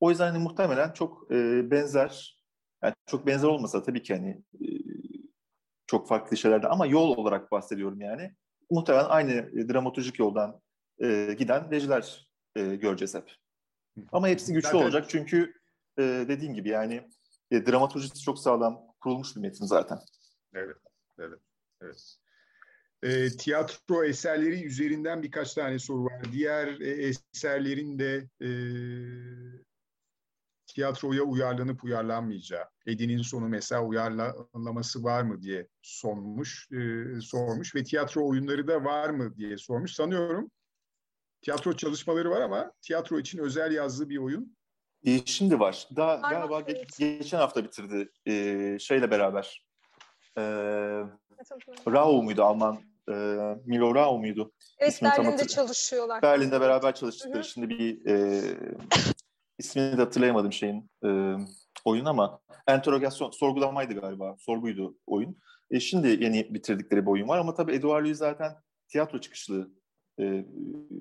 [0.00, 2.38] O yüzden hani muhtemelen çok e, benzer
[2.82, 4.66] yani çok benzer olmasa tabii ki hani e,
[5.86, 8.34] çok farklı şeylerde ama yol olarak bahsediyorum yani.
[8.70, 10.60] Muhtemelen aynı e, dramaturjik yoldan
[11.02, 13.34] e, giden rejiler e, göreceğiz hep.
[14.12, 14.82] Ama hepsi güçlü zaten...
[14.82, 15.54] olacak çünkü
[15.98, 17.08] e, dediğim gibi yani
[17.50, 19.98] e, dramaturjisi çok sağlam kurulmuş bir metin zaten.
[20.54, 20.76] Evet,
[21.18, 21.40] evet,
[21.82, 22.16] evet.
[23.02, 26.32] E, tiyatro eserleri üzerinden birkaç tane soru var.
[26.32, 28.50] Diğer e, eserlerin de e,
[30.66, 38.28] tiyatroya uyarlanıp uyarlanmayacağı, Edin'in sonu mesela uyarlaması var mı diye sormuş, e, sormuş ve tiyatro
[38.28, 39.92] oyunları da var mı diye sormuş.
[39.92, 40.50] Sanıyorum
[41.42, 44.56] tiyatro çalışmaları var ama tiyatro için özel yazdığı bir oyun.
[45.04, 45.88] E, şimdi var.
[45.96, 46.98] Daha galiba evet.
[46.98, 49.66] geçen hafta bitirdi e, şeyle beraber.
[50.38, 50.42] E,
[51.92, 52.78] Rao muydu Alman?
[53.08, 53.12] E,
[53.64, 54.52] Milo Rao muydu?
[54.78, 56.22] Evet İsmini Berlin'de çalışıyorlar.
[56.22, 57.38] Berlin'de beraber çalıştıkları.
[57.38, 57.48] Hı-hı.
[57.48, 58.42] Şimdi bir e,
[59.58, 61.34] ismini de hatırlayamadım şeyin e,
[61.84, 64.36] oyun ama enterogasyon, sorgulamaydı galiba.
[64.38, 65.38] Sorguydu oyun.
[65.70, 68.52] E, şimdi yeni bitirdikleri bir oyun var ama tabii Edouard Louis zaten
[68.88, 69.70] tiyatro çıkışlı
[70.20, 70.44] e,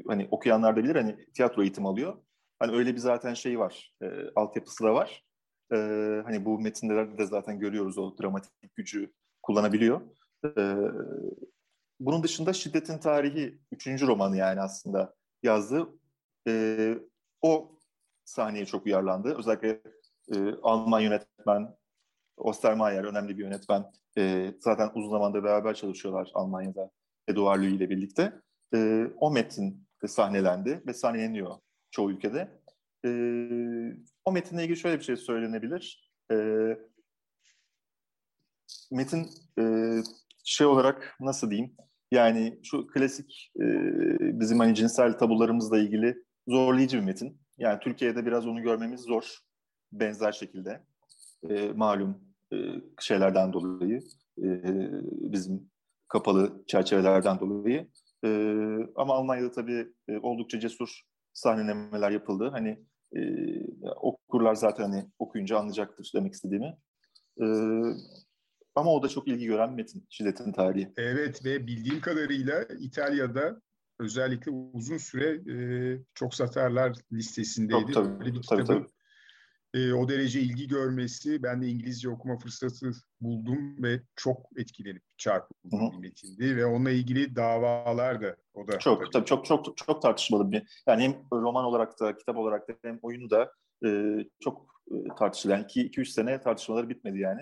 [0.08, 2.18] hani okuyanlar da bilir hani tiyatro eğitim alıyor.
[2.60, 3.94] Hani öyle bir zaten şey var.
[4.02, 5.24] E, altyapısı da var.
[5.74, 5.78] E,
[6.26, 10.02] hani bu metinlerde de zaten görüyoruz o dramatik gücü kullanabiliyor.
[10.46, 10.50] E,
[12.00, 15.88] bunun dışında Şiddetin Tarihi üçüncü romanı yani aslında yazdığı.
[16.48, 16.98] E,
[17.42, 17.72] o
[18.26, 19.36] sahneye çok uyarlandı.
[19.38, 19.82] Özellikle
[20.36, 21.78] e, Alman yönetmen
[22.38, 23.92] Ostermayer önemli bir yönetmen.
[24.60, 26.92] Zaten uzun zamandır beraber çalışıyorlar Almanya'da
[27.28, 28.42] Eduard Louis ile birlikte.
[29.20, 31.56] O metin sahnelendi ve sahneleniyor
[31.92, 32.62] çoğu ülkede.
[33.06, 33.10] E,
[34.26, 36.12] o metinle ilgili şöyle bir şey söylenebilir.
[38.92, 39.30] Metin
[40.48, 41.76] şey olarak nasıl diyeyim?
[42.12, 43.66] Yani şu klasik e,
[44.40, 47.42] bizim hani cinsel tabularımızla ilgili zorlayıcı bir metin.
[47.58, 49.38] Yani Türkiye'de biraz onu görmemiz zor.
[49.92, 50.84] Benzer şekilde
[51.50, 52.22] e, malum
[52.54, 52.58] e,
[53.00, 54.00] şeylerden dolayı
[54.44, 54.48] e,
[55.34, 55.70] bizim
[56.08, 57.88] kapalı çerçevelerden dolayı.
[58.26, 58.30] E,
[58.96, 61.02] ama Almanya'da tabii e, oldukça cesur
[61.34, 62.50] sahnelemeler yapıldı.
[62.52, 62.80] Hani
[63.16, 63.22] e,
[63.96, 66.78] okurlar zaten hani okuyunca anlayacaktır demek istediğimi.
[67.42, 67.46] E,
[68.78, 70.94] ama o da çok ilgi gören metin, şiddetin tarihi.
[70.98, 73.62] Evet ve bildiğim kadarıyla İtalya'da
[74.00, 75.58] özellikle uzun süre e,
[76.14, 77.94] çok satarlar listesindeydi.
[77.94, 78.88] Çok, tabii, Böyle bir tabii, kitabın
[79.74, 82.92] E, o derece ilgi görmesi, ben de İngilizce okuma fırsatı
[83.22, 89.00] buldum ve çok etkilenip çarpıldım bir metindi ve onunla ilgili davalar da o da çok
[89.00, 92.74] tabii, tabii çok çok çok tartışmalı bir yani hem roman olarak da kitap olarak da
[92.82, 93.52] hem oyunu da
[93.86, 97.42] e, çok e, tartışılan 2-3 sene tartışmaları bitmedi yani.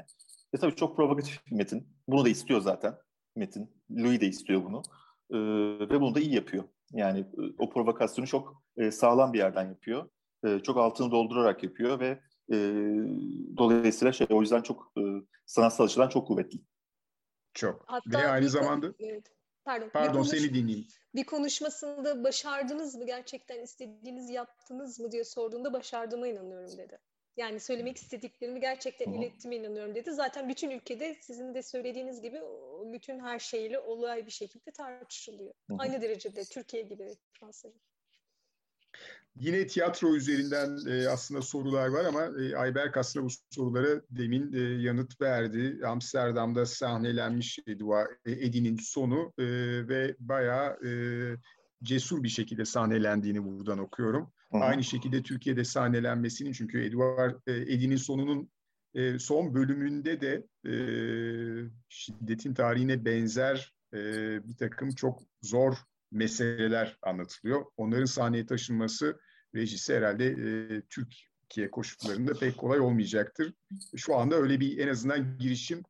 [0.53, 1.87] Ve tabii çok provokatif bir metin.
[2.07, 2.97] Bunu da istiyor zaten
[3.35, 3.83] metin.
[3.91, 4.81] Louis de istiyor bunu.
[5.29, 5.37] E,
[5.89, 6.63] ve bunu da iyi yapıyor.
[6.91, 10.09] Yani e, o provokasyonu çok e, sağlam bir yerden yapıyor.
[10.45, 12.19] E, çok altını doldurarak yapıyor ve
[12.51, 12.57] e,
[13.57, 15.01] dolayısıyla şey o yüzden çok e,
[15.45, 16.59] sanatsal açıdan çok kuvvetli.
[17.53, 17.83] Çok.
[17.87, 19.35] Hatta ve aynı zamanda evet.
[19.65, 19.89] Pardon.
[19.89, 20.87] Pardon konuş, seni dinleyeyim.
[21.15, 23.05] Bir konuşmasında başardınız mı?
[23.05, 26.97] Gerçekten istediğiniz yaptınız mı diye sorduğunda başardığıma inanıyorum dedi.
[27.37, 29.15] Yani söylemek istediklerimi gerçekten Hı-hı.
[29.15, 30.11] ilettiğime inanıyorum dedi.
[30.11, 32.41] Zaten bütün ülkede sizin de söylediğiniz gibi
[32.93, 35.53] bütün her şeyle olay bir şekilde tartışılıyor.
[35.69, 35.77] Hı-hı.
[35.79, 37.79] Aynı derecede Türkiye gibi Fransa gibi.
[39.39, 44.59] Yine tiyatro üzerinden e, aslında sorular var ama e, Ayberk aslında bu sorulara demin e,
[44.59, 45.79] yanıt verdi.
[45.85, 49.45] Amsterdam'da sahnelenmiş Edua, e, Edi'nin sonu e,
[49.87, 50.91] ve bayağı e,
[51.83, 54.33] cesur bir şekilde sahnelendiğini buradan okuyorum.
[54.59, 54.63] Hı.
[54.63, 58.49] Aynı şekilde Türkiye'de sahnelenmesinin çünkü Eduard Edi'nin sonunun
[58.93, 60.73] e, son bölümünde de e,
[61.89, 63.99] şiddetin tarihine benzer e,
[64.47, 65.75] bir takım çok zor
[66.11, 67.65] meseleler anlatılıyor.
[67.77, 69.19] Onların sahneye taşınması
[69.55, 73.53] rejisi herhalde e, Türkiye koşullarında pek kolay olmayacaktır.
[73.95, 75.83] Şu anda öyle bir en azından girişim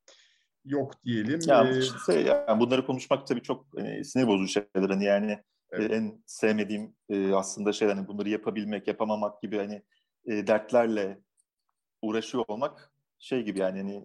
[0.65, 1.39] yok diyelim.
[1.47, 4.89] Ya, işte, yani bunları konuşmak tabii çok e, sinir bozucu şeyler.
[4.89, 5.39] Hani yani
[5.71, 5.91] evet.
[5.91, 9.83] en sevmediğim e, aslında şey hani bunları yapabilmek, yapamamak gibi hani
[10.25, 11.19] e, dertlerle
[12.01, 13.95] uğraşıyor olmak şey gibi yani hani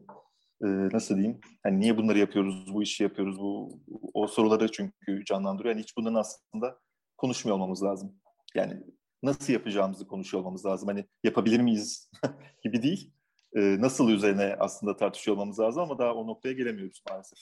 [0.62, 1.40] e, nasıl diyeyim?
[1.62, 3.80] Hani niye bunları yapıyoruz, bu işi yapıyoruz, bu
[4.14, 5.74] o soruları çünkü canlandırıyor.
[5.74, 6.78] Yani hiç bunların aslında
[7.16, 8.16] konuşmuyor olmamız lazım.
[8.54, 8.82] Yani
[9.22, 10.88] nasıl yapacağımızı konuşuyor olmamız lazım.
[10.88, 12.10] Hani yapabilir miyiz
[12.64, 13.12] gibi değil.
[13.56, 17.38] E, nasıl üzerine aslında tartışıyor olmamız lazım ama daha o noktaya gelemiyoruz maalesef.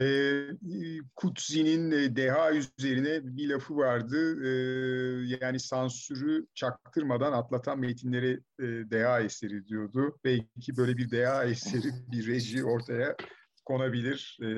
[0.00, 0.06] E,
[1.16, 4.44] Kutsi'nin e, deha üzerine bir lafı vardı.
[4.44, 4.50] E,
[5.40, 10.18] yani sansürü çaktırmadan atlatan metinleri e, deha eseri diyordu.
[10.24, 13.16] Belki böyle bir deha eseri bir reji ortaya
[13.64, 14.38] konabilir.
[14.42, 14.48] E,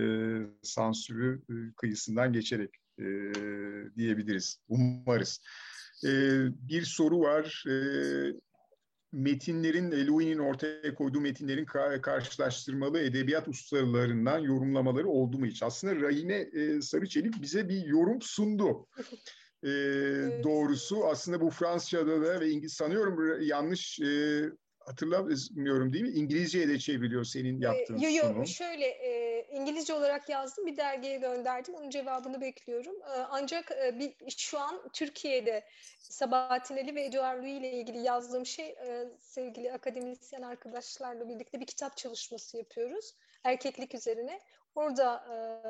[0.63, 3.05] sansürü e, kıyısından geçerek e,
[3.97, 4.59] diyebiliriz.
[4.69, 5.41] Umarız.
[6.05, 6.11] E,
[6.69, 7.65] bir soru var.
[7.69, 7.75] E,
[9.13, 11.65] metinlerin, Louis'nin ortaya koyduğu metinlerin
[12.03, 15.63] karşılaştırmalı edebiyat ustalarından yorumlamaları oldu mu hiç?
[15.63, 18.87] Aslında Rahime e, Sarıçelik bize bir yorum sundu.
[19.63, 20.45] E, evet.
[20.45, 24.43] Doğrusu aslında bu Fransızca'da da ve İngiliz sanıyorum yanlış e,
[24.91, 26.11] hatırlamıyorum değil mi?
[26.11, 28.47] İngilizceye de çevriliyor senin yaptığın ee, yo, yo, sunum.
[28.47, 31.75] Şöyle e, İngilizce olarak yazdım bir dergiye gönderdim.
[31.75, 33.03] Onun cevabını bekliyorum.
[33.03, 35.65] E, ancak e, bir, şu an Türkiye'de
[35.99, 41.67] Sabahattin Ali ve Eduard Louis ile ilgili yazdığım şey e, sevgili akademisyen arkadaşlarla birlikte bir
[41.67, 43.15] kitap çalışması yapıyoruz.
[43.45, 44.41] Erkeklik üzerine.
[44.75, 45.25] Orada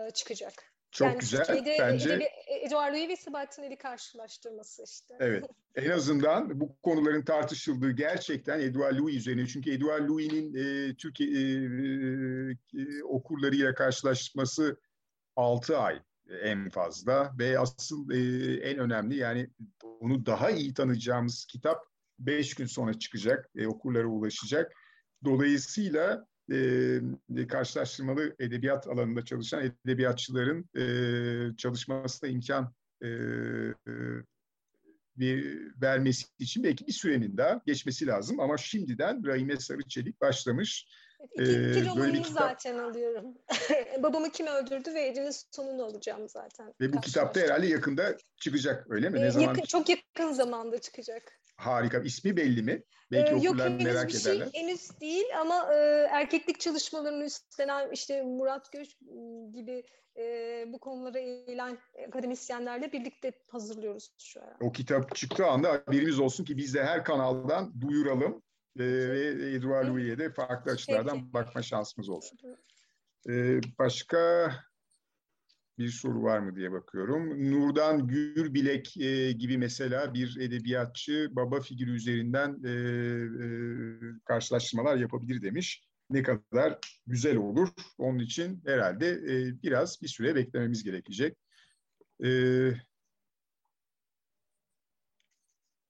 [0.09, 0.73] e, çıkacak.
[0.91, 1.45] Çok yani güzel.
[1.45, 2.25] Türkiye'de Bence Edebi,
[2.67, 5.15] Eduard Louis ve Sabahattin Ali karşılaştırması işte.
[5.21, 5.45] Evet.
[5.75, 9.47] En azından bu konuların tartışıldığı gerçekten Eduard Louis üzerine.
[9.47, 11.43] Çünkü Eduard Louis'nin e, Türkiye e,
[12.83, 14.81] e, okurlarıyla karşılaşması
[15.37, 16.03] 6 ay
[16.43, 19.51] en fazla ve asıl e, en önemli yani
[20.01, 21.79] onu daha iyi tanıyacağımız kitap
[22.19, 24.73] 5 gün sonra çıkacak, e, okurlara ulaşacak.
[25.25, 33.09] Dolayısıyla e, karşılaştırmalı edebiyat alanında çalışan edebiyatçıların e, çalışmasına imkan e,
[35.17, 38.41] bir, vermesi için belki bir sürenin daha geçmesi lazım.
[38.41, 40.87] Ama şimdiden Rahime Sarıçelik başlamış.
[41.35, 42.39] İki, ee, iki romanını kitap...
[42.39, 43.25] zaten alıyorum.
[44.03, 46.75] Babamı kim öldürdü ve Ece'nin sonunu alacağım zaten.
[46.81, 49.21] Ve bu kitapta herhalde yakında çıkacak öyle mi?
[49.21, 49.47] Ne ee, zaman?
[49.47, 51.40] Yakın, çok yakın zamanda çıkacak.
[51.61, 51.99] Harika.
[51.99, 52.83] İsmi belli mi?
[53.13, 54.49] Belki ee, yok henüz merak bir şey ederler.
[54.55, 55.77] henüz değil ama e,
[56.11, 58.99] erkeklik çalışmalarını üstlenen işte Murat Göç
[59.53, 59.85] gibi
[60.17, 61.79] e, bu konulara eğilen
[62.09, 64.57] akademisyenlerle birlikte hazırlıyoruz şu an.
[64.61, 68.43] O kitap çıktığı anda haberimiz olsun ki biz de her kanaldan duyuralım
[68.79, 71.33] e, ve Edouard Louis'e de farklı açılardan Peki.
[71.33, 72.39] bakma şansımız olsun.
[73.29, 74.51] E, başka
[75.81, 77.51] bir soru var mı diye bakıyorum.
[77.51, 83.47] Nurdan Gürbilek e, gibi mesela bir edebiyatçı baba figürü üzerinden e, e,
[84.25, 85.85] karşılaştırmalar yapabilir demiş.
[86.11, 87.69] Ne kadar güzel olur.
[87.99, 91.37] Onun için herhalde e, biraz bir süre beklememiz gerekecek.
[92.25, 92.29] E,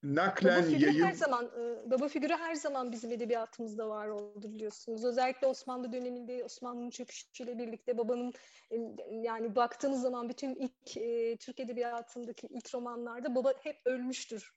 [0.03, 1.05] naklen baba yayın...
[1.05, 5.05] Her zaman, e, baba figürü her zaman bizim edebiyatımızda var oldu biliyorsunuz.
[5.05, 8.33] Özellikle Osmanlı döneminde Osmanlı'nın çöküşüyle birlikte babanın
[8.71, 8.77] e,
[9.11, 14.55] yani baktığınız zaman bütün ilk e, Türk edebiyatındaki ilk romanlarda baba hep ölmüştür.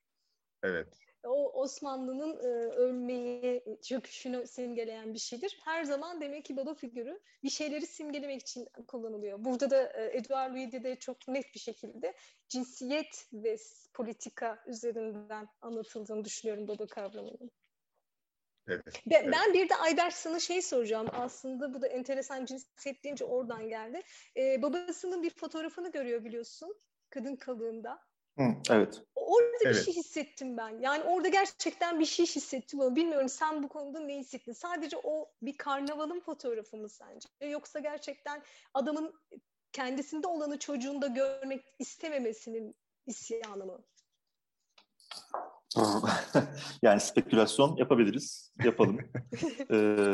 [0.64, 1.13] Evet.
[1.24, 5.60] O Osmanlı'nın e, ölmeyi, çöküşünü simgeleyen bir şeydir.
[5.64, 9.46] Her zaman demek ki baba figürü bir şeyleri simgelemek için kullanılıyor.
[9.46, 12.14] Burada da e, Edouard Louis'de de çok net bir şekilde
[12.50, 13.58] cinsiyet ve
[13.94, 17.52] politika üzerinden anlatıldığını düşünüyorum baba kavramının.
[18.68, 19.34] Evet, ben, evet.
[19.34, 21.08] ben bir de Ayberk sana şey soracağım.
[21.12, 24.02] Aslında bu da enteresan cinsiyet deyince oradan geldi.
[24.38, 26.76] Ee, babasının bir fotoğrafını görüyor biliyorsun.
[27.10, 28.00] Kadın kalığında.
[28.38, 29.02] Hı, evet.
[29.16, 29.76] Orada evet.
[29.76, 30.80] bir şey hissettim ben.
[30.80, 32.82] Yani orada gerçekten bir şey hissettim.
[32.82, 34.54] Ama bilmiyorum sen bu konuda ne hissettin?
[34.54, 37.30] Sadece o bir karnavalın fotoğrafı mı sence?
[37.42, 38.44] Yoksa gerçekten
[38.74, 39.14] adamın
[39.72, 43.84] kendisinde olanı çocuğunda görmek istememesinin isyanı mı?
[46.82, 48.54] yani spekülasyon yapabiliriz.
[48.64, 49.00] Yapalım.
[49.72, 50.14] ee,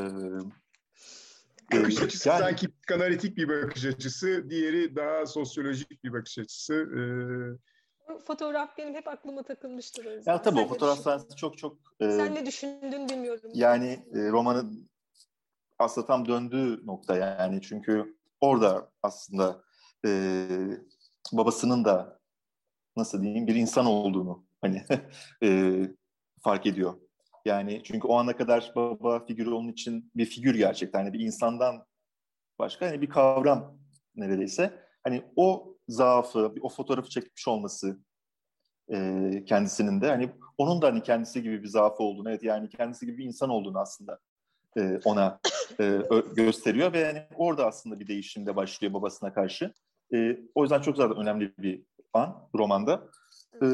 [1.74, 6.74] bakış açısı yani, sanki psikanalitik bir bakış açısı, diğeri daha sosyolojik bir bakış açısı.
[6.74, 7.69] Ee,
[8.18, 10.32] fotoğraf benim hep aklıma takılmıştır o yüzden.
[10.32, 11.78] Ya tabii Sen o fotoğraf sahnesi çok çok...
[12.00, 13.52] E, Sen ne düşündün bilmiyorum.
[13.54, 14.90] Yani e, romanın
[15.80, 17.62] aslında tam döndüğü nokta yani.
[17.62, 19.64] Çünkü orada aslında
[20.06, 20.48] e,
[21.34, 22.20] babasının da
[22.98, 24.84] nasıl diyeyim bir insan olduğunu hani
[25.44, 25.82] e,
[26.44, 26.94] fark ediyor.
[27.46, 31.00] Yani çünkü o ana kadar baba figürü onun için bir figür gerçekten.
[31.00, 31.86] Yani bir insandan
[32.60, 33.80] başka hani bir kavram
[34.16, 34.84] neredeyse.
[35.04, 38.00] Hani o zaafı, o fotoğrafı çekmiş olması
[38.92, 43.06] e, kendisinin de hani onun da hani kendisi gibi bir zaafı olduğunu, evet yani kendisi
[43.06, 44.20] gibi bir insan olduğunu aslında
[44.78, 45.40] e, ona
[45.80, 46.02] e,
[46.36, 49.74] gösteriyor ve yani orada aslında bir değişim de başlıyor babasına karşı.
[50.14, 51.84] E, o yüzden çok zaten önemli bir
[52.14, 53.08] an romanda.
[53.64, 53.68] E,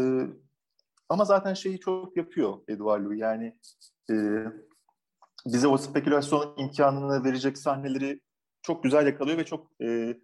[1.10, 3.12] ama zaten şeyi çok yapıyor Eduardo.
[3.12, 3.58] Yani
[4.12, 4.16] e,
[5.46, 8.22] bize o spekülasyon imkanını verecek sahneleri
[8.62, 10.18] çok güzel yakalıyor ve çok e,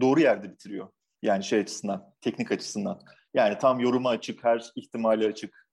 [0.00, 0.88] doğru yerde bitiriyor.
[1.22, 3.00] Yani şey açısından, teknik açısından.
[3.34, 5.68] Yani tam yoruma açık, her ihtimali açık.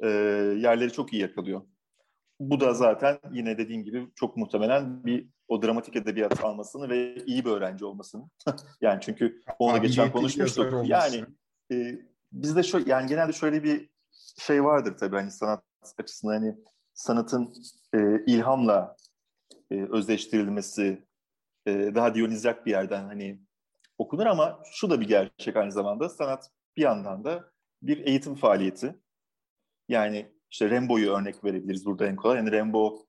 [0.00, 0.08] E,
[0.58, 1.62] yerleri çok iyi yakalıyor.
[2.40, 7.44] Bu da zaten yine dediğim gibi çok muhtemelen bir o dramatik edebiyat almasını ve iyi
[7.44, 8.30] bir öğrenci olmasını.
[8.80, 10.88] yani çünkü ona geçen konuşmuştuk.
[10.88, 11.24] Yani
[11.72, 11.98] e,
[12.32, 13.88] bizde şöyle yani genelde şöyle bir
[14.38, 15.64] şey vardır tabii hani sanat
[15.98, 16.54] açısından hani
[16.94, 17.52] sanatın
[17.94, 18.96] e, ilhamla
[19.70, 21.04] e, özleştirilmesi
[21.66, 23.40] e, daha diyonizyak bir yerden hani
[23.98, 27.50] okunur ama şu da bir gerçek aynı zamanda sanat bir yandan da
[27.82, 28.98] bir eğitim faaliyeti.
[29.88, 32.36] Yani işte Rembo'yu örnek verebiliriz burada en kolay.
[32.36, 33.06] Yani Rembo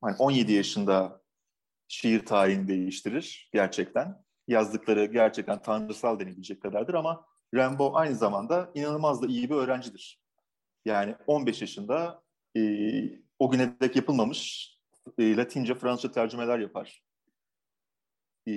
[0.00, 1.22] hani 17 yaşında
[1.88, 4.24] şiir tarihini değiştirir gerçekten.
[4.48, 10.22] Yazdıkları gerçekten tanrısal denebilecek kadardır ama Rembo aynı zamanda inanılmaz da iyi bir öğrencidir.
[10.84, 12.22] Yani 15 yaşında
[12.56, 12.60] e,
[13.38, 14.70] o güne dek yapılmamış
[15.18, 17.02] e, Latince, Fransızca tercümeler yapar.
[18.48, 18.52] E,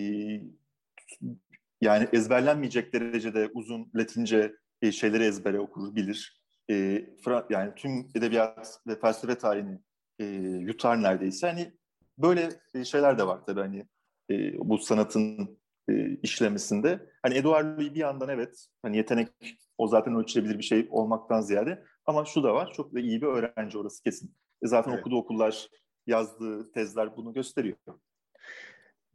[1.82, 6.42] yani ezberlenmeyecek derecede uzun Latince e, şeyleri ezbere okur, bilir.
[6.70, 7.06] E,
[7.50, 9.80] yani tüm edebiyat ve felsefe tarihini
[10.20, 10.26] e,
[10.60, 11.48] yutar neredeyse.
[11.48, 11.74] Hani
[12.18, 13.88] böyle e, şeyler de var tabii hani
[14.32, 15.60] e, bu sanatın
[15.90, 17.10] e, işlemesinde.
[17.24, 19.30] Hani Eduard Louis bir yandan evet hani yetenek
[19.78, 23.28] o zaten ölçülebilir bir şey olmaktan ziyade ama şu da var çok da iyi bir
[23.28, 24.36] öğrenci orası kesin.
[24.64, 25.02] E zaten evet.
[25.02, 25.68] okuduğu okullar
[26.08, 27.78] yazdığı tezler bunu gösteriyor.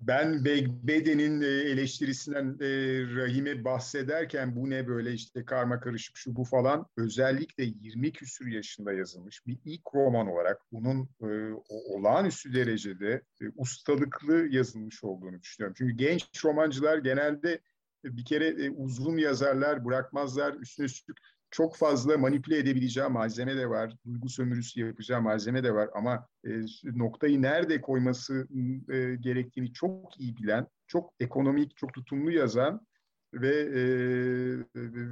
[0.00, 0.44] Ben
[0.82, 2.68] Bede'nin e, eleştirisinden e,
[3.16, 8.92] Rahim'e bahsederken bu ne böyle işte karma karışık şu bu falan özellikle 20 küsür yaşında
[8.92, 13.22] yazılmış bir ilk roman olarak bunun e, olağanüstü derecede
[13.56, 15.74] ustalıklı yazılmış olduğunu düşünüyorum.
[15.78, 17.60] Çünkü genç romancılar genelde
[18.04, 21.18] bir kere uzun yazarlar bırakmazlar üstüne üstlük
[21.56, 23.96] çok fazla manipüle edebileceği malzeme de var.
[24.06, 25.90] Duygu sömürüsü yapacağı malzeme de var.
[25.94, 26.50] Ama e,
[26.84, 28.48] noktayı nerede koyması
[28.88, 32.86] e, gerektiğini çok iyi bilen, çok ekonomik, çok tutumlu yazan
[33.34, 33.82] ve, e,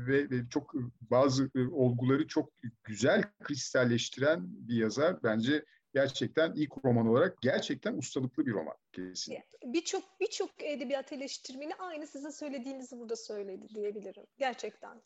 [0.06, 2.50] ve, ve çok bazı e, olguları çok
[2.84, 5.22] güzel kristalleştiren bir yazar.
[5.22, 5.64] Bence
[5.94, 9.36] gerçekten ilk roman olarak gerçekten ustalıklı bir roman kesin.
[9.64, 14.24] Birçok birçok edebiyat eleştirmeni aynı sizin söylediğinizi burada söyledi diyebilirim.
[14.38, 15.02] Gerçekten.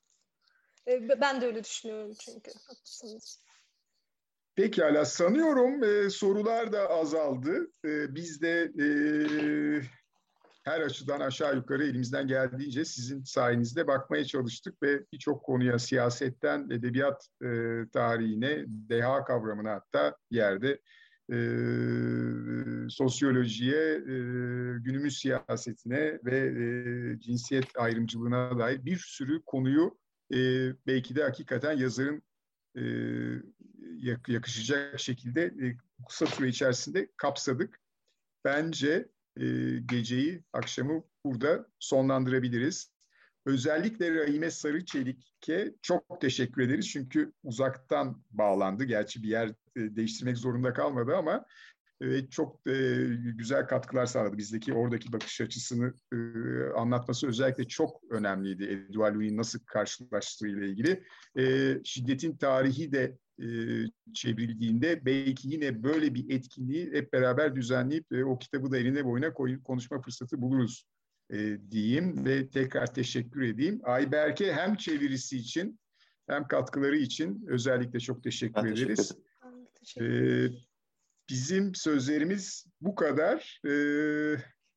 [0.88, 2.50] E, ben de öyle düşünüyorum çünkü.
[2.66, 3.40] Haklısınız.
[4.54, 7.70] Pekala sanıyorum e, sorular da azaldı.
[7.84, 8.86] E, biz de e,
[10.64, 17.28] her açıdan aşağı yukarı elimizden geldiğince sizin sayenizde bakmaya çalıştık ve birçok konuya siyasetten edebiyat
[17.42, 17.48] e,
[17.92, 20.80] tarihine, deha kavramına hatta yerde
[21.32, 21.38] e,
[22.88, 24.16] sosyolojiye, e,
[24.78, 29.98] günümüz siyasetine ve e, cinsiyet ayrımcılığına dair bir sürü konuyu
[30.34, 30.38] e,
[30.86, 32.22] belki de hakikaten yazarın
[32.76, 32.82] e,
[34.28, 35.76] yakışacak şekilde e,
[36.08, 37.80] kısa süre içerisinde kapsadık.
[38.44, 39.44] Bence e,
[39.86, 42.92] geceyi, akşamı burada sonlandırabiliriz.
[43.46, 46.88] Özellikle Rahime Sarıçelik'e çok teşekkür ederiz.
[46.88, 48.84] Çünkü uzaktan bağlandı.
[48.84, 51.44] Gerçi bir yer değiştirmek zorunda kalmadı ama
[52.00, 54.38] e, çok e, güzel katkılar sağladı.
[54.38, 55.94] Bizdeki oradaki bakış açısını
[56.76, 58.64] anlatması özellikle çok önemliydi.
[58.64, 61.02] Edouard Louis'in nasıl karşılaştığı ile ilgili.
[61.84, 63.18] Şiddetin tarihi de
[64.14, 69.64] çevrildiğinde belki yine böyle bir etkinliği hep beraber düzenleyip o kitabı da eline boyuna koyup
[69.64, 70.84] konuşma fırsatı buluruz
[71.30, 73.80] e, diyeyim ve tekrar teşekkür edeyim.
[73.84, 75.80] Ayberk'e hem çevirisi için
[76.28, 79.12] hem katkıları için özellikle çok teşekkür ben ederiz.
[79.74, 80.67] Teşekkür ee,
[81.28, 83.60] bizim sözlerimiz bu kadar.
[83.66, 84.36] Ee,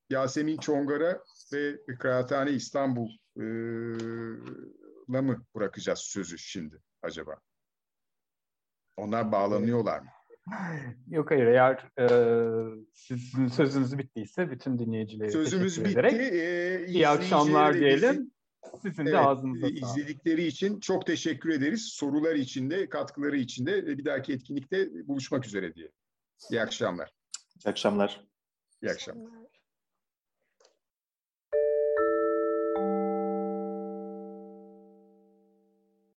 [0.09, 1.23] Yasemin Çongar'a
[1.53, 7.39] ve Kıraathane İstanbul'a e, mı bırakacağız sözü şimdi acaba?
[8.97, 10.09] Onlar bağlanıyorlar mı?
[11.07, 12.05] Yok hayır eğer e,
[12.93, 15.91] sizin sözünüz bittiyse bütün dinleyicilere Sözümüz bitti.
[15.91, 18.31] ederek ee, iyi akşamlar diyelim.
[18.81, 19.83] Sizin evet, de ağzınıza sağlık.
[19.83, 21.81] İzledikleri için çok teşekkür ederiz.
[21.81, 25.91] Sorular için de, katkıları için de bir dahaki etkinlikte buluşmak üzere diye.
[26.49, 27.13] İyi akşamlar.
[27.65, 28.27] İyi akşamlar.
[28.81, 29.50] İyi akşamlar.